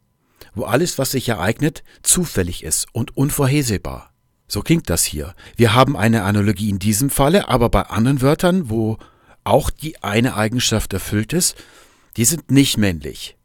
wo 0.56 0.64
alles, 0.64 0.98
was 1.00 1.12
sich 1.12 1.28
ereignet, 1.28 1.84
zufällig 2.02 2.64
ist 2.64 2.88
und 2.94 3.18
unvorhersehbar. 3.18 4.14
So 4.48 4.62
klingt 4.62 4.90
das 4.90 5.04
hier. 5.04 5.36
Wir 5.58 5.74
haben 5.74 5.98
eine 5.98 6.24
Analogie 6.24 6.70
in 6.70 6.80
diesem 6.80 7.10
Falle, 7.10 7.50
aber 7.50 7.68
bei 7.68 7.82
anderen 7.82 8.22
Wörtern, 8.22 8.70
wo 8.70 9.00
auch 9.44 9.70
die 9.70 10.02
eine 10.02 10.38
Eigenschaft 10.38 10.94
erfüllt 10.94 11.34
ist, 11.34 11.58
die 12.16 12.24
sind 12.24 12.52
nicht 12.52 12.78
männlich. 12.78 13.36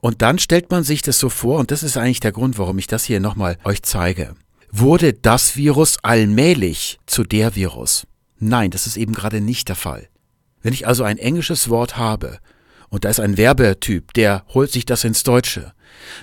Und 0.00 0.22
dann 0.22 0.38
stellt 0.38 0.70
man 0.70 0.84
sich 0.84 1.02
das 1.02 1.18
so 1.18 1.28
vor, 1.28 1.58
und 1.58 1.70
das 1.70 1.82
ist 1.82 1.96
eigentlich 1.96 2.20
der 2.20 2.32
Grund, 2.32 2.58
warum 2.58 2.78
ich 2.78 2.86
das 2.86 3.04
hier 3.04 3.20
nochmal 3.20 3.58
euch 3.64 3.82
zeige. 3.82 4.34
Wurde 4.70 5.12
das 5.12 5.56
Virus 5.56 5.98
allmählich 6.02 6.98
zu 7.06 7.24
der 7.24 7.54
Virus? 7.54 8.06
Nein, 8.38 8.70
das 8.70 8.86
ist 8.86 8.96
eben 8.96 9.12
gerade 9.12 9.40
nicht 9.40 9.68
der 9.68 9.76
Fall. 9.76 10.08
Wenn 10.62 10.72
ich 10.72 10.86
also 10.86 11.04
ein 11.04 11.18
englisches 11.18 11.68
Wort 11.68 11.96
habe 11.96 12.38
und 12.88 13.04
da 13.04 13.10
ist 13.10 13.20
ein 13.20 13.36
Werbetyp, 13.36 14.14
der 14.14 14.44
holt 14.54 14.72
sich 14.72 14.86
das 14.86 15.04
ins 15.04 15.24
Deutsche, 15.24 15.72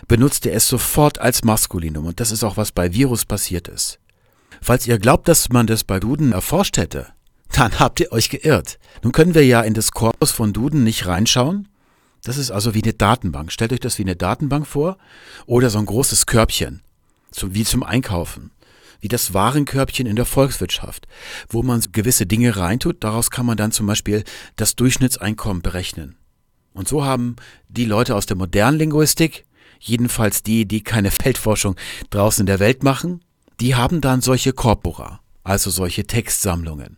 benutzt 0.08 0.46
er 0.46 0.54
es 0.54 0.68
sofort 0.68 1.20
als 1.20 1.44
Maskulinum 1.44 2.06
und 2.06 2.20
das 2.20 2.32
ist 2.32 2.44
auch 2.44 2.58
was 2.58 2.72
bei 2.72 2.94
Virus 2.94 3.26
passiert 3.26 3.68
ist. 3.68 4.00
Falls 4.62 4.88
ihr 4.88 4.98
glaubt, 4.98 5.28
dass 5.28 5.50
man 5.50 5.68
das 5.68 5.84
bei 5.84 6.00
Duden 6.00 6.32
erforscht 6.32 6.78
hätte, 6.78 7.08
dann 7.52 7.80
habt 7.80 8.00
ihr 8.00 8.12
euch 8.12 8.30
geirrt. 8.30 8.80
Nun 9.04 9.12
können 9.12 9.36
wir 9.36 9.46
ja 9.46 9.62
in 9.62 9.74
das 9.74 9.92
Korpus 9.92 10.32
von 10.32 10.54
Duden 10.54 10.84
nicht 10.84 11.06
reinschauen, 11.08 11.68
das 12.24 12.38
ist 12.38 12.52
also 12.52 12.74
wie 12.74 12.84
eine 12.84 12.94
Datenbank. 12.94 13.52
Stellt 13.52 13.74
euch 13.74 13.80
das 13.80 13.98
wie 13.98 14.04
eine 14.04 14.16
Datenbank 14.16 14.68
vor 14.68 14.98
oder 15.46 15.70
so 15.70 15.80
ein 15.80 15.86
großes 15.86 16.26
Körbchen, 16.26 16.82
so 17.32 17.54
wie 17.54 17.64
zum 17.64 17.84
Einkaufen, 17.84 18.52
wie 19.00 19.08
das 19.08 19.34
Warenkörbchen 19.34 20.06
in 20.06 20.16
der 20.16 20.26
Volkswirtschaft, 20.26 21.08
wo 21.50 21.64
man 21.64 21.82
gewisse 21.92 22.26
Dinge 22.26 22.58
reintut. 22.58 23.04
Daraus 23.04 23.32
kann 23.32 23.46
man 23.46 23.58
dann 23.58 23.72
zum 23.72 23.88
Beispiel 23.88 24.24
das 24.56 24.76
Durchschnittseinkommen 24.76 25.62
berechnen. 25.62 26.18
Und 26.74 26.88
so 26.88 27.04
haben 27.04 27.36
die 27.68 27.86
Leute 27.86 28.16
aus 28.16 28.26
der 28.26 28.38
modernen 28.38 28.78
Linguistik, 28.78 29.46
jedenfalls 29.80 30.44
die, 30.44 30.66
die 30.66 30.82
keine 30.82 31.12
Feldforschung 31.12 31.76
draußen 32.10 32.42
in 32.44 32.48
der 32.48 32.60
Welt 32.60 32.84
machen, 32.84 33.24
die 33.60 33.76
haben 33.76 34.02
dann 34.02 34.22
solche 34.22 34.54
Corpora, 34.54 35.20
also 35.44 35.70
solche 35.70 36.06
Textsammlungen. 36.06 36.98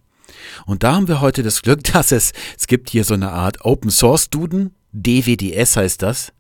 Und 0.66 0.84
da 0.84 0.94
haben 0.94 1.08
wir 1.08 1.22
heute 1.22 1.44
das 1.44 1.62
Glück, 1.62 1.84
dass 1.94 2.12
es, 2.12 2.34
es 2.58 2.68
gibt 2.68 2.90
hier 2.90 3.04
so 3.04 3.14
eine 3.14 3.32
Art 3.32 3.64
Open 3.66 3.92
Source 3.92 4.30
Duden, 4.30 4.76
DWDS 4.94 5.78
heißt 5.78 6.02
das. 6.02 6.34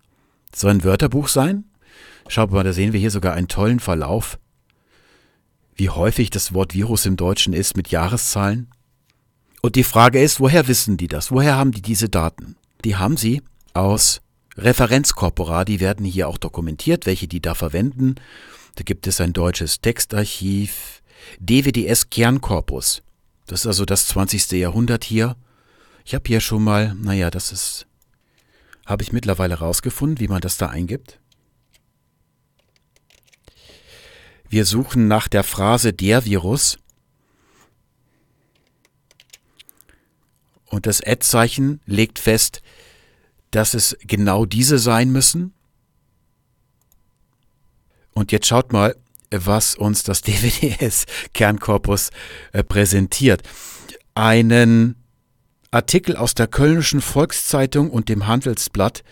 Soll 0.53 0.71
ein 0.71 0.83
Wörterbuch 0.83 1.27
sein? 1.27 1.65
Schaut 2.27 2.51
mal, 2.51 2.63
da 2.63 2.73
sehen 2.73 2.93
wir 2.93 2.99
hier 2.99 3.11
sogar 3.11 3.33
einen 3.33 3.47
tollen 3.47 3.79
Verlauf. 3.79 4.37
Wie 5.75 5.89
häufig 5.89 6.29
das 6.29 6.53
Wort 6.53 6.73
Virus 6.73 7.05
im 7.05 7.15
Deutschen 7.15 7.53
ist 7.53 7.75
mit 7.75 7.89
Jahreszahlen. 7.89 8.69
Und 9.61 9.75
die 9.75 9.83
Frage 9.83 10.21
ist, 10.21 10.39
woher 10.39 10.67
wissen 10.67 10.97
die 10.97 11.07
das? 11.07 11.31
Woher 11.31 11.55
haben 11.55 11.71
die 11.71 11.81
diese 11.81 12.09
Daten? 12.09 12.55
Die 12.83 12.95
haben 12.95 13.17
sie 13.17 13.41
aus 13.73 14.21
Referenzkorpora, 14.57 15.65
die 15.65 15.79
werden 15.79 16.05
hier 16.05 16.27
auch 16.27 16.37
dokumentiert, 16.37 17.05
welche 17.05 17.27
die 17.27 17.41
da 17.41 17.55
verwenden. 17.55 18.15
Da 18.75 18.83
gibt 18.83 19.07
es 19.07 19.21
ein 19.21 19.33
deutsches 19.33 19.81
Textarchiv, 19.81 21.01
DWDS 21.39 22.09
Kernkorpus. 22.09 23.03
Das 23.47 23.61
ist 23.61 23.67
also 23.67 23.85
das 23.85 24.07
20. 24.07 24.51
Jahrhundert 24.51 25.03
hier. 25.03 25.35
Ich 26.05 26.15
habe 26.15 26.23
hier 26.27 26.41
schon 26.41 26.63
mal, 26.63 26.95
naja, 26.95 27.29
das 27.29 27.51
ist 27.51 27.87
habe 28.85 29.03
ich 29.03 29.11
mittlerweile 29.11 29.55
rausgefunden, 29.55 30.19
wie 30.19 30.27
man 30.27 30.41
das 30.41 30.57
da 30.57 30.67
eingibt. 30.67 31.19
Wir 34.49 34.65
suchen 34.65 35.07
nach 35.07 35.27
der 35.27 35.43
Phrase 35.43 35.93
der 35.93 36.25
Virus 36.25 36.77
und 40.65 40.85
das 40.85 41.01
Ad-Zeichen 41.01 41.81
legt 41.85 42.19
fest, 42.19 42.61
dass 43.51 43.73
es 43.73 43.97
genau 44.01 44.45
diese 44.45 44.77
sein 44.77 45.11
müssen. 45.11 45.53
Und 48.13 48.31
jetzt 48.31 48.47
schaut 48.47 48.73
mal, 48.73 48.95
was 49.29 49.75
uns 49.75 50.03
das 50.03 50.21
DWDS-Kernkorpus 50.25 52.11
äh, 52.51 52.63
präsentiert. 52.63 53.43
Einen 54.15 55.00
Artikel 55.73 56.17
aus 56.17 56.35
der 56.35 56.47
Kölnischen 56.47 56.99
Volkszeitung 56.99 57.89
und 57.89 58.09
dem 58.09 58.27
Handelsblatt 58.27 59.05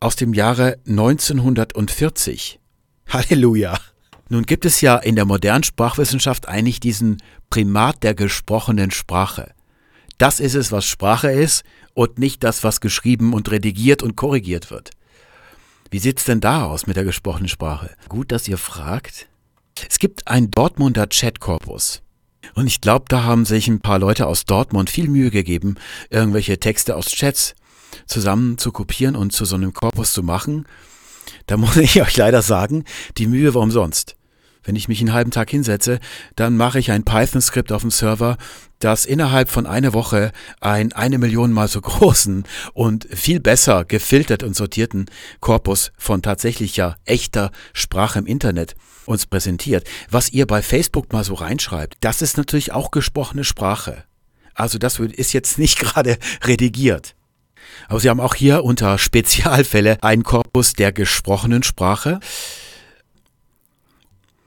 aus 0.00 0.16
dem 0.16 0.34
Jahre 0.34 0.76
1940. 0.86 2.60
Halleluja! 3.08 3.78
Nun 4.28 4.44
gibt 4.44 4.66
es 4.66 4.82
ja 4.82 4.96
in 4.96 5.16
der 5.16 5.24
modernen 5.24 5.64
Sprachwissenschaft 5.64 6.46
eigentlich 6.46 6.78
diesen 6.78 7.22
Primat 7.48 8.02
der 8.02 8.14
gesprochenen 8.14 8.90
Sprache. 8.90 9.54
Das 10.18 10.40
ist 10.40 10.54
es, 10.54 10.70
was 10.70 10.84
Sprache 10.84 11.30
ist 11.30 11.64
und 11.94 12.18
nicht 12.18 12.44
das, 12.44 12.64
was 12.64 12.82
geschrieben 12.82 13.32
und 13.32 13.50
redigiert 13.50 14.02
und 14.02 14.14
korrigiert 14.14 14.70
wird. 14.70 14.90
Wie 15.90 16.00
sieht's 16.00 16.24
denn 16.24 16.40
da 16.40 16.66
aus 16.66 16.86
mit 16.86 16.96
der 16.96 17.04
gesprochenen 17.04 17.48
Sprache? 17.48 17.96
Gut, 18.10 18.30
dass 18.30 18.46
ihr 18.46 18.58
fragt. 18.58 19.26
Es 19.88 19.98
gibt 19.98 20.28
ein 20.28 20.50
Dortmunder 20.50 21.06
Chatkorpus. 21.06 22.03
Und 22.54 22.66
ich 22.66 22.80
glaube, 22.80 23.06
da 23.08 23.24
haben 23.24 23.44
sich 23.44 23.68
ein 23.68 23.80
paar 23.80 23.98
Leute 23.98 24.26
aus 24.26 24.44
Dortmund 24.44 24.90
viel 24.90 25.08
Mühe 25.08 25.30
gegeben, 25.30 25.76
irgendwelche 26.10 26.58
Texte 26.58 26.96
aus 26.96 27.06
Chats 27.06 27.54
zusammen 28.06 28.58
zu 28.58 28.72
kopieren 28.72 29.16
und 29.16 29.32
zu 29.32 29.44
so 29.44 29.54
einem 29.56 29.72
Korpus 29.72 30.12
zu 30.12 30.22
machen. 30.22 30.66
Da 31.46 31.56
muss 31.56 31.76
ich 31.76 32.00
euch 32.00 32.16
leider 32.16 32.42
sagen, 32.42 32.84
die 33.18 33.26
Mühe 33.26 33.54
war 33.54 33.62
umsonst. 33.62 34.16
Wenn 34.64 34.76
ich 34.76 34.88
mich 34.88 35.00
einen 35.00 35.12
halben 35.12 35.30
Tag 35.30 35.50
hinsetze, 35.50 36.00
dann 36.36 36.56
mache 36.56 36.78
ich 36.78 36.90
ein 36.90 37.04
Python-Skript 37.04 37.70
auf 37.70 37.82
dem 37.82 37.90
Server, 37.90 38.36
das 38.78 39.04
innerhalb 39.04 39.50
von 39.50 39.66
einer 39.66 39.92
Woche 39.92 40.32
einen 40.60 40.92
eine 40.92 41.18
Million 41.18 41.52
mal 41.52 41.68
so 41.68 41.80
großen 41.82 42.44
und 42.72 43.06
viel 43.10 43.40
besser 43.40 43.84
gefiltert 43.84 44.42
und 44.42 44.56
sortierten 44.56 45.06
Korpus 45.40 45.92
von 45.96 46.22
tatsächlicher 46.22 46.96
echter 47.04 47.50
Sprache 47.72 48.18
im 48.18 48.26
Internet 48.26 48.74
uns 49.06 49.26
präsentiert. 49.26 49.86
Was 50.10 50.30
ihr 50.32 50.46
bei 50.46 50.62
Facebook 50.62 51.12
mal 51.12 51.24
so 51.24 51.34
reinschreibt, 51.34 51.96
das 52.00 52.22
ist 52.22 52.36
natürlich 52.36 52.72
auch 52.72 52.90
gesprochene 52.90 53.44
Sprache. 53.44 54.04
Also 54.54 54.78
das 54.78 54.98
ist 54.98 55.32
jetzt 55.32 55.58
nicht 55.58 55.78
gerade 55.78 56.18
redigiert. 56.42 57.14
Aber 57.88 58.00
Sie 58.00 58.08
haben 58.08 58.20
auch 58.20 58.34
hier 58.34 58.64
unter 58.64 58.98
Spezialfälle 58.98 59.98
einen 60.02 60.22
Korpus 60.22 60.74
der 60.74 60.92
gesprochenen 60.92 61.62
Sprache. 61.62 62.20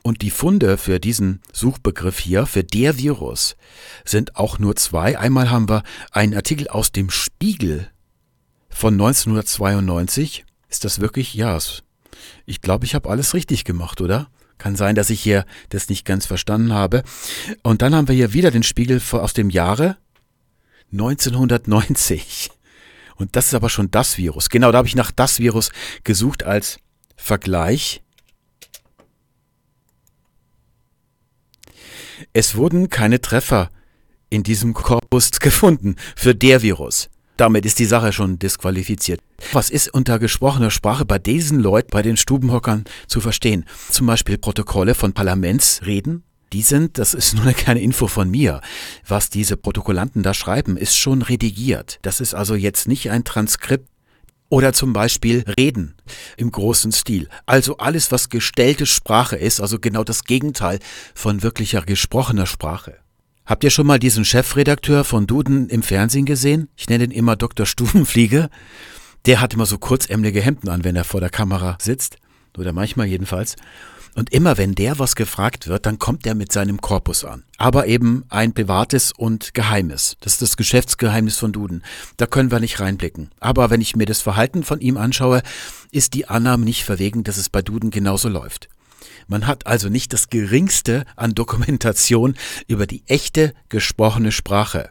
Und 0.07 0.21
die 0.21 0.31
Funde 0.31 0.77
für 0.77 1.01
diesen 1.01 1.41
Suchbegriff 1.51 2.17
hier, 2.17 2.45
für 2.45 2.63
der 2.63 2.97
Virus, 2.97 3.57
sind 4.05 4.37
auch 4.37 4.57
nur 4.57 4.77
zwei. 4.77 5.19
Einmal 5.19 5.49
haben 5.49 5.67
wir 5.67 5.83
einen 6.11 6.33
Artikel 6.33 6.69
aus 6.69 6.93
dem 6.93 7.09
Spiegel 7.09 7.89
von 8.69 8.93
1992. 8.93 10.45
Ist 10.69 10.85
das 10.85 11.01
wirklich? 11.01 11.33
Ja, 11.33 11.59
ich 12.45 12.61
glaube, 12.61 12.85
ich 12.85 12.95
habe 12.95 13.09
alles 13.09 13.33
richtig 13.33 13.65
gemacht, 13.65 13.99
oder? 13.99 14.29
Kann 14.57 14.77
sein, 14.77 14.95
dass 14.95 15.09
ich 15.09 15.19
hier 15.19 15.43
das 15.67 15.89
nicht 15.89 16.05
ganz 16.05 16.25
verstanden 16.25 16.71
habe. 16.71 17.03
Und 17.61 17.81
dann 17.81 17.93
haben 17.93 18.07
wir 18.07 18.15
hier 18.15 18.31
wieder 18.31 18.49
den 18.49 18.63
Spiegel 18.63 19.01
aus 19.11 19.33
dem 19.33 19.49
Jahre 19.49 19.97
1990. 20.93 22.49
Und 23.17 23.35
das 23.35 23.47
ist 23.47 23.55
aber 23.55 23.69
schon 23.69 23.91
das 23.91 24.17
Virus. 24.17 24.47
Genau, 24.47 24.71
da 24.71 24.77
habe 24.77 24.87
ich 24.87 24.95
nach 24.95 25.11
das 25.11 25.39
Virus 25.39 25.69
gesucht 26.05 26.43
als 26.43 26.79
Vergleich. 27.17 28.01
Es 32.33 32.55
wurden 32.55 32.89
keine 32.89 33.21
Treffer 33.21 33.69
in 34.29 34.43
diesem 34.43 34.73
Korpus 34.73 35.31
gefunden 35.39 35.95
für 36.15 36.35
der 36.35 36.61
Virus. 36.61 37.09
Damit 37.37 37.65
ist 37.67 37.77
die 37.77 37.85
Sache 37.85 38.11
schon 38.13 38.39
disqualifiziert. 38.39 39.21
Was 39.53 39.69
ist 39.69 39.93
unter 39.93 40.17
gesprochener 40.17 40.71
Sprache 40.71 41.05
bei 41.05 41.19
diesen 41.19 41.59
Leuten, 41.59 41.89
bei 41.91 42.01
den 42.01 42.17
Stubenhockern 42.17 42.85
zu 43.05 43.21
verstehen? 43.21 43.65
Zum 43.91 44.07
Beispiel 44.07 44.39
Protokolle 44.39 44.95
von 44.95 45.13
Parlamentsreden. 45.13 46.23
Die 46.53 46.63
sind, 46.63 46.97
das 46.97 47.13
ist 47.13 47.35
nur 47.35 47.43
eine 47.43 47.53
kleine 47.53 47.81
Info 47.81 48.07
von 48.07 48.31
mir, 48.31 48.61
was 49.05 49.29
diese 49.29 49.57
Protokollanten 49.57 50.23
da 50.23 50.33
schreiben, 50.33 50.77
ist 50.77 50.97
schon 50.97 51.21
redigiert. 51.21 51.99
Das 52.01 52.21
ist 52.21 52.33
also 52.33 52.55
jetzt 52.55 52.87
nicht 52.87 53.11
ein 53.11 53.23
Transkript 53.23 53.89
oder 54.49 54.73
zum 54.73 54.93
Beispiel 54.93 55.43
Reden 55.57 55.95
im 56.37 56.51
großen 56.51 56.91
Stil. 56.91 57.27
Also 57.45 57.77
alles, 57.77 58.11
was 58.11 58.29
gestellte 58.29 58.85
Sprache 58.85 59.35
ist, 59.35 59.59
also 59.59 59.79
genau 59.79 60.03
das 60.03 60.23
Gegenteil 60.23 60.79
von 61.13 61.43
wirklicher 61.43 61.81
gesprochener 61.81 62.45
Sprache. 62.45 62.97
Habt 63.45 63.63
ihr 63.63 63.69
schon 63.69 63.87
mal 63.87 63.99
diesen 63.99 64.25
Chefredakteur 64.25 65.03
von 65.03 65.25
Duden 65.25 65.69
im 65.69 65.81
Fernsehen 65.81 66.25
gesehen? 66.25 66.69
Ich 66.75 66.89
nenne 66.89 67.05
ihn 67.05 67.11
immer 67.11 67.35
Dr. 67.35 67.65
Stubenfliege. 67.65 68.49
Der 69.25 69.39
hat 69.39 69.53
immer 69.53 69.65
so 69.65 69.77
kurzämmelige 69.77 70.41
Hemden 70.41 70.69
an, 70.69 70.83
wenn 70.83 70.95
er 70.95 71.05
vor 71.05 71.21
der 71.21 71.29
Kamera 71.29 71.77
sitzt. 71.81 72.17
Oder 72.57 72.73
manchmal 72.73 73.07
jedenfalls. 73.07 73.55
Und 74.17 74.33
immer 74.33 74.57
wenn 74.57 74.73
der 74.73 74.97
was 74.97 75.15
gefragt 75.15 75.67
wird, 75.67 75.85
dann 75.85 75.99
kommt 75.99 76.25
er 76.25 76.33
mit 76.33 76.51
seinem 76.51 76.81
Korpus 76.81 77.23
an. 77.23 77.43
Aber 77.59 77.85
eben 77.85 78.25
ein 78.29 78.51
privates 78.51 79.11
und 79.11 79.53
geheimes. 79.53 80.17
Das 80.21 80.33
ist 80.33 80.41
das 80.41 80.57
Geschäftsgeheimnis 80.57 81.37
von 81.37 81.51
Duden. 81.51 81.83
Da 82.17 82.25
können 82.25 82.49
wir 82.49 82.59
nicht 82.59 82.79
reinblicken. 82.79 83.29
Aber 83.39 83.69
wenn 83.69 83.79
ich 83.79 83.95
mir 83.95 84.07
das 84.07 84.21
Verhalten 84.21 84.63
von 84.63 84.81
ihm 84.81 84.97
anschaue, 84.97 85.43
ist 85.91 86.15
die 86.15 86.27
Annahme 86.27 86.65
nicht 86.65 86.83
verwegen, 86.83 87.23
dass 87.23 87.37
es 87.37 87.49
bei 87.49 87.61
Duden 87.61 87.91
genauso 87.91 88.27
läuft. 88.27 88.69
Man 89.27 89.45
hat 89.45 89.67
also 89.67 89.87
nicht 89.87 90.13
das 90.13 90.31
geringste 90.31 91.05
an 91.15 91.35
Dokumentation 91.35 92.33
über 92.67 92.87
die 92.87 93.03
echte 93.05 93.53
gesprochene 93.69 94.31
Sprache. 94.31 94.89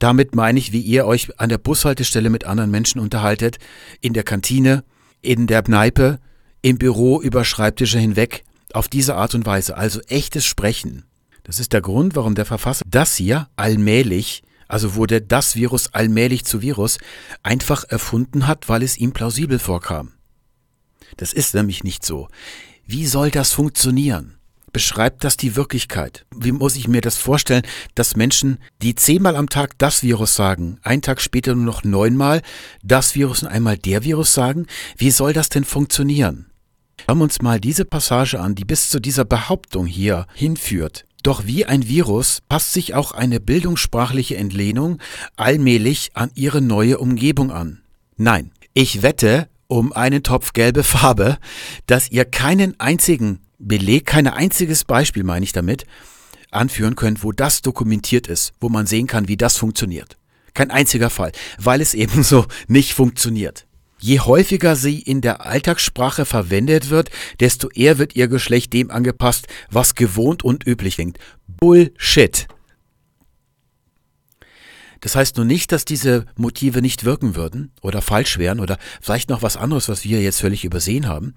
Damit 0.00 0.34
meine 0.34 0.58
ich, 0.58 0.72
wie 0.72 0.80
ihr 0.80 1.06
euch 1.06 1.38
an 1.38 1.50
der 1.50 1.58
Bushaltestelle 1.58 2.30
mit 2.30 2.42
anderen 2.42 2.72
Menschen 2.72 3.00
unterhaltet, 3.00 3.58
in 4.00 4.12
der 4.12 4.24
Kantine, 4.24 4.82
in 5.22 5.46
der 5.46 5.62
Kneipe, 5.62 6.18
im 6.62 6.78
Büro 6.78 7.22
über 7.22 7.44
Schreibtische 7.44 8.00
hinweg, 8.00 8.42
auf 8.72 8.88
diese 8.88 9.14
Art 9.14 9.34
und 9.34 9.46
Weise, 9.46 9.76
also 9.76 10.00
echtes 10.02 10.44
Sprechen. 10.44 11.04
Das 11.44 11.60
ist 11.60 11.72
der 11.72 11.80
Grund, 11.80 12.16
warum 12.16 12.34
der 12.34 12.44
Verfasser 12.44 12.82
das 12.88 13.14
hier 13.14 13.48
allmählich, 13.56 14.42
also 14.68 14.94
wurde 14.94 15.22
das 15.22 15.54
Virus 15.54 15.94
allmählich 15.94 16.44
zu 16.44 16.60
Virus, 16.60 16.98
einfach 17.42 17.84
erfunden 17.84 18.46
hat, 18.46 18.68
weil 18.68 18.82
es 18.82 18.98
ihm 18.98 19.12
plausibel 19.12 19.58
vorkam. 19.58 20.12
Das 21.16 21.32
ist 21.32 21.54
nämlich 21.54 21.84
nicht 21.84 22.04
so. 22.04 22.28
Wie 22.84 23.06
soll 23.06 23.30
das 23.30 23.52
funktionieren? 23.52 24.36
Beschreibt 24.72 25.24
das 25.24 25.36
die 25.36 25.56
Wirklichkeit? 25.56 26.26
Wie 26.36 26.52
muss 26.52 26.76
ich 26.76 26.86
mir 26.86 27.00
das 27.00 27.16
vorstellen, 27.16 27.62
dass 27.94 28.16
Menschen, 28.16 28.58
die 28.82 28.94
zehnmal 28.94 29.36
am 29.36 29.48
Tag 29.48 29.78
das 29.78 30.02
Virus 30.02 30.34
sagen, 30.34 30.78
einen 30.82 31.00
Tag 31.00 31.20
später 31.20 31.54
nur 31.54 31.64
noch 31.64 31.84
neunmal 31.84 32.42
das 32.82 33.14
Virus 33.14 33.42
und 33.42 33.48
einmal 33.48 33.78
der 33.78 34.04
Virus 34.04 34.34
sagen? 34.34 34.66
Wie 34.98 35.10
soll 35.10 35.32
das 35.32 35.48
denn 35.48 35.64
funktionieren? 35.64 36.50
Schauen 37.06 37.18
wir 37.18 37.24
uns 37.24 37.40
mal 37.40 37.60
diese 37.60 37.84
Passage 37.84 38.40
an, 38.40 38.56
die 38.56 38.64
bis 38.64 38.90
zu 38.90 38.98
dieser 38.98 39.24
Behauptung 39.24 39.86
hier 39.86 40.26
hinführt. 40.34 41.04
Doch 41.22 41.46
wie 41.46 41.64
ein 41.64 41.86
Virus 41.86 42.40
passt 42.48 42.72
sich 42.72 42.94
auch 42.94 43.12
eine 43.12 43.38
bildungssprachliche 43.38 44.36
Entlehnung 44.36 44.98
allmählich 45.36 46.10
an 46.14 46.32
ihre 46.34 46.60
neue 46.60 46.98
Umgebung 46.98 47.52
an. 47.52 47.80
Nein, 48.16 48.50
ich 48.74 49.02
wette 49.02 49.48
um 49.68 49.92
einen 49.92 50.24
Topf 50.24 50.52
gelbe 50.52 50.82
Farbe, 50.82 51.38
dass 51.86 52.10
ihr 52.10 52.24
keinen 52.24 52.80
einzigen 52.80 53.38
Beleg, 53.60 54.06
kein 54.06 54.26
einziges 54.26 54.84
Beispiel, 54.84 55.22
meine 55.22 55.44
ich 55.44 55.52
damit, 55.52 55.84
anführen 56.50 56.96
könnt, 56.96 57.22
wo 57.22 57.30
das 57.30 57.62
dokumentiert 57.62 58.26
ist, 58.26 58.52
wo 58.60 58.68
man 58.68 58.86
sehen 58.86 59.06
kann, 59.06 59.28
wie 59.28 59.36
das 59.36 59.56
funktioniert. 59.56 60.16
Kein 60.54 60.72
einziger 60.72 61.10
Fall, 61.10 61.30
weil 61.58 61.80
es 61.80 61.94
ebenso 61.94 62.46
nicht 62.66 62.94
funktioniert. 62.94 63.65
Je 63.98 64.20
häufiger 64.20 64.76
sie 64.76 65.00
in 65.00 65.20
der 65.20 65.46
Alltagssprache 65.46 66.26
verwendet 66.26 66.90
wird, 66.90 67.10
desto 67.40 67.70
eher 67.70 67.98
wird 67.98 68.14
ihr 68.14 68.28
Geschlecht 68.28 68.72
dem 68.72 68.90
angepasst, 68.90 69.46
was 69.70 69.94
gewohnt 69.94 70.44
und 70.44 70.66
üblich 70.66 70.96
klingt. 70.96 71.18
Bullshit. 71.46 72.46
Das 75.00 75.14
heißt 75.14 75.36
nur 75.36 75.46
nicht, 75.46 75.72
dass 75.72 75.84
diese 75.84 76.24
Motive 76.36 76.82
nicht 76.82 77.04
wirken 77.04 77.36
würden 77.36 77.70
oder 77.82 78.02
falsch 78.02 78.38
wären 78.38 78.60
oder 78.60 78.78
vielleicht 79.00 79.28
noch 79.28 79.42
was 79.42 79.56
anderes, 79.56 79.88
was 79.88 80.04
wir 80.04 80.20
jetzt 80.20 80.40
völlig 80.40 80.64
übersehen 80.64 81.06
haben, 81.06 81.34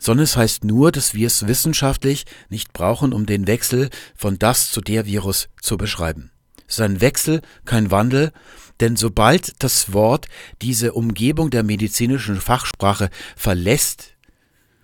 sondern 0.00 0.24
es 0.24 0.36
heißt 0.36 0.64
nur, 0.64 0.92
dass 0.92 1.14
wir 1.14 1.26
es 1.26 1.46
wissenschaftlich 1.46 2.24
nicht 2.48 2.72
brauchen, 2.72 3.12
um 3.12 3.26
den 3.26 3.46
Wechsel 3.46 3.90
von 4.14 4.38
das 4.38 4.70
zu 4.70 4.80
der 4.80 5.06
Virus 5.06 5.48
zu 5.60 5.76
beschreiben. 5.76 6.30
Es 6.66 6.76
ist 6.76 6.80
ein 6.80 7.00
Wechsel, 7.00 7.42
kein 7.64 7.90
Wandel, 7.90 8.32
denn 8.82 8.96
sobald 8.96 9.54
das 9.62 9.92
Wort 9.92 10.26
diese 10.60 10.92
Umgebung 10.92 11.50
der 11.50 11.62
medizinischen 11.62 12.40
Fachsprache 12.40 13.10
verlässt, 13.36 14.16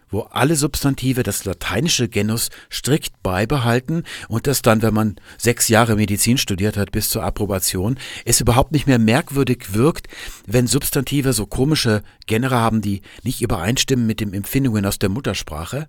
wo 0.08 0.20
alle 0.20 0.54
Substantive 0.56 1.24
das 1.24 1.44
lateinische 1.44 2.08
Genus 2.08 2.48
strikt 2.72 3.22
beibehalten 3.22 4.04
und 4.28 4.46
das 4.46 4.62
dann, 4.62 4.82
wenn 4.82 4.94
man 4.94 5.16
sechs 5.36 5.68
Jahre 5.68 5.96
Medizin 5.96 6.38
studiert 6.38 6.76
hat, 6.76 6.92
bis 6.92 7.10
zur 7.10 7.24
Approbation, 7.24 7.98
es 8.24 8.40
überhaupt 8.40 8.72
nicht 8.72 8.86
mehr 8.86 9.00
merkwürdig 9.00 9.74
wirkt, 9.74 10.06
wenn 10.46 10.68
Substantive 10.68 11.32
so 11.32 11.44
komische 11.44 12.02
Genera 12.26 12.60
haben, 12.60 12.80
die 12.80 13.02
nicht 13.24 13.42
übereinstimmen 13.42 14.06
mit 14.06 14.20
den 14.20 14.32
Empfindungen 14.32 14.86
aus 14.86 14.98
der 14.98 15.10
Muttersprache. 15.10 15.88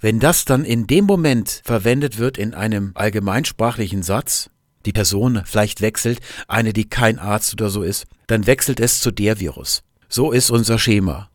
Wenn 0.00 0.20
das 0.20 0.46
dann 0.46 0.64
in 0.64 0.86
dem 0.86 1.04
Moment 1.04 1.60
verwendet 1.64 2.18
wird 2.18 2.38
in 2.38 2.54
einem 2.54 2.92
allgemeinsprachlichen 2.94 4.02
Satz, 4.02 4.48
die 4.86 4.92
Person 4.92 5.42
vielleicht 5.44 5.80
wechselt, 5.80 6.20
eine, 6.48 6.72
die 6.72 6.88
kein 6.88 7.18
Arzt 7.18 7.52
oder 7.52 7.68
so 7.68 7.82
ist, 7.82 8.06
dann 8.26 8.46
wechselt 8.46 8.80
es 8.80 9.00
zu 9.00 9.10
der 9.10 9.40
Virus. 9.40 9.82
So 10.08 10.32
ist 10.32 10.50
unser 10.50 10.78
Schema. 10.78 11.28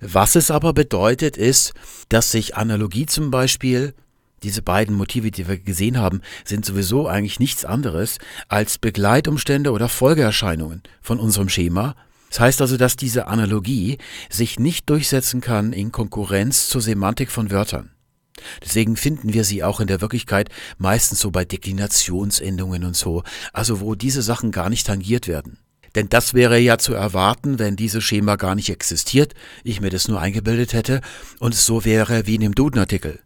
Was 0.00 0.36
es 0.36 0.50
aber 0.50 0.72
bedeutet, 0.72 1.36
ist, 1.36 1.72
dass 2.08 2.30
sich 2.30 2.56
Analogie 2.56 3.06
zum 3.06 3.30
Beispiel, 3.30 3.94
diese 4.42 4.60
beiden 4.60 4.94
Motive, 4.94 5.30
die 5.30 5.48
wir 5.48 5.58
gesehen 5.58 5.98
haben, 5.98 6.20
sind 6.44 6.66
sowieso 6.66 7.08
eigentlich 7.08 7.40
nichts 7.40 7.64
anderes 7.64 8.18
als 8.48 8.78
Begleitumstände 8.78 9.72
oder 9.72 9.88
Folgeerscheinungen 9.88 10.82
von 11.00 11.18
unserem 11.18 11.48
Schema. 11.48 11.96
Das 12.28 12.40
heißt 12.40 12.60
also, 12.60 12.76
dass 12.76 12.96
diese 12.96 13.28
Analogie 13.28 13.98
sich 14.28 14.58
nicht 14.58 14.90
durchsetzen 14.90 15.40
kann 15.40 15.72
in 15.72 15.92
Konkurrenz 15.92 16.68
zur 16.68 16.82
Semantik 16.82 17.30
von 17.30 17.50
Wörtern. 17.50 17.93
Deswegen 18.62 18.96
finden 18.96 19.32
wir 19.32 19.44
sie 19.44 19.62
auch 19.62 19.80
in 19.80 19.86
der 19.86 20.00
Wirklichkeit 20.00 20.48
meistens 20.78 21.20
so 21.20 21.30
bei 21.30 21.44
Deklinationsendungen 21.44 22.84
und 22.84 22.96
so, 22.96 23.22
also 23.52 23.80
wo 23.80 23.94
diese 23.94 24.22
Sachen 24.22 24.50
gar 24.50 24.70
nicht 24.70 24.86
tangiert 24.86 25.28
werden. 25.28 25.58
Denn 25.94 26.08
das 26.08 26.34
wäre 26.34 26.58
ja 26.58 26.78
zu 26.78 26.92
erwarten, 26.92 27.58
wenn 27.58 27.76
dieses 27.76 28.02
Schema 28.02 28.36
gar 28.36 28.54
nicht 28.54 28.70
existiert, 28.70 29.34
ich 29.62 29.80
mir 29.80 29.90
das 29.90 30.08
nur 30.08 30.20
eingebildet 30.20 30.72
hätte 30.72 31.00
und 31.38 31.54
es 31.54 31.64
so 31.64 31.84
wäre 31.84 32.26
wie 32.26 32.34
in 32.34 32.40
dem 32.40 32.54
Duden-Artikel. 32.54 33.20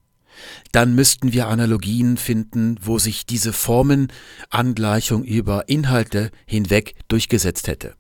Dann 0.71 0.95
müssten 0.95 1.33
wir 1.33 1.49
Analogien 1.49 2.17
finden, 2.17 2.77
wo 2.81 2.99
sich 2.99 3.27
diese 3.27 3.53
Formenangleichung 3.53 5.25
über 5.25 5.69
Inhalte 5.69 6.31
hinweg 6.47 6.95
durchgesetzt 7.09 7.69
hätte. 7.69 7.95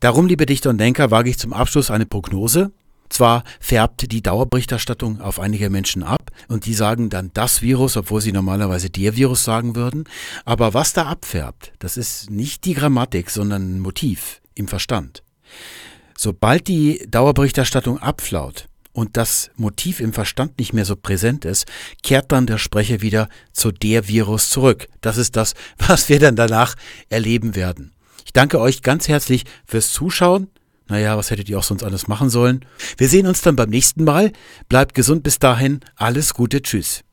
Darum, 0.00 0.26
liebe 0.26 0.46
Dichter 0.46 0.70
und 0.70 0.78
Denker, 0.78 1.10
wage 1.10 1.30
ich 1.30 1.38
zum 1.38 1.52
Abschluss 1.52 1.90
eine 1.90 2.06
Prognose. 2.06 2.72
Zwar 3.10 3.42
färbt 3.58 4.10
die 4.12 4.22
Dauerberichterstattung 4.22 5.20
auf 5.20 5.40
einige 5.40 5.68
Menschen 5.68 6.02
ab 6.02 6.30
und 6.48 6.64
die 6.64 6.74
sagen 6.74 7.10
dann 7.10 7.32
das 7.34 7.60
Virus, 7.60 7.96
obwohl 7.96 8.20
sie 8.20 8.32
normalerweise 8.32 8.88
der 8.88 9.16
Virus 9.16 9.44
sagen 9.44 9.76
würden, 9.76 10.04
aber 10.44 10.72
was 10.74 10.92
da 10.92 11.06
abfärbt, 11.06 11.72
das 11.80 11.96
ist 11.96 12.30
nicht 12.30 12.64
die 12.64 12.74
Grammatik, 12.74 13.30
sondern 13.30 13.76
ein 13.76 13.80
Motiv 13.80 14.40
im 14.54 14.68
Verstand. 14.68 15.22
Sobald 16.16 16.68
die 16.68 17.04
Dauerberichterstattung 17.08 17.98
abflaut 17.98 18.66
und 18.92 19.16
das 19.16 19.50
Motiv 19.56 20.00
im 20.00 20.12
Verstand 20.12 20.58
nicht 20.58 20.72
mehr 20.72 20.84
so 20.84 20.94
präsent 20.94 21.44
ist, 21.44 21.66
kehrt 22.02 22.30
dann 22.30 22.46
der 22.46 22.58
Sprecher 22.58 23.00
wieder 23.00 23.28
zu 23.52 23.72
der 23.72 24.06
Virus 24.06 24.50
zurück. 24.50 24.88
Das 25.00 25.16
ist 25.16 25.34
das, 25.36 25.54
was 25.78 26.08
wir 26.08 26.20
dann 26.20 26.36
danach 26.36 26.76
erleben 27.08 27.56
werden. 27.56 27.92
Ich 28.24 28.32
danke 28.32 28.60
euch 28.60 28.82
ganz 28.82 29.08
herzlich 29.08 29.44
fürs 29.66 29.92
Zuschauen. 29.92 30.48
Naja, 30.90 31.16
was 31.16 31.30
hättet 31.30 31.48
ihr 31.48 31.58
auch 31.58 31.62
sonst 31.62 31.84
alles 31.84 32.08
machen 32.08 32.28
sollen? 32.30 32.64
Wir 32.98 33.08
sehen 33.08 33.26
uns 33.26 33.40
dann 33.40 33.56
beim 33.56 33.70
nächsten 33.70 34.04
Mal. 34.04 34.32
Bleibt 34.68 34.94
gesund 34.94 35.22
bis 35.22 35.38
dahin. 35.38 35.80
Alles 35.96 36.34
Gute. 36.34 36.60
Tschüss. 36.60 37.04